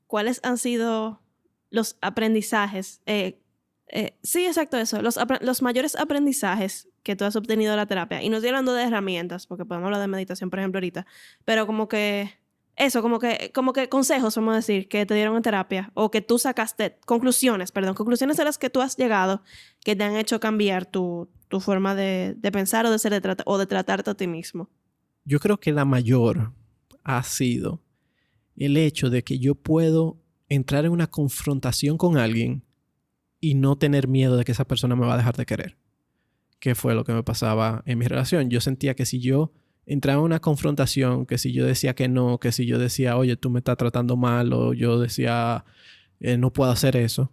¿Cuáles 0.07 0.39
han 0.43 0.57
sido 0.57 1.21
los 1.69 1.97
aprendizajes? 2.01 3.01
Eh, 3.05 3.39
eh, 3.87 4.17
sí, 4.23 4.45
exacto, 4.45 4.77
eso. 4.77 5.01
Los, 5.01 5.19
los, 5.41 5.61
mayores 5.61 5.95
aprendizajes 5.95 6.87
que 7.03 7.15
tú 7.15 7.25
has 7.25 7.35
obtenido 7.35 7.71
de 7.71 7.77
la 7.77 7.85
terapia. 7.85 8.23
Y 8.23 8.29
no 8.29 8.37
estoy 8.37 8.49
hablando 8.49 8.73
de 8.73 8.83
herramientas, 8.83 9.45
porque 9.45 9.65
podemos 9.65 9.85
hablar 9.85 10.01
de 10.01 10.07
meditación, 10.07 10.49
por 10.49 10.59
ejemplo, 10.59 10.77
ahorita. 10.77 11.05
Pero 11.45 11.67
como 11.67 11.87
que 11.87 12.31
eso, 12.75 13.01
como 13.01 13.19
que, 13.19 13.51
como 13.53 13.71
que 13.71 13.87
consejos, 13.87 14.35
vamos 14.35 14.53
a 14.53 14.55
decir, 14.57 14.87
que 14.87 15.05
te 15.05 15.13
dieron 15.13 15.35
en 15.35 15.43
terapia 15.43 15.91
o 15.93 16.09
que 16.09 16.21
tú 16.21 16.39
sacaste, 16.39 16.97
conclusiones, 17.05 17.71
perdón, 17.71 17.93
conclusiones 17.93 18.39
a 18.39 18.43
las 18.43 18.57
que 18.57 18.69
tú 18.69 18.81
has 18.81 18.97
llegado 18.97 19.43
que 19.83 19.95
te 19.95 20.03
han 20.03 20.15
hecho 20.15 20.39
cambiar 20.39 20.85
tu, 20.85 21.29
tu 21.49 21.59
forma 21.59 21.93
de, 21.93 22.35
de, 22.35 22.51
pensar 22.51 22.85
o 22.85 22.91
de 22.91 22.97
ser 22.97 23.21
de 23.21 23.37
o 23.45 23.57
de 23.57 23.65
tratarte 23.67 24.09
a 24.09 24.15
ti 24.15 24.27
mismo. 24.27 24.69
Yo 25.23 25.39
creo 25.39 25.59
que 25.59 25.71
la 25.71 25.85
mayor 25.85 26.53
ha 27.03 27.21
sido 27.23 27.81
el 28.55 28.77
hecho 28.77 29.09
de 29.09 29.23
que 29.23 29.37
yo 29.37 29.55
puedo 29.55 30.17
entrar 30.49 30.85
en 30.85 30.91
una 30.91 31.07
confrontación 31.07 31.97
con 31.97 32.17
alguien 32.17 32.63
y 33.39 33.55
no 33.55 33.77
tener 33.77 34.07
miedo 34.07 34.37
de 34.37 34.45
que 34.45 34.51
esa 34.53 34.65
persona 34.65 34.95
me 34.95 35.05
va 35.05 35.13
a 35.13 35.17
dejar 35.17 35.35
de 35.35 35.45
querer. 35.45 35.77
Que 36.59 36.75
fue 36.75 36.95
lo 36.95 37.03
que 37.03 37.13
me 37.13 37.23
pasaba 37.23 37.83
en 37.85 37.97
mi 37.97 38.07
relación. 38.07 38.49
Yo 38.49 38.61
sentía 38.61 38.95
que 38.95 39.05
si 39.05 39.19
yo 39.19 39.51
entraba 39.85 40.19
en 40.19 40.25
una 40.25 40.39
confrontación, 40.39 41.25
que 41.25 41.37
si 41.37 41.51
yo 41.51 41.65
decía 41.65 41.93
que 41.93 42.07
no, 42.07 42.39
que 42.39 42.51
si 42.51 42.65
yo 42.65 42.79
decía, 42.79 43.17
oye, 43.17 43.35
tú 43.35 43.49
me 43.49 43.59
estás 43.59 43.77
tratando 43.77 44.15
mal, 44.15 44.53
o 44.53 44.73
yo 44.73 44.99
decía, 44.99 45.65
eh, 46.19 46.37
no 46.37 46.53
puedo 46.53 46.71
hacer 46.71 46.95
eso, 46.95 47.31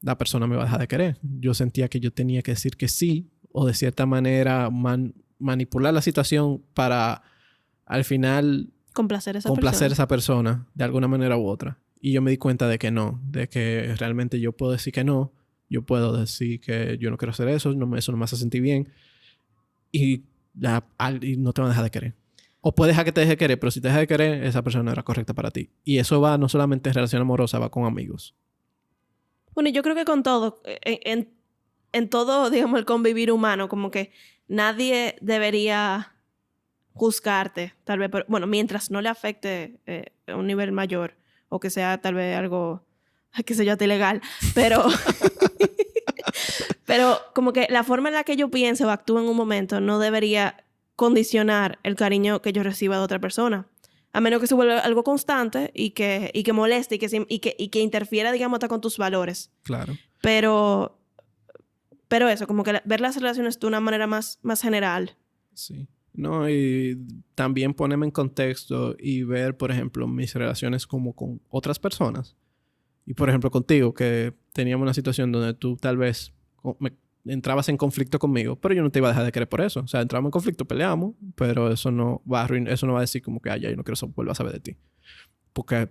la 0.00 0.18
persona 0.18 0.46
me 0.46 0.56
va 0.56 0.62
a 0.62 0.64
dejar 0.66 0.80
de 0.80 0.88
querer. 0.88 1.18
Yo 1.22 1.54
sentía 1.54 1.88
que 1.88 2.00
yo 2.00 2.12
tenía 2.12 2.42
que 2.42 2.52
decir 2.52 2.76
que 2.76 2.88
sí, 2.88 3.30
o 3.52 3.66
de 3.66 3.74
cierta 3.74 4.06
manera 4.06 4.70
manipular 5.38 5.92
la 5.92 6.02
situación 6.02 6.62
para 6.74 7.22
al 7.84 8.04
final 8.04 8.72
complacer, 8.92 9.36
esa, 9.36 9.48
complacer 9.48 9.90
a 9.90 9.92
esa 9.92 10.08
persona 10.08 10.66
de 10.74 10.84
alguna 10.84 11.08
manera 11.08 11.36
u 11.36 11.46
otra. 11.46 11.78
Y 12.00 12.12
yo 12.12 12.22
me 12.22 12.30
di 12.30 12.38
cuenta 12.38 12.66
de 12.66 12.78
que 12.78 12.90
no, 12.90 13.20
de 13.24 13.48
que 13.48 13.94
realmente 13.96 14.40
yo 14.40 14.52
puedo 14.52 14.72
decir 14.72 14.92
que 14.92 15.04
no, 15.04 15.32
yo 15.68 15.82
puedo 15.82 16.16
decir 16.16 16.60
que 16.60 16.98
yo 16.98 17.10
no 17.10 17.16
quiero 17.16 17.30
hacer 17.30 17.48
eso, 17.48 17.72
no, 17.74 17.96
eso 17.96 18.12
no 18.12 18.18
me 18.18 18.24
hace 18.24 18.36
sentir 18.36 18.60
bien. 18.60 18.88
Y 19.92 20.24
y 21.20 21.36
no 21.36 21.52
te 21.52 21.60
van 21.60 21.70
a 21.70 21.72
dejar 21.72 21.84
de 21.84 21.90
querer. 21.90 22.14
O 22.60 22.74
puedes 22.74 22.92
dejar 22.92 23.04
que 23.04 23.12
te 23.12 23.20
deje 23.20 23.32
de 23.32 23.36
querer, 23.36 23.58
pero 23.58 23.70
si 23.70 23.80
te 23.80 23.88
deja 23.88 24.00
de 24.00 24.06
querer, 24.06 24.44
esa 24.44 24.62
persona 24.62 24.84
no 24.84 24.92
era 24.92 25.02
correcta 25.02 25.34
para 25.34 25.50
ti. 25.50 25.70
Y 25.84 25.98
eso 25.98 26.20
va 26.20 26.38
no 26.38 26.48
solamente 26.48 26.90
en 26.90 26.94
relación 26.94 27.20
amorosa, 27.22 27.58
va 27.58 27.70
con 27.70 27.84
amigos. 27.84 28.36
Bueno, 29.54 29.68
yo 29.70 29.82
creo 29.82 29.94
que 29.94 30.04
con 30.04 30.22
todo, 30.22 30.62
en, 30.64 31.28
en, 31.92 32.08
todo, 32.08 32.50
digamos, 32.50 32.78
el 32.78 32.84
convivir 32.84 33.32
humano, 33.32 33.68
como 33.68 33.90
que 33.90 34.12
nadie 34.46 35.16
debería 35.20 36.14
juzgarte, 36.94 37.74
tal 37.84 37.98
vez, 37.98 38.10
pero, 38.10 38.24
bueno, 38.28 38.46
mientras 38.46 38.90
no 38.90 39.00
le 39.00 39.08
afecte 39.08 39.80
eh, 39.86 40.12
a 40.26 40.36
un 40.36 40.46
nivel 40.46 40.72
mayor 40.72 41.16
o 41.48 41.58
que 41.58 41.70
sea 41.70 42.00
tal 42.00 42.14
vez 42.14 42.36
algo, 42.36 42.84
qué 43.44 43.54
sé 43.54 43.64
yo, 43.64 43.74
ilegal, 43.80 44.22
pero... 44.54 44.84
Pero 46.92 47.16
como 47.34 47.54
que 47.54 47.68
la 47.70 47.84
forma 47.84 48.10
en 48.10 48.16
la 48.16 48.22
que 48.22 48.36
yo 48.36 48.50
pienso 48.50 48.86
o 48.86 48.90
actúo 48.90 49.18
en 49.18 49.26
un 49.26 49.34
momento 49.34 49.80
no 49.80 49.98
debería 49.98 50.62
condicionar 50.94 51.78
el 51.84 51.96
cariño 51.96 52.42
que 52.42 52.52
yo 52.52 52.62
reciba 52.62 52.98
de 52.98 53.02
otra 53.02 53.18
persona. 53.18 53.66
A 54.12 54.20
menos 54.20 54.42
que 54.42 54.46
se 54.46 54.54
vuelva 54.54 54.78
algo 54.80 55.02
constante 55.02 55.70
y 55.72 55.92
que, 55.92 56.30
y 56.34 56.42
que 56.42 56.52
moleste 56.52 56.96
y 56.96 56.98
que, 56.98 57.26
y 57.30 57.38
que, 57.38 57.56
y 57.58 57.68
que 57.68 57.80
interfiera, 57.80 58.30
digamos, 58.30 58.58
hasta 58.58 58.68
con 58.68 58.82
tus 58.82 58.98
valores. 58.98 59.50
Claro. 59.62 59.94
Pero, 60.20 60.98
pero 62.08 62.28
eso, 62.28 62.46
como 62.46 62.62
que 62.62 62.82
ver 62.84 63.00
las 63.00 63.16
relaciones 63.16 63.58
de 63.58 63.66
una 63.66 63.80
manera 63.80 64.06
más, 64.06 64.38
más 64.42 64.60
general. 64.60 65.16
Sí. 65.54 65.88
No, 66.12 66.46
y 66.50 66.98
también 67.34 67.72
ponerme 67.72 68.04
en 68.04 68.12
contexto 68.12 68.96
y 68.98 69.22
ver, 69.22 69.56
por 69.56 69.70
ejemplo, 69.70 70.06
mis 70.06 70.34
relaciones 70.34 70.86
como 70.86 71.14
con 71.14 71.40
otras 71.48 71.78
personas. 71.78 72.36
Y 73.06 73.14
por 73.14 73.30
ejemplo, 73.30 73.50
contigo, 73.50 73.94
que 73.94 74.34
teníamos 74.52 74.82
una 74.82 74.92
situación 74.92 75.32
donde 75.32 75.54
tú 75.54 75.78
tal 75.78 75.96
vez 75.96 76.34
entrabas 77.24 77.68
en 77.68 77.76
conflicto 77.76 78.18
conmigo, 78.18 78.56
pero 78.56 78.74
yo 78.74 78.82
no 78.82 78.90
te 78.90 78.98
iba 78.98 79.08
a 79.08 79.12
dejar 79.12 79.24
de 79.24 79.32
querer 79.32 79.48
por 79.48 79.60
eso. 79.60 79.80
O 79.80 79.86
sea, 79.86 80.00
entramos 80.00 80.28
en 80.28 80.32
conflicto, 80.32 80.64
peleamos, 80.64 81.14
pero 81.34 81.70
eso 81.70 81.90
no 81.90 82.22
va 82.30 82.44
a 82.44 82.46
eso 82.46 82.86
no 82.86 82.94
va 82.94 83.00
a 83.00 83.02
decir 83.02 83.22
como 83.22 83.40
que, 83.40 83.50
ay, 83.50 83.60
yo 83.60 83.76
no 83.76 83.84
quiero 83.84 84.06
volver 84.08 84.32
a 84.32 84.34
saber 84.34 84.52
de 84.54 84.60
ti. 84.60 84.76
Porque 85.52 85.90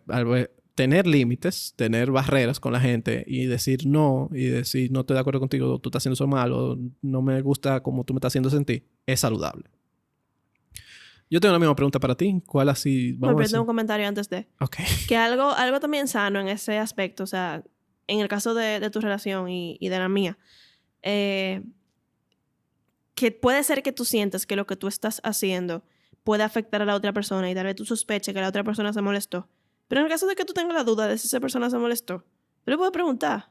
tener 0.75 1.05
límites, 1.05 1.73
tener 1.75 2.11
barreras 2.11 2.59
con 2.59 2.73
la 2.73 2.79
gente 2.79 3.23
y 3.27 3.45
decir 3.45 3.85
no, 3.85 4.29
y 4.31 4.45
decir 4.45 4.91
no 4.91 5.01
estoy 5.01 5.15
de 5.15 5.19
acuerdo 5.19 5.39
contigo, 5.39 5.79
tú 5.79 5.89
estás 5.89 6.01
haciendo 6.01 6.15
eso 6.15 6.27
mal, 6.27 6.51
o 6.53 6.77
no 7.01 7.21
me 7.21 7.41
gusta 7.41 7.81
como 7.81 8.03
tú 8.03 8.13
me 8.13 8.17
estás 8.17 8.31
haciendo 8.31 8.49
sentir, 8.49 8.87
es 9.05 9.19
saludable. 9.19 9.69
Yo 11.29 11.39
tengo 11.39 11.53
la 11.53 11.59
misma 11.59 11.75
pregunta 11.75 11.97
para 11.97 12.13
ti. 12.13 12.43
¿Cuál 12.45 12.67
así? 12.67 13.13
Vamos 13.13 13.53
a 13.53 13.61
un 13.61 13.65
comentario 13.65 14.05
antes 14.05 14.29
de. 14.29 14.49
Ok. 14.59 14.77
Que 15.07 15.15
algo, 15.15 15.51
algo 15.51 15.79
también 15.79 16.09
sano 16.09 16.41
en 16.41 16.49
ese 16.49 16.77
aspecto, 16.77 17.23
o 17.23 17.27
sea, 17.27 17.63
en 18.11 18.19
el 18.19 18.27
caso 18.27 18.53
de, 18.53 18.89
tu 18.89 18.99
relación 18.99 19.49
y, 19.49 19.77
de 19.79 19.97
la 19.97 20.09
mía, 20.09 20.37
eh, 21.01 21.63
que 23.15 23.31
puede 23.31 23.63
ser 23.63 23.83
que 23.83 23.93
tú 23.93 24.03
sientas 24.03 24.45
que 24.45 24.57
lo 24.57 24.67
que 24.67 24.75
tú 24.75 24.87
estás 24.87 25.21
haciendo 25.23 25.83
puede 26.25 26.43
afectar 26.43 26.81
a 26.81 26.85
la 26.85 26.95
otra 26.95 27.13
persona 27.13 27.49
y 27.49 27.53
darle 27.53 27.73
tu 27.73 27.85
sospecha 27.85 28.33
que 28.33 28.41
la 28.41 28.49
otra 28.49 28.65
persona 28.65 28.91
se 28.91 29.01
molestó. 29.01 29.47
Pero 29.87 30.01
en 30.01 30.07
el 30.07 30.11
caso 30.11 30.27
de 30.27 30.35
que 30.35 30.43
tú 30.43 30.53
tengas 30.53 30.75
la 30.75 30.83
duda 30.83 31.07
de 31.07 31.17
si 31.17 31.27
esa 31.27 31.39
persona 31.39 31.69
se 31.69 31.77
molestó, 31.77 32.25
tú 32.63 32.71
le 32.71 32.77
puedes 32.77 32.91
preguntar. 32.91 33.49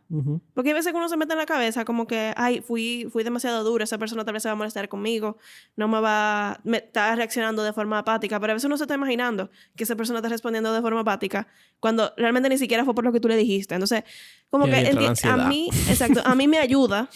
Porque 0.54 0.70
hay 0.70 0.74
veces 0.74 0.92
que 0.92 0.98
uno 0.98 1.08
se 1.08 1.16
mete 1.16 1.32
en 1.32 1.38
la 1.38 1.46
cabeza 1.46 1.84
como 1.84 2.06
que, 2.06 2.32
ay, 2.36 2.60
fui, 2.60 3.08
fui 3.10 3.24
demasiado 3.24 3.64
duro, 3.64 3.82
esa 3.82 3.98
persona 3.98 4.24
tal 4.24 4.34
vez 4.34 4.42
se 4.42 4.48
va 4.48 4.52
a 4.52 4.56
molestar 4.56 4.88
conmigo, 4.88 5.36
no 5.76 5.88
me 5.88 6.00
va, 6.00 6.60
me 6.64 6.78
está 6.78 7.14
reaccionando 7.16 7.62
de 7.62 7.72
forma 7.72 7.98
apática, 7.98 8.38
pero 8.40 8.52
a 8.52 8.54
veces 8.54 8.66
uno 8.66 8.76
se 8.76 8.84
está 8.84 8.94
imaginando 8.94 9.50
que 9.76 9.84
esa 9.84 9.96
persona 9.96 10.18
está 10.18 10.28
respondiendo 10.28 10.72
de 10.72 10.80
forma 10.80 11.00
apática 11.00 11.48
cuando 11.80 12.12
realmente 12.16 12.48
ni 12.48 12.58
siquiera 12.58 12.84
fue 12.84 12.94
por 12.94 13.04
lo 13.04 13.12
que 13.12 13.20
tú 13.20 13.28
le 13.28 13.36
dijiste. 13.36 13.74
Entonces, 13.74 14.04
como 14.50 14.66
que 14.66 14.76
a 15.24 15.36
mí, 15.48 15.68
exacto, 15.88 16.22
a 16.24 16.34
mí 16.34 16.46
me 16.46 16.58
ayuda 16.58 17.08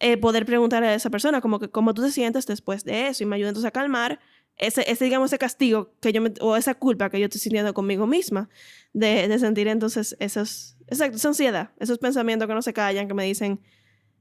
eh, 0.00 0.16
poder 0.16 0.44
preguntarle 0.44 0.88
a 0.88 0.94
esa 0.94 1.10
persona 1.10 1.40
como 1.40 1.58
que 1.58 1.68
cómo 1.68 1.94
tú 1.94 2.02
te 2.02 2.10
sientes 2.10 2.46
después 2.46 2.84
de 2.84 3.08
eso 3.08 3.22
y 3.22 3.26
me 3.26 3.36
ayuda 3.36 3.50
entonces 3.50 3.68
a 3.68 3.70
calmar 3.70 4.20
ese, 4.56 4.88
ese, 4.90 5.04
digamos, 5.04 5.30
ese 5.30 5.38
castigo 5.38 5.92
que 6.00 6.12
yo 6.12 6.20
me, 6.20 6.32
o 6.40 6.56
esa 6.56 6.74
culpa 6.74 7.10
que 7.10 7.18
yo 7.18 7.24
estoy 7.24 7.40
sintiendo 7.40 7.74
conmigo 7.74 8.06
misma 8.06 8.48
de, 8.92 9.26
de 9.28 9.38
sentir 9.38 9.66
entonces 9.68 10.16
esos, 10.20 10.73
exacto, 10.86 11.16
esa 11.16 11.28
ansiedad, 11.28 11.70
esos 11.78 11.98
pensamientos 11.98 12.48
que 12.48 12.54
no 12.54 12.62
se 12.62 12.72
callan, 12.72 13.08
que 13.08 13.14
me 13.14 13.24
dicen, 13.24 13.60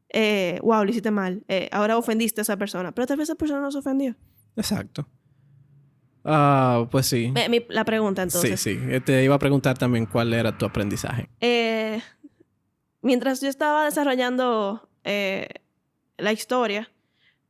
eh, 0.09 0.59
wow, 0.61 0.83
lo 0.83 0.89
hiciste 0.91 1.11
mal, 1.11 1.43
eh, 1.47 1.69
ahora 1.71 1.97
ofendiste 1.97 2.41
a 2.41 2.43
esa 2.43 2.57
persona, 2.57 2.91
pero 2.93 3.07
tal 3.07 3.17
vez 3.17 3.29
esa 3.29 3.35
persona 3.35 3.61
no 3.61 3.71
se 3.71 3.79
ofendió. 3.79 4.15
Exacto. 4.55 5.07
Ah, 6.23 6.87
pues 6.89 7.07
sí. 7.07 7.33
la 7.69 7.83
pregunta 7.83 8.21
entonces. 8.21 8.59
Sí, 8.59 8.79
sí. 8.79 8.99
Te 9.01 9.23
iba 9.23 9.35
a 9.35 9.39
preguntar 9.39 9.77
también 9.77 10.05
cuál 10.05 10.33
era 10.33 10.57
tu 10.57 10.65
aprendizaje. 10.65 11.29
Eh, 11.41 11.99
mientras 13.01 13.41
yo 13.41 13.49
estaba 13.49 13.83
desarrollando 13.83 14.89
eh, 15.03 15.49
la 16.17 16.31
historia, 16.31 16.89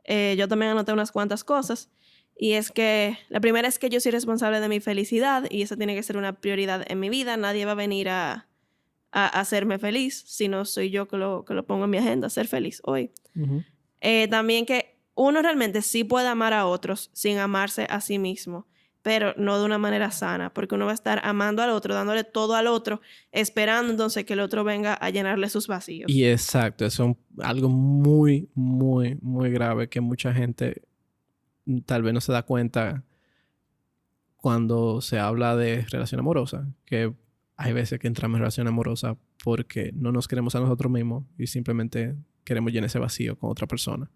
yo 0.08 0.48
también 0.48 0.72
anoté 0.72 0.92
unas 0.92 1.12
cuantas 1.12 1.44
cosas. 1.44 1.92
Y 2.36 2.54
es 2.54 2.72
que 2.72 3.20
la 3.30 3.40
primera 3.40 3.68
es 3.68 3.78
que 3.78 3.90
yo 3.90 4.00
soy 4.00 4.12
responsable 4.12 4.60
de 4.60 4.68
mi 4.68 4.80
felicidad 4.80 5.46
y 5.52 5.62
eso 5.62 5.78
tiene 5.78 5.94
que 5.94 6.02
ser 6.02 6.18
una 6.18 6.34
prioridad 6.34 6.84
en 6.90 7.00
mi 7.00 7.10
vida. 7.10 7.38
Nadie 7.38 7.66
va 7.66 7.74
a 7.74 7.76
venir 7.76 8.10
a, 8.10 8.48
a, 9.14 9.28
hacerme 9.28 9.80
feliz 9.80 10.24
si 10.28 10.48
no 10.48 10.66
soy 10.66 10.90
yo 10.90 11.08
que 11.08 11.18
lo, 11.18 11.46
que 11.46 11.54
lo 11.54 11.66
pongo 11.66 11.86
en 11.86 11.92
mi 11.92 11.98
agenda, 11.98 12.30
ser 12.30 12.48
feliz 12.48 12.82
hoy. 12.84 13.12
Eh, 14.02 14.28
también 14.28 14.66
que 14.66 14.98
uno 15.16 15.42
realmente 15.42 15.82
sí 15.82 16.04
puede 16.04 16.28
amar 16.28 16.54
a 16.54 16.66
otros 16.66 17.10
sin 17.14 17.38
amarse 17.38 17.88
a 17.90 18.02
sí 18.02 18.20
mismo, 18.20 18.68
pero 19.02 19.34
no 19.38 19.60
de 19.60 19.66
una 19.66 19.78
manera 19.78 20.12
sana, 20.12 20.54
porque 20.54 20.76
uno 20.76 20.86
va 20.86 20.92
a 20.92 20.96
estar 20.96 21.22
amando 21.24 21.62
al 21.62 21.70
otro, 21.70 21.94
dándole 21.94 22.24
todo 22.24 22.56
al 22.56 22.68
otro, 22.68 23.02
esperando 23.32 23.92
entonces 23.92 24.26
que 24.26 24.34
el 24.34 24.40
otro 24.40 24.64
venga 24.64 24.94
a 24.94 25.10
llenarle 25.10 25.50
sus 25.50 25.68
vacíos. 25.68 26.10
Y 26.10 26.26
exacto, 26.26 26.86
eso 26.86 27.18
es 27.38 27.46
algo 27.46 27.70
muy, 27.70 28.50
muy, 28.56 29.18
muy 29.22 29.52
grave 29.52 29.90
que 29.90 30.02
mucha 30.02 30.34
gente 30.34 30.82
tal 31.86 32.02
vez 32.02 32.14
no 32.14 32.22
se 32.22 32.32
da 32.32 32.44
cuenta 32.44 33.04
cuando 34.38 35.02
se 35.02 35.20
habla 35.20 35.56
de 35.56 35.86
relación 35.90 36.20
amorosa, 36.20 36.68
que 36.86 37.14
hay 37.56 37.74
veces 37.74 38.00
que 38.00 38.08
entramos 38.08 38.38
en 38.38 38.42
relación 38.42 38.68
amorosa 38.68 39.18
porque 39.44 39.92
no 39.94 40.12
nos 40.12 40.28
queremos 40.28 40.56
a 40.56 40.60
nosotros 40.60 40.92
mismos 40.92 41.26
y 41.38 41.48
simplemente 41.48 42.16
queremos 42.44 42.72
llenar 42.72 42.88
ese 42.88 43.00
vacío 43.00 43.38
con 43.38 43.52
otra 43.52 43.68
persona. 43.68 44.10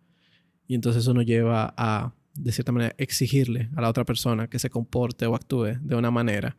Y 0.67 0.75
entonces 0.75 1.03
eso 1.03 1.13
nos 1.13 1.25
lleva 1.25 1.73
a, 1.77 2.13
de 2.33 2.51
cierta 2.51 2.71
manera, 2.71 2.93
exigirle 2.97 3.69
a 3.75 3.81
la 3.81 3.89
otra 3.89 4.05
persona 4.05 4.47
que 4.47 4.59
se 4.59 4.69
comporte 4.69 5.25
o 5.25 5.35
actúe 5.35 5.77
de 5.81 5.95
una 5.95 6.11
manera 6.11 6.57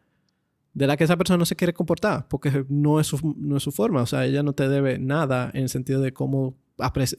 de 0.79 0.87
la 0.87 0.97
que 0.97 1.05
esa 1.05 1.17
persona 1.17 1.39
no 1.39 1.45
se 1.45 1.57
quiere 1.57 1.73
comportar, 1.73 2.29
porque 2.29 2.65
no 2.69 3.01
es 3.01 3.09
su, 3.09 3.35
no 3.37 3.57
es 3.57 3.63
su 3.63 3.73
forma. 3.73 4.03
O 4.03 4.07
sea, 4.07 4.25
ella 4.25 4.45
no 4.45 4.53
te 4.53 4.69
debe 4.69 4.99
nada 4.99 5.51
en 5.53 5.63
el 5.63 5.69
sentido 5.69 6.01
de 6.01 6.13
cómo, 6.13 6.57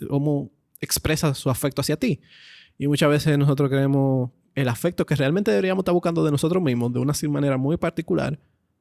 cómo 0.08 0.52
expresa 0.80 1.34
su 1.34 1.50
afecto 1.50 1.82
hacia 1.82 1.98
ti. 1.98 2.22
Y 2.78 2.88
muchas 2.88 3.10
veces 3.10 3.38
nosotros 3.38 3.70
queremos 3.70 4.32
el 4.56 4.70
afecto 4.70 5.06
que 5.06 5.16
realmente 5.16 5.52
deberíamos 5.52 5.82
estar 5.82 5.94
buscando 5.94 6.24
de 6.24 6.32
nosotros 6.32 6.64
mismos 6.64 6.94
de 6.94 7.00
una 7.00 7.14
manera 7.30 7.58
muy 7.58 7.76
particular, 7.76 8.40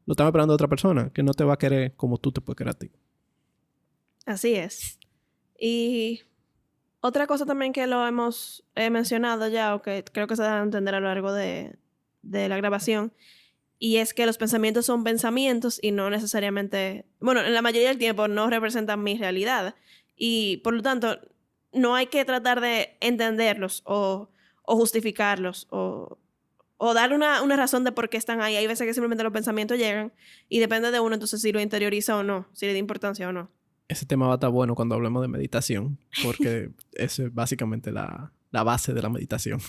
lo 0.09 0.13
están 0.13 0.27
esperando 0.27 0.55
otra 0.55 0.69
persona 0.69 1.11
que 1.13 1.23
no 1.23 1.35
te 1.35 1.45
va 1.45 1.53
a 1.53 1.59
querer 1.59 1.95
como 1.95 2.17
tú 2.17 2.33
te 2.33 2.41
puedes 2.41 2.57
querer 2.57 2.71
a 2.71 2.79
ti. 2.79 2.91
Así 4.25 4.55
es. 4.55 4.99
Y 5.61 6.23
otra 7.03 7.27
cosa 7.27 7.45
también 7.45 7.75
que 7.75 7.87
lo 7.87 8.07
hemos 8.07 8.65
mencionado 8.75 9.49
ya, 9.49 9.75
o 9.75 9.83
que 9.83 10.03
creo 10.11 10.27
que 10.27 10.35
se 10.35 10.41
da 10.41 10.61
a 10.61 10.63
entender 10.63 10.95
a 10.95 11.01
lo 11.01 11.09
largo 11.09 11.35
de, 11.35 11.77
de 12.23 12.49
la 12.49 12.57
grabación, 12.57 13.13
y 13.79 13.99
es 13.99 14.15
que 14.15 14.25
los 14.25 14.39
pensamientos 14.39 14.87
son 14.87 15.05
pensamientos 15.05 15.79
y 15.83 15.93
no 15.93 16.09
necesariamente, 16.09 17.05
bueno, 17.21 17.43
en 17.43 17.53
la 17.53 17.61
mayoría 17.61 17.89
del 17.89 17.99
tiempo 17.99 18.29
no 18.29 18.49
representan 18.49 19.03
mi 19.03 19.19
realidad. 19.19 19.75
Y 20.17 20.57
por 20.65 20.73
lo 20.73 20.81
tanto, 20.81 21.19
no 21.75 21.95
hay 21.97 22.07
que 22.07 22.25
tratar 22.25 22.63
de 22.63 22.97
entenderlos 23.03 23.83
o, 23.85 24.31
o 24.63 24.75
justificarlos 24.75 25.67
o, 25.69 26.17
o 26.79 26.95
dar 26.95 27.13
una, 27.13 27.43
una, 27.43 27.57
razón 27.57 27.85
de 27.85 27.93
por 27.93 28.09
qué 28.09 28.17
están 28.17 28.41
ahí. 28.41 28.57
Hay 28.57 28.67
veces 28.67 28.87
que 28.87 28.95
simplemente 28.95 29.25
los 29.25 29.33
pensamientos 29.33 29.77
llegan 29.79 30.13
y 30.49 30.61
depende 30.61 30.91
de 30.91 31.01
uno 31.01 31.15
entonces 31.15 31.43
si 31.43 31.53
lo 31.53 31.61
interioriza 31.61 32.17
o 32.17 32.23
no, 32.23 32.47
si 32.53 32.67
le 32.67 32.73
da 32.73 32.79
importancia 32.79 33.29
o 33.29 33.33
no. 33.33 33.51
Ese 33.89 34.07
tema 34.07 34.27
va 34.27 34.35
a 34.35 34.37
estar 34.37 34.51
bueno 34.51 34.75
cuando 34.75 34.95
hablemos 34.95 35.23
de 35.23 35.29
meditación, 35.29 35.99
porque 36.23 36.71
es 36.93 37.21
básicamente 37.35 37.91
la, 37.91 38.33
la 38.51 38.63
base 38.63 38.95
de 38.95 39.03
la 39.03 39.09
meditación. 39.09 39.61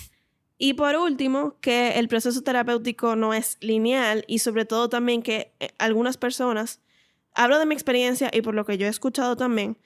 Y 0.62 0.74
por 0.74 0.96
último, 0.98 1.58
que 1.62 1.92
el 2.00 2.10
proceso 2.10 2.42
terapéutico 2.42 3.16
no 3.16 3.34
es 3.34 3.58
lineal 3.62 4.26
y 4.28 4.40
sobre 4.40 4.66
todo 4.66 4.90
también 4.90 5.24
que 5.24 5.54
eh, 5.60 5.70
algunas 5.78 6.18
personas, 6.18 6.82
hablo 7.34 7.58
de 7.60 7.66
mi 7.66 7.74
experiencia 7.74 8.30
y 8.34 8.42
por 8.42 8.54
lo 8.54 8.66
que 8.66 8.78
yo 8.78 8.86
he 8.86 8.90
escuchado 8.90 9.38
también, 9.38 9.78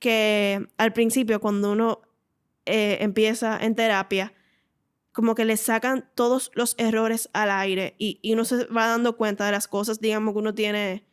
que 0.00 0.66
al 0.78 0.92
principio 0.92 1.40
cuando 1.40 1.70
uno 1.70 2.00
eh, 2.66 2.98
empieza 3.00 3.56
en 3.64 3.76
terapia, 3.76 4.34
como 5.12 5.34
que 5.34 5.44
le 5.44 5.56
sacan 5.56 6.08
todos 6.14 6.50
los 6.54 6.74
errores 6.78 7.28
al 7.32 7.50
aire 7.50 7.94
y, 7.98 8.18
y, 8.22 8.32
uno 8.34 8.44
se 8.44 8.66
va 8.66 8.86
dando 8.86 9.16
cuenta 9.16 9.46
de 9.46 9.52
las 9.52 9.68
cosas, 9.68 10.00
digamos, 10.00 10.34
que 10.34 10.38
uno 10.38 10.54
tiene, 10.54 11.04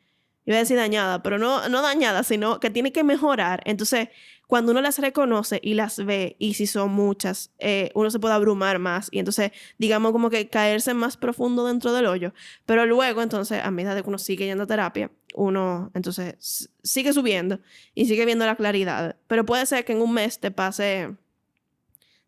iba 0.45 0.57
a 0.57 0.59
decir 0.59 0.77
dañada, 0.77 1.23
pero 1.23 1.37
no, 1.37 1.67
no 1.69 1.81
dañada, 1.81 2.23
sino 2.23 2.59
que 2.59 2.69
tiene 2.69 2.91
que 2.91 3.03
mejorar. 3.03 3.61
Entonces, 3.65 4.09
cuando 4.47 4.71
uno 4.71 4.81
las 4.81 4.97
reconoce 4.97 5.59
y 5.61 5.73
las 5.73 6.03
ve, 6.03 6.37
y 6.39 6.53
si 6.53 6.67
son 6.67 6.91
muchas, 6.91 7.51
eh, 7.59 7.91
uno 7.95 8.09
se 8.09 8.17
puede 8.17 8.33
abrumar 8.33 8.79
más 8.79 9.09
y 9.11 9.19
entonces, 9.19 9.51
digamos, 9.77 10.13
como 10.13 10.29
que 10.29 10.47
caerse 10.47 10.93
más 10.93 11.17
profundo 11.17 11.65
dentro 11.67 11.91
del 11.91 12.05
hoyo. 12.05 12.33
Pero 12.65 12.85
luego, 12.85 13.21
entonces, 13.21 13.61
a 13.61 13.71
medida 13.71 13.93
de 13.93 14.03
que 14.03 14.09
uno 14.09 14.17
sigue 14.17 14.45
yendo 14.45 14.63
a 14.63 14.67
terapia, 14.67 15.11
uno 15.35 15.91
entonces 15.93 16.69
sigue 16.81 17.11
subiendo 17.13 17.59
y 17.93 18.05
sigue 18.05 18.25
viendo 18.25 18.45
la 18.45 18.55
claridad. 18.55 19.17
Pero 19.27 19.45
puede 19.45 19.65
ser 19.65 19.83
que 19.83 19.91
en 19.91 20.01
un 20.01 20.13
mes 20.13 20.39
te 20.39 20.49
pase, 20.49 21.15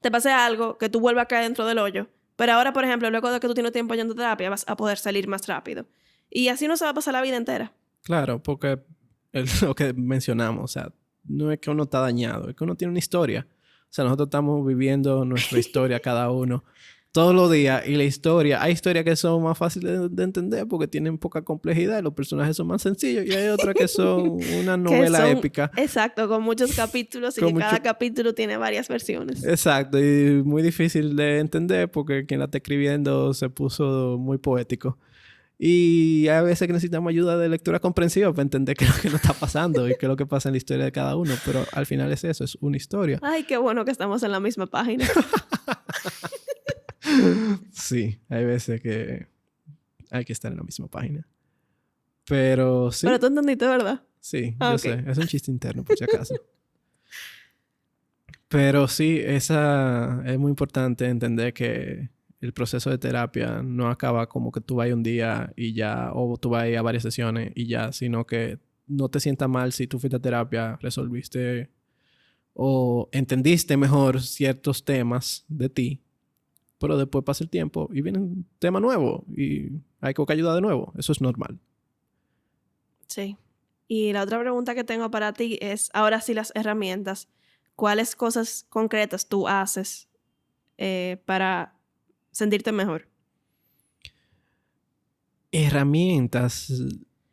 te 0.02 0.12
pase 0.12 0.32
algo 0.32 0.78
que 0.78 0.90
tú 0.90 1.00
vuelvas 1.00 1.24
a 1.24 1.28
caer 1.28 1.44
dentro 1.44 1.66
del 1.66 1.80
hoyo. 1.80 2.08
Pero 2.36 2.54
ahora, 2.54 2.72
por 2.72 2.86
ejemplo, 2.86 3.10
luego 3.10 3.32
de 3.32 3.40
que 3.40 3.48
tú 3.48 3.54
tienes 3.54 3.74
tiempo 3.74 3.96
yendo 3.96 4.14
a 4.14 4.16
terapia, 4.16 4.50
vas 4.50 4.64
a 4.68 4.78
poder 4.78 4.98
salir 4.98 5.28
más 5.28 5.46
rápido. 5.48 5.86
Y 6.30 6.48
así 6.48 6.68
no 6.68 6.78
se 6.78 6.86
va 6.86 6.92
a 6.92 6.94
pasar 6.94 7.14
la 7.14 7.22
vida 7.22 7.36
entera. 7.36 7.74
Claro, 8.04 8.42
porque 8.42 8.80
es 9.34 9.62
lo 9.62 9.76
que 9.76 9.94
mencionamos, 9.94 10.64
o 10.64 10.68
sea, 10.68 10.94
no 11.26 11.52
es 11.52 11.60
que 11.60 11.70
uno 11.70 11.84
está 11.84 12.00
dañado, 12.00 12.50
es 12.50 12.56
que 12.56 12.64
uno 12.64 12.76
tiene 12.76 12.92
una 12.92 13.00
historia. 13.00 13.48
O 13.84 13.92
sea, 13.92 14.06
nosotros 14.06 14.28
estamos 14.28 14.66
viviendo 14.66 15.26
nuestra 15.26 15.60
historia 15.60 16.00
cada 16.00 16.32
uno 16.32 16.64
todos 17.12 17.34
los 17.34 17.52
días 17.52 17.88
y 17.88 17.96
la 17.96 18.04
historia, 18.04 18.62
hay 18.62 18.74
historias 18.74 19.04
que 19.04 19.16
son 19.16 19.42
más 19.44 19.58
fáciles 19.58 20.16
de, 20.16 20.24
entender 20.24 20.68
porque 20.68 20.88
tienen 20.88 21.18
poca 21.18 21.42
complejidad, 21.42 22.04
los 22.04 22.14
personajes 22.14 22.56
son 22.56 22.68
más 22.68 22.84
sencillos 22.84 23.26
y 23.26 23.32
hay 23.32 23.48
otras 23.48 23.74
que 23.74 23.88
son 23.88 24.38
una 24.60 24.78
novela 24.78 25.30
épica. 25.30 25.72
Exacto, 25.76 26.28
con 26.28 26.44
muchos 26.44 26.76
capítulos 26.76 27.38
y 27.38 27.42
que 27.42 27.54
cada 27.56 27.82
capítulo 27.82 28.34
tiene 28.34 28.58
varias 28.58 28.88
versiones. 28.88 29.44
Exacto, 29.44 30.00
y 30.00 30.44
muy 30.44 30.62
difícil 30.62 31.16
de 31.16 31.40
entender 31.40 31.90
porque 31.90 32.26
quien 32.26 32.40
la 32.40 32.46
está 32.46 32.60
escribiendo 32.60 33.34
se 33.34 33.50
puso 33.50 34.18
muy 34.20 34.38
poético. 34.38 34.98
Y 35.62 36.30
hay 36.30 36.46
veces 36.46 36.68
que 36.68 36.72
necesitamos 36.72 37.10
ayuda 37.10 37.38
de 37.38 37.50
lectura 37.50 37.80
comprensiva 37.80 38.32
para 38.32 38.44
entender 38.44 38.78
qué 38.78 38.86
es 38.86 38.96
lo 38.96 39.02
que 39.02 39.10
nos 39.10 39.22
está 39.22 39.34
pasando 39.34 39.90
y 39.90 39.96
qué 39.98 40.06
es 40.06 40.08
lo 40.08 40.16
que 40.16 40.26
pasa 40.26 40.48
en 40.48 40.54
la 40.54 40.58
historia 40.58 40.86
de 40.86 40.92
cada 40.94 41.18
uno. 41.18 41.34
Pero 41.44 41.66
al 41.74 41.86
final 41.86 42.10
es 42.14 42.24
eso, 42.24 42.46
es 42.46 42.58
una 42.62 42.78
historia. 42.78 43.20
Ay, 43.22 43.44
qué 43.44 43.58
bueno 43.58 43.84
que 43.84 43.92
estamos 43.92 44.24
en 44.24 44.32
la 44.32 44.40
misma 44.40 44.68
página. 44.68 45.06
sí, 47.72 48.20
hay 48.30 48.46
veces 48.46 48.82
que 48.82 49.28
hay 50.10 50.26
que 50.26 50.34
estar 50.34 50.52
en 50.52 50.58
la 50.58 50.64
misma 50.64 50.88
página. 50.88 51.28
Pero 52.26 52.92
sí. 52.92 53.06
Pero 53.08 53.20
tú 53.20 53.28
entendiste, 53.28 53.68
¿verdad? 53.68 54.04
Sí, 54.20 54.56
ah, 54.60 54.74
yo 54.74 54.78
sé. 54.78 55.04
Es 55.08 55.18
un 55.18 55.28
chiste 55.28 55.52
interno, 55.52 55.84
por 55.84 55.98
si 55.98 56.04
acaso. 56.04 56.36
Pero 58.48 58.88
sí, 58.88 59.20
esa 59.24 60.24
es 60.26 60.38
muy 60.40 60.50
importante 60.50 61.06
entender 61.06 61.54
que 61.54 62.10
el 62.42 62.54
proceso 62.54 62.90
de 62.90 62.98
terapia 62.98 63.62
no 63.62 63.90
acaba 63.90 64.28
como 64.28 64.52
que 64.52 64.62
tú 64.62 64.76
vayas 64.76 64.96
un 64.96 65.04
día 65.04 65.54
y 65.56 65.74
ya, 65.74 66.12
o 66.14 66.38
tú 66.38 66.50
vayas 66.50 66.80
a 66.80 66.82
varias 66.82 67.04
sesiones 67.04 67.52
y 67.56 67.68
ya, 67.68 67.92
sino 67.92 68.26
que 68.26 68.60
no 68.88 69.10
te 69.10 69.20
sientas 69.20 69.50
mal 69.50 69.72
si 69.72 69.88
tú 69.88 70.00
fuiste 70.00 70.18
a 70.18 70.22
terapia, 70.22 70.78
resolviste 70.82 71.70
o 72.54 73.08
entendiste 73.12 73.78
mejor 73.78 74.22
ciertos 74.22 74.84
temas 74.84 75.46
de 75.48 75.70
ti, 75.70 76.02
pero 76.80 76.98
después 76.98 77.24
pasa 77.24 77.44
el 77.44 77.50
tiempo 77.50 77.90
y 77.94 78.02
viene 78.02 78.20
un 78.20 78.46
tema 78.58 78.80
nuevo 78.80 79.26
y 79.36 79.70
hay 80.02 80.14
que 80.14 80.22
buscar 80.22 80.36
ayuda 80.36 80.56
de 80.56 80.62
nuevo. 80.62 80.94
Eso 80.98 81.12
es 81.12 81.22
normal. 81.22 81.60
Sí. 83.08 83.38
Y 83.88 84.14
la 84.14 84.24
otra 84.24 84.40
pregunta 84.40 84.76
que 84.76 84.84
tengo 84.84 85.12
para 85.12 85.34
ti 85.34 85.58
es, 85.62 85.90
ahora 85.94 86.22
sí 86.22 86.34
las 86.34 86.52
herramientas, 86.56 87.28
¿cuáles 87.76 88.16
cosas 88.16 88.66
concretas 88.70 89.28
tú 89.28 89.48
haces 89.48 90.08
eh, 90.78 91.22
para 91.26 91.76
sentirte 92.32 92.72
mejor? 92.72 93.08
Herramientas. 95.52 96.72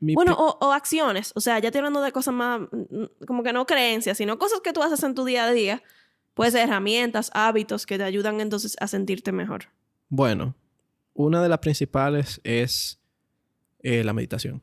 bueno, 0.01 0.35
o, 0.39 0.73
acciones. 0.73 1.33
O 1.37 1.41
sea, 1.41 1.59
ya 1.59 1.69
estoy 1.69 1.81
hablando 1.81 2.01
de 2.01 2.11
cosas 2.11 2.35
más, 2.35 2.63
mm, 2.63 3.27
como 3.27 3.43
que 3.43 3.53
no 3.53 3.67
creencias, 3.67 4.17
sino 4.17 4.39
cosas 4.39 4.61
que 4.61 4.73
tú 4.73 4.83
haces 4.83 5.03
en 5.05 5.15
tu 5.15 5.25
día 5.25 5.45
a 5.45 5.53
día. 5.53 5.83
Puede 6.37 6.51
ser 6.51 6.69
herramientas, 6.69 7.31
hábitos 7.33 7.87
que 7.87 7.97
te 7.97 8.05
ayudan 8.05 8.43
entonces 8.43 8.77
a 8.79 8.89
sentirte 8.89 9.33
mejor. 9.33 9.69
Bueno, 10.11 10.55
una 11.15 11.43
de 11.43 11.49
las 11.49 11.61
principales 11.61 12.43
es 12.45 13.01
eh, 13.79 14.05
la 14.05 14.13
meditación. 14.13 14.63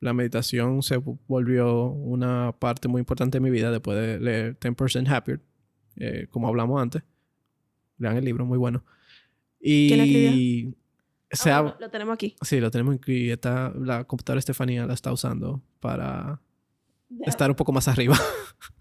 La 0.00 0.12
meditación 0.12 0.82
se 0.82 0.98
volvió 0.98 1.86
una 1.86 2.52
parte 2.52 2.86
muy 2.86 2.98
importante 2.98 3.38
de 3.38 3.40
mi 3.40 3.48
vida 3.48 3.70
después 3.70 3.96
de 3.98 4.20
leer 4.20 4.60
10% 4.60 5.08
Happier, 5.10 5.40
eh, 5.96 6.26
como 6.28 6.48
hablamos 6.48 6.82
antes. 6.82 7.02
Lean 7.96 8.18
el 8.18 8.24
libro, 8.26 8.44
muy 8.44 8.58
bueno. 8.58 8.84
Y 9.58 9.88
¿Quién 9.88 10.00
escribió? 10.00 10.74
Ah, 11.46 11.76
lo 11.80 11.88
tenemos 11.88 12.12
aquí. 12.12 12.36
Sí, 12.42 12.60
lo 12.60 12.70
tenemos 12.70 12.96
aquí. 12.96 13.30
Está, 13.30 13.72
la 13.74 14.04
computadora 14.04 14.38
Estefanía 14.38 14.84
la 14.84 14.92
está 14.92 15.10
usando 15.14 15.62
para 15.80 16.42
estar 17.24 17.48
un 17.48 17.56
poco 17.56 17.72
más 17.72 17.88
arriba. 17.88 18.18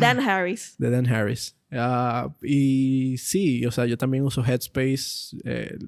Dan 0.00 0.20
Harris. 0.20 0.74
De 0.78 0.90
Dan 0.90 1.06
Harris. 1.06 1.56
Ah, 1.70 2.34
y 2.42 3.16
sí, 3.18 3.64
o 3.66 3.70
sea, 3.70 3.86
yo 3.86 3.96
también 3.96 4.24
uso 4.24 4.44
Headspace. 4.44 5.36
Eh, 5.44 5.78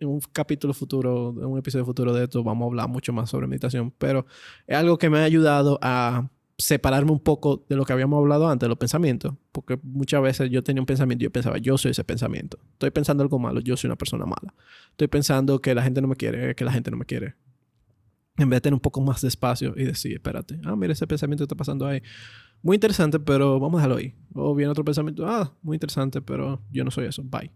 en 0.00 0.08
un 0.08 0.20
capítulo 0.32 0.74
futuro, 0.74 1.34
en 1.38 1.46
un 1.46 1.58
episodio 1.58 1.84
futuro 1.84 2.12
de 2.12 2.24
esto, 2.24 2.42
vamos 2.42 2.66
a 2.66 2.68
hablar 2.68 2.88
mucho 2.88 3.12
más 3.12 3.30
sobre 3.30 3.46
meditación. 3.46 3.92
Pero 3.98 4.26
es 4.66 4.76
algo 4.76 4.98
que 4.98 5.10
me 5.10 5.18
ha 5.18 5.24
ayudado 5.24 5.78
a 5.82 6.28
separarme 6.56 7.10
un 7.10 7.20
poco 7.20 7.64
de 7.68 7.76
lo 7.76 7.84
que 7.84 7.92
habíamos 7.92 8.18
hablado 8.18 8.48
antes, 8.48 8.66
de 8.66 8.68
los 8.68 8.78
pensamientos, 8.78 9.34
porque 9.50 9.78
muchas 9.82 10.22
veces 10.22 10.50
yo 10.50 10.62
tenía 10.62 10.80
un 10.80 10.86
pensamiento 10.86 11.22
y 11.22 11.26
yo 11.26 11.32
pensaba, 11.32 11.58
yo 11.58 11.76
soy 11.78 11.90
ese 11.90 12.04
pensamiento. 12.04 12.58
Estoy 12.72 12.90
pensando 12.90 13.22
algo 13.22 13.38
malo, 13.38 13.60
yo 13.60 13.76
soy 13.76 13.88
una 13.88 13.96
persona 13.96 14.24
mala. 14.24 14.54
Estoy 14.90 15.08
pensando 15.08 15.60
que 15.60 15.74
la 15.74 15.82
gente 15.82 16.00
no 16.00 16.08
me 16.08 16.16
quiere, 16.16 16.54
que 16.54 16.64
la 16.64 16.72
gente 16.72 16.90
no 16.90 16.96
me 16.96 17.06
quiere. 17.06 17.34
En 18.36 18.50
vez 18.50 18.58
de 18.58 18.60
tener 18.62 18.74
un 18.74 18.80
poco 18.80 19.00
más 19.00 19.20
de 19.20 19.28
espacio 19.28 19.74
y 19.76 19.84
decir, 19.84 20.14
espérate, 20.14 20.60
ah, 20.64 20.74
mira 20.76 20.92
ese 20.92 21.06
pensamiento 21.06 21.42
que 21.42 21.46
está 21.46 21.56
pasando 21.56 21.86
ahí. 21.86 22.02
Muy 22.64 22.76
interesante, 22.76 23.20
pero 23.20 23.60
vamos 23.60 23.74
a 23.74 23.82
dejarlo 23.82 23.98
ahí. 23.98 24.14
O 24.32 24.54
viene 24.54 24.70
otro 24.70 24.86
pensamiento, 24.86 25.26
ah, 25.26 25.52
muy 25.60 25.76
interesante, 25.76 26.22
pero 26.22 26.62
yo 26.72 26.82
no 26.82 26.90
soy 26.90 27.04
eso, 27.04 27.22
bye. 27.22 27.50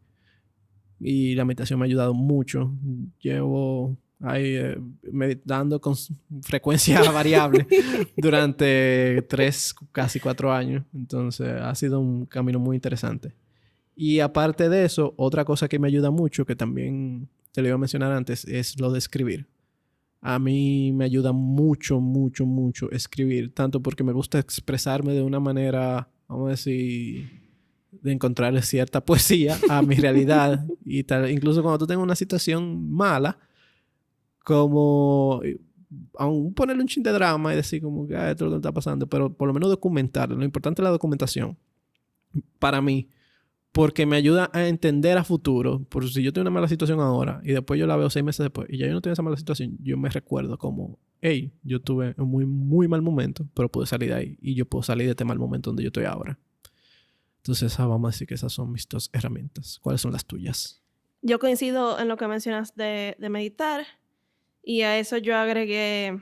Y 1.00 1.34
la 1.34 1.46
meditación 1.46 1.78
me 1.78 1.86
ha 1.86 1.86
ayudado 1.86 2.12
mucho. 2.12 2.70
Llevo 3.18 3.96
ahí 4.20 4.56
eh, 4.56 4.78
meditando 5.11 5.80
con 5.80 5.94
frecuencia 6.42 7.00
variable 7.11 7.66
durante 8.18 9.22
tres, 9.30 9.74
casi 9.92 10.20
cuatro 10.20 10.52
años. 10.52 10.84
Entonces 10.92 11.48
ha 11.59 11.74
sido 11.74 12.00
un 12.00 12.26
camino 12.26 12.59
muy 12.59 12.76
interesante. 12.76 13.32
Y 13.96 14.20
aparte 14.20 14.68
de 14.68 14.84
eso, 14.84 15.14
otra 15.16 15.46
cosa 15.46 15.68
que 15.68 15.78
me 15.78 15.88
ayuda 15.88 16.11
mucho, 16.11 16.44
que 16.44 16.54
también 16.54 17.30
te 17.52 17.62
lo 17.62 17.68
iba 17.68 17.76
a 17.76 17.78
mencionar 17.78 18.12
antes, 18.12 18.44
es 18.44 18.78
lo 18.78 18.92
de 18.92 18.98
escribir. 18.98 19.46
A 20.20 20.38
mí 20.38 20.92
me 20.92 21.04
ayuda 21.04 21.32
mucho, 21.32 22.00
mucho, 22.00 22.44
mucho 22.44 22.90
escribir, 22.90 23.54
tanto 23.54 23.80
porque 23.80 24.02
me 24.02 24.12
gusta 24.12 24.38
expresarme 24.38 25.12
de 25.12 25.22
una 25.22 25.38
manera, 25.38 26.08
vamos 26.26 26.48
a 26.48 26.50
decir, 26.50 27.30
de 27.90 28.12
encontrar 28.12 28.60
cierta 28.62 29.00
poesía 29.04 29.56
a 29.68 29.82
mi 29.82 29.94
realidad 29.94 30.66
y 30.84 31.04
tal. 31.04 31.30
Incluso 31.30 31.62
cuando 31.62 31.78
tú 31.78 31.86
tengas 31.86 32.02
una 32.02 32.16
situación 32.16 32.90
mala, 32.90 33.38
como 34.44 35.40
aún 36.16 36.52
ponerle 36.54 36.82
un 36.82 36.88
chin 36.88 37.02
de 37.02 37.12
drama 37.12 37.52
y 37.52 37.56
decir 37.56 37.82
como 37.82 38.06
que 38.06 38.16
ah, 38.16 38.30
esto 38.30 38.44
es 38.44 38.50
lo 38.50 38.56
que 38.56 38.60
está 38.60 38.72
pasando, 38.72 39.06
pero 39.06 39.32
por 39.32 39.48
lo 39.48 39.54
menos 39.54 39.70
documentar. 39.70 40.30
Lo 40.30 40.44
importante 40.44 40.82
es 40.82 40.84
la 40.84 40.90
documentación. 40.90 41.56
Para 42.58 42.82
mí, 42.82 43.08
porque 43.72 44.06
me 44.06 44.16
ayuda 44.16 44.50
a 44.52 44.66
entender 44.66 45.18
a 45.18 45.24
futuro. 45.24 45.84
Por 45.84 46.08
si 46.08 46.22
yo 46.22 46.32
tengo 46.32 46.42
una 46.42 46.50
mala 46.50 46.68
situación 46.68 47.00
ahora 47.00 47.40
y 47.44 47.52
después 47.52 47.78
yo 47.78 47.86
la 47.86 47.96
veo 47.96 48.10
seis 48.10 48.24
meses 48.24 48.44
después 48.44 48.68
y 48.70 48.78
ya 48.78 48.86
yo 48.86 48.92
no 48.92 49.00
tengo 49.00 49.12
esa 49.12 49.22
mala 49.22 49.36
situación, 49.36 49.76
yo 49.80 49.96
me 49.96 50.08
recuerdo 50.08 50.58
como, 50.58 50.98
hey, 51.20 51.52
yo 51.62 51.80
tuve 51.80 52.14
un 52.18 52.30
muy, 52.30 52.46
muy 52.46 52.88
mal 52.88 53.02
momento, 53.02 53.46
pero 53.54 53.70
pude 53.70 53.86
salir 53.86 54.10
de 54.10 54.14
ahí 54.14 54.38
y 54.40 54.54
yo 54.54 54.66
puedo 54.66 54.82
salir 54.82 55.06
de 55.06 55.12
este 55.12 55.24
mal 55.24 55.38
momento 55.38 55.70
donde 55.70 55.82
yo 55.82 55.88
estoy 55.88 56.04
ahora. 56.04 56.38
Entonces, 57.38 57.78
ah, 57.78 57.86
vamos 57.86 58.08
a 58.08 58.12
decir 58.12 58.26
que 58.26 58.34
esas 58.34 58.52
son 58.52 58.72
mis 58.72 58.88
dos 58.88 59.10
herramientas. 59.12 59.78
¿Cuáles 59.80 60.00
son 60.00 60.12
las 60.12 60.26
tuyas? 60.26 60.82
Yo 61.22 61.38
coincido 61.38 61.98
en 61.98 62.08
lo 62.08 62.16
que 62.16 62.28
mencionas 62.28 62.74
de, 62.74 63.16
de 63.18 63.28
meditar 63.28 63.86
y 64.62 64.82
a 64.82 64.98
eso 64.98 65.16
yo 65.16 65.36
agregué 65.36 66.20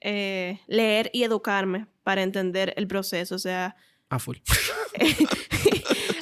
eh, 0.00 0.60
leer 0.66 1.10
y 1.12 1.24
educarme 1.24 1.86
para 2.02 2.22
entender 2.22 2.72
el 2.76 2.86
proceso. 2.86 3.34
O 3.34 3.38
sea... 3.38 3.76
A 4.10 4.18
full. 4.18 4.36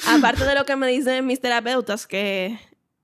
aparte 0.07 0.45
de 0.45 0.55
lo 0.55 0.65
que 0.65 0.75
me 0.75 0.87
dicen 0.87 1.25
mis 1.25 1.39
terapeutas, 1.39 2.07
que, 2.07 2.59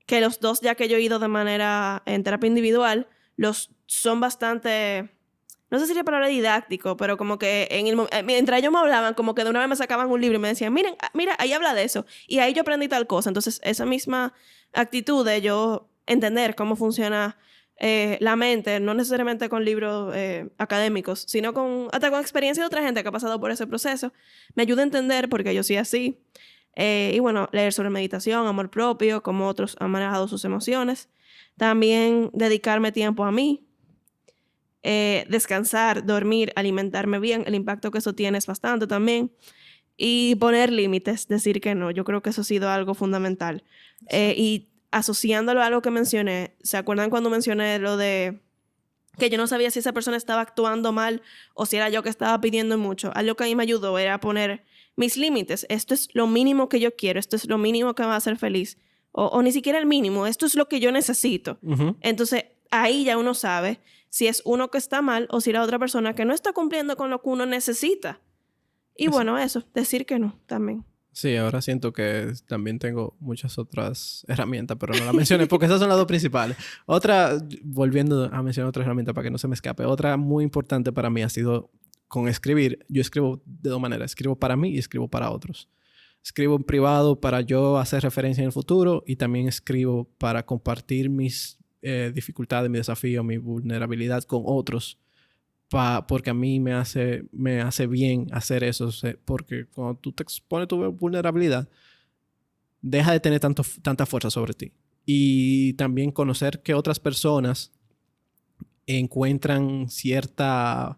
que 0.05 0.21
los 0.21 0.39
dos 0.39 0.61
ya 0.61 0.75
que 0.75 0.87
yo 0.87 0.97
he 0.97 1.01
ido 1.01 1.19
de 1.19 1.27
manera 1.27 2.03
en 2.05 2.23
terapia 2.23 2.47
individual, 2.47 3.07
los 3.35 3.71
son 3.85 4.19
bastante, 4.19 5.09
no 5.71 5.79
sé 5.79 5.85
si 5.85 5.89
sería 5.89 6.03
palabra 6.03 6.27
didáctico, 6.27 6.95
pero 6.95 7.17
como 7.17 7.39
que 7.39 7.67
en 7.71 7.87
el, 7.87 7.99
eh, 8.11 8.23
mientras 8.23 8.59
ellos 8.59 8.71
me 8.71 8.79
hablaban, 8.79 9.13
como 9.15 9.33
que 9.33 9.43
de 9.43 9.49
una 9.49 9.59
vez 9.59 9.69
me 9.69 9.75
sacaban 9.75 10.09
un 10.09 10.21
libro 10.21 10.37
y 10.37 10.41
me 10.41 10.47
decían, 10.47 10.73
miren, 10.73 10.95
ah, 11.01 11.09
mira, 11.13 11.35
ahí 11.39 11.53
habla 11.53 11.73
de 11.73 11.83
eso. 11.83 12.05
Y 12.27 12.39
ahí 12.39 12.53
yo 12.53 12.61
aprendí 12.61 12.87
tal 12.87 13.07
cosa. 13.07 13.29
Entonces, 13.29 13.59
esa 13.63 13.85
misma 13.85 14.33
actitud 14.73 15.25
de 15.25 15.41
yo 15.41 15.89
entender 16.05 16.55
cómo 16.55 16.75
funciona 16.75 17.37
eh, 17.77 18.17
la 18.19 18.35
mente, 18.35 18.79
no 18.79 18.93
necesariamente 18.93 19.47
con 19.47 19.63
libros 19.63 20.13
eh, 20.13 20.49
académicos, 20.57 21.23
sino 21.27 21.53
con, 21.53 21.87
hasta 21.93 22.11
con 22.11 22.19
experiencia 22.19 22.61
de 22.61 22.67
otra 22.67 22.83
gente 22.83 23.01
que 23.01 23.07
ha 23.07 23.11
pasado 23.11 23.39
por 23.39 23.51
ese 23.51 23.65
proceso, 23.65 24.11
me 24.53 24.63
ayuda 24.63 24.81
a 24.81 24.83
entender, 24.83 25.29
porque 25.29 25.55
yo 25.55 25.63
soy 25.63 25.77
así, 25.77 26.19
eh, 26.75 27.11
y 27.13 27.19
bueno, 27.19 27.49
leer 27.51 27.73
sobre 27.73 27.89
meditación, 27.89 28.47
amor 28.47 28.69
propio, 28.69 29.23
cómo 29.23 29.47
otros 29.47 29.75
han 29.79 29.91
manejado 29.91 30.27
sus 30.27 30.45
emociones. 30.45 31.09
También 31.57 32.29
dedicarme 32.33 32.91
tiempo 32.91 33.25
a 33.25 33.31
mí, 33.31 33.67
eh, 34.81 35.25
descansar, 35.29 36.05
dormir, 36.05 36.53
alimentarme 36.55 37.19
bien. 37.19 37.43
El 37.45 37.55
impacto 37.55 37.91
que 37.91 37.97
eso 37.97 38.13
tiene 38.13 38.37
es 38.37 38.47
bastante 38.47 38.87
también. 38.87 39.31
Y 39.97 40.35
poner 40.35 40.71
límites, 40.71 41.27
decir 41.27 41.59
que 41.59 41.75
no. 41.75 41.91
Yo 41.91 42.05
creo 42.05 42.21
que 42.21 42.29
eso 42.29 42.41
ha 42.41 42.45
sido 42.45 42.69
algo 42.69 42.93
fundamental. 42.93 43.63
Eh, 44.09 44.33
y 44.37 44.69
asociándolo 44.91 45.61
a 45.61 45.65
algo 45.65 45.81
que 45.81 45.91
mencioné, 45.91 46.55
¿se 46.63 46.77
acuerdan 46.77 47.09
cuando 47.09 47.29
mencioné 47.29 47.79
lo 47.79 47.97
de 47.97 48.41
que 49.17 49.29
yo 49.29 49.37
no 49.37 49.47
sabía 49.47 49.69
si 49.69 49.79
esa 49.79 49.91
persona 49.91 50.15
estaba 50.15 50.41
actuando 50.41 50.93
mal 50.93 51.21
o 51.53 51.65
si 51.65 51.75
era 51.75 51.89
yo 51.89 52.01
que 52.01 52.09
estaba 52.09 52.39
pidiendo 52.39 52.77
mucho? 52.77 53.11
Algo 53.15 53.35
que 53.35 53.43
a 53.43 53.47
mí 53.47 53.55
me 53.55 53.63
ayudó 53.63 53.99
era 53.99 54.21
poner 54.21 54.63
mis 54.99 55.15
límites. 55.15 55.65
Esto 55.69 55.93
es 55.93 56.09
lo 56.13 56.27
mínimo 56.27 56.67
que 56.67 56.79
yo 56.79 56.95
quiero, 56.95 57.19
esto 57.19 57.37
es 57.37 57.47
lo 57.47 57.57
mínimo 57.57 57.95
que 57.95 58.03
me 58.03 58.09
va 58.09 58.15
a 58.15 58.17
hacer 58.17 58.37
feliz. 58.37 58.77
O, 59.11 59.41
ni 59.41 59.51
siquiera 59.51 59.79
el 59.79 59.87
mínimo, 59.87 60.27
esto 60.27 60.45
es 60.45 60.53
lo 60.53 60.67
que 60.67 60.79
yo 60.79 60.91
necesito. 60.91 61.57
Entonces, 62.01 62.45
ahí 62.69 63.05
ya 63.05 63.17
uno 63.17 63.33
sabe 63.33 63.79
si 64.09 64.27
es 64.27 64.41
uno 64.45 64.69
que 64.69 64.77
está 64.77 65.01
mal 65.01 65.27
o 65.31 65.41
si 65.41 65.51
la 65.51 65.63
otra 65.63 65.79
persona 65.79 66.13
que 66.13 66.25
no 66.25 66.33
está 66.33 66.53
cumpliendo 66.53 66.95
con 66.95 67.09
lo 67.09 67.21
que 67.21 67.29
uno 67.29 67.45
necesita. 67.45 68.19
Y 68.95 69.07
bueno, 69.07 69.39
eso, 69.39 69.63
decir 69.73 70.05
que 70.05 70.19
no 70.19 70.37
también. 70.45 70.85
Sí, 71.11 71.35
ahora 71.37 71.61
siento 71.61 71.91
que 71.91 72.33
también 72.47 72.77
tengo 72.77 73.15
muchas 73.19 73.57
otras 73.57 74.25
herramientas, 74.27 74.77
pero 74.79 74.93
no 74.93 75.05
las 75.05 75.13
mencioné 75.13 75.47
porque 75.47 75.65
esas 75.65 75.79
son 75.79 75.89
las 75.89 75.97
dos 75.97 76.07
principales. 76.07 76.57
Otra, 76.85 77.37
volviendo 77.63 78.29
a 78.31 78.43
mencionar 78.43 78.69
otra 78.69 78.83
herramienta 78.83 79.13
para 79.13 79.23
que 79.23 79.31
no 79.31 79.37
se 79.37 79.47
me 79.47 79.55
escape, 79.55 79.85
otra 79.85 80.17
muy 80.17 80.43
importante 80.43 80.91
para 80.91 81.09
mí 81.09 81.23
ha 81.23 81.29
sido 81.29 81.71
con 82.09 82.27
escribir, 82.27 82.85
yo 82.89 83.01
escribo 83.01 83.41
de 83.45 83.69
dos 83.69 83.79
maneras. 83.79 84.11
Escribo 84.11 84.35
para 84.35 84.57
mí 84.57 84.71
y 84.71 84.79
escribo 84.79 85.07
para 85.07 85.29
otros. 85.29 85.69
Escribo 86.21 86.55
en 86.55 86.63
privado 86.63 87.21
para 87.21 87.41
yo 87.41 87.77
hacer 87.77 88.03
referencia 88.03 88.41
en 88.41 88.47
el 88.47 88.51
futuro 88.51 89.03
y 89.07 89.15
también 89.15 89.47
escribo 89.47 90.09
para 90.17 90.43
compartir 90.43 91.09
mis 91.09 91.59
eh, 91.83 92.11
dificultades, 92.13 92.69
mi 92.69 92.79
desafío, 92.79 93.23
mi 93.23 93.37
vulnerabilidad 93.37 94.23
con 94.23 94.41
otros. 94.45 94.99
porque 96.07 96.31
a 96.31 96.33
mí 96.33 96.59
me 96.59 96.73
hace, 96.73 97.25
me 97.31 97.61
hace 97.61 97.85
bien 97.85 98.27
hacer 98.31 98.63
eso. 98.63 98.89
Porque 99.23 99.67
cuando 99.67 99.95
tú 99.99 100.11
te 100.11 100.23
expones 100.23 100.67
tu 100.67 100.91
vulnerabilidad, 100.91 101.69
deja 102.81 103.11
de 103.11 103.19
tener 103.19 103.39
tanto, 103.39 103.63
tanta 103.83 104.07
fuerza 104.07 104.31
sobre 104.31 104.55
ti. 104.55 104.73
Y 105.05 105.73
también 105.73 106.11
conocer 106.11 106.63
que 106.63 106.73
otras 106.73 106.99
personas 106.99 107.71
encuentran 108.87 109.89
cierta 109.89 110.97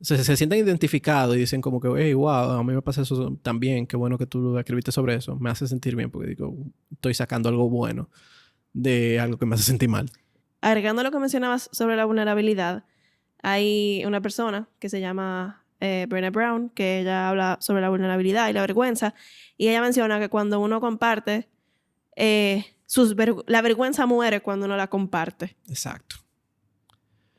se, 0.00 0.22
se, 0.22 0.36
sienten 0.36 0.58
identificados 0.58 1.36
y 1.36 1.40
dicen 1.40 1.60
como 1.60 1.80
que, 1.80 1.88
hey, 1.96 2.14
wow, 2.14 2.50
a 2.52 2.64
mí 2.64 2.74
me 2.74 2.82
pasa 2.82 3.02
eso 3.02 3.36
también, 3.42 3.86
qué 3.86 3.96
bueno 3.96 4.18
que 4.18 4.26
tú 4.26 4.58
escribiste 4.58 4.92
sobre 4.92 5.14
eso. 5.14 5.36
Me 5.36 5.50
hace 5.50 5.66
sentir 5.66 5.96
bien 5.96 6.10
porque 6.10 6.28
digo, 6.28 6.54
estoy 6.90 7.14
sacando 7.14 7.48
algo 7.48 7.68
bueno 7.68 8.10
de 8.72 9.18
algo 9.20 9.38
que 9.38 9.46
me 9.46 9.54
hace 9.54 9.64
sentir 9.64 9.88
mal. 9.88 10.10
Agregando 10.60 11.02
lo 11.02 11.10
que 11.10 11.18
mencionabas 11.18 11.70
sobre 11.72 11.96
la 11.96 12.04
vulnerabilidad, 12.04 12.84
hay 13.42 14.02
una 14.06 14.20
persona 14.20 14.68
que 14.78 14.88
se 14.88 15.00
llama 15.00 15.64
eh, 15.80 16.06
Brené 16.08 16.30
Brown, 16.30 16.70
que 16.70 17.00
ella 17.00 17.28
habla 17.28 17.58
sobre 17.60 17.80
la 17.80 17.88
vulnerabilidad 17.88 18.48
y 18.48 18.52
la 18.52 18.60
vergüenza, 18.60 19.14
y 19.56 19.68
ella 19.68 19.80
menciona 19.80 20.18
que 20.18 20.28
cuando 20.28 20.60
uno 20.60 20.80
comparte, 20.80 21.48
eh, 22.16 22.64
sus 22.86 23.14
la 23.46 23.62
vergüenza 23.62 24.06
muere 24.06 24.40
cuando 24.40 24.66
uno 24.66 24.76
la 24.76 24.88
comparte. 24.88 25.56
Exacto. 25.68 26.16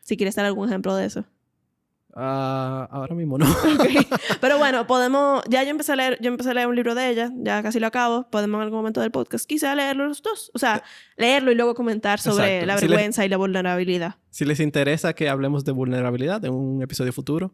Si 0.02 0.18
quieres 0.18 0.36
dar 0.36 0.46
algún 0.46 0.68
ejemplo 0.68 0.96
de 0.96 1.06
eso. 1.06 1.26
Ah, 2.14 2.88
ahora 2.92 3.14
mismo 3.14 3.38
no. 3.38 3.46
Pero 4.42 4.58
bueno, 4.58 4.88
podemos. 4.88 5.44
Ya 5.50 5.64
yo 5.64 5.70
empecé 5.70 5.94
a 5.94 5.96
leer, 5.96 6.18
yo 6.22 6.30
empecé 6.30 6.50
a 6.50 6.54
leer 6.54 6.68
un 6.68 6.76
libro 6.76 6.96
de 6.96 7.10
ella, 7.10 7.32
ya 7.36 7.62
casi 7.62 7.80
lo 7.80 7.88
acabo. 7.88 8.28
Podemos 8.30 8.58
en 8.58 8.64
algún 8.64 8.80
momento 8.80 9.02
del 9.02 9.12
podcast 9.12 9.46
quizá 9.46 9.76
leerlo 9.76 10.08
los 10.08 10.22
dos. 10.24 10.52
O 10.54 10.60
sea, 10.60 10.84
leerlo 11.16 11.52
y 11.52 11.56
luego 11.56 11.76
comentar 11.76 12.20
sobre 12.20 12.66
la 12.66 12.76
vergüenza 12.76 13.26
y 13.26 13.30
la 13.30 13.38
vulnerabilidad. 13.38 14.16
Si 14.30 14.46
les 14.46 14.60
interesa 14.60 15.14
que 15.14 15.30
hablemos 15.30 15.64
de 15.64 15.72
vulnerabilidad 15.72 16.44
en 16.46 16.54
un 16.54 16.82
episodio 16.82 17.14
futuro, 17.14 17.54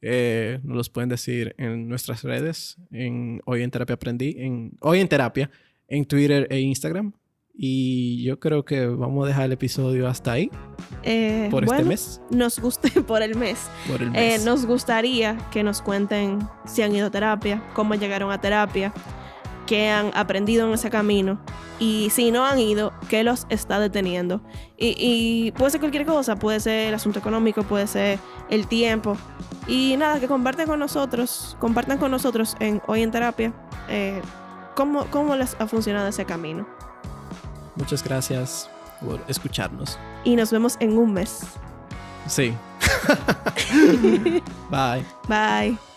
eh, 0.00 0.58
nos 0.64 0.76
los 0.76 0.90
pueden 0.90 1.08
decir 1.08 1.54
en 1.58 1.88
nuestras 1.88 2.24
redes, 2.24 2.76
en 2.90 3.40
Hoy 3.44 3.62
en 3.62 3.70
Terapia 3.70 3.94
Aprendí, 3.94 4.34
en 4.38 4.72
Hoy 4.80 4.98
en 4.98 5.08
Terapia, 5.08 5.50
en 5.86 6.04
Twitter 6.04 6.48
e 6.50 6.58
Instagram. 6.58 7.12
Y 7.54 8.22
yo 8.24 8.40
creo 8.40 8.64
que 8.64 8.86
vamos 8.86 9.24
a 9.24 9.28
dejar 9.28 9.44
el 9.44 9.52
episodio 9.52 10.08
hasta 10.08 10.32
ahí. 10.32 10.50
Eh, 11.02 11.48
por 11.50 11.64
este 11.64 11.84
mes. 11.84 12.20
Nos 12.30 12.58
guste 12.58 12.90
por 13.02 13.22
el 13.22 13.34
mes. 13.36 13.68
Por 13.86 14.02
el 14.02 14.08
eh, 14.08 14.12
mes. 14.12 14.44
nos 14.44 14.66
gustaría 14.66 15.36
que 15.50 15.62
nos 15.62 15.82
cuenten 15.82 16.38
si 16.64 16.82
han 16.82 16.94
ido 16.94 17.08
a 17.08 17.10
terapia, 17.10 17.62
cómo 17.74 17.94
llegaron 17.94 18.32
a 18.32 18.40
terapia, 18.40 18.92
qué 19.66 19.90
han 19.90 20.10
aprendido 20.14 20.66
en 20.66 20.74
ese 20.74 20.90
camino. 20.90 21.40
Y 21.78 22.10
si 22.10 22.30
no 22.30 22.46
han 22.46 22.58
ido, 22.58 22.92
qué 23.08 23.24
los 23.24 23.46
está 23.48 23.80
deteniendo. 23.80 24.42
Y, 24.78 24.94
y 24.98 25.52
puede 25.52 25.72
ser 25.72 25.80
cualquier 25.80 26.06
cosa, 26.06 26.36
puede 26.36 26.60
ser 26.60 26.88
el 26.88 26.94
asunto 26.94 27.18
económico, 27.18 27.64
puede 27.64 27.86
ser 27.86 28.18
el 28.50 28.66
tiempo. 28.66 29.16
Y 29.66 29.96
nada, 29.96 30.20
que 30.20 30.26
compartan 30.26 30.66
con 30.66 30.78
nosotros, 30.78 31.56
compartan 31.60 31.98
con 31.98 32.10
nosotros 32.10 32.56
en 32.60 32.80
Hoy 32.86 33.02
en 33.02 33.10
Terapia 33.10 33.52
eh, 33.88 34.20
cómo, 34.74 35.06
cómo 35.10 35.36
les 35.36 35.56
ha 35.60 35.66
funcionado 35.66 36.08
ese 36.08 36.24
camino. 36.24 36.66
Muchas 37.76 38.02
gracias 38.02 38.70
por 39.00 39.20
escucharnos. 39.28 39.98
Y 40.24 40.36
nos 40.36 40.50
vemos 40.50 40.76
en 40.80 40.96
un 40.96 41.12
mes. 41.12 41.40
Sí. 42.26 42.54
Bye. 44.70 45.04
Bye. 45.28 45.91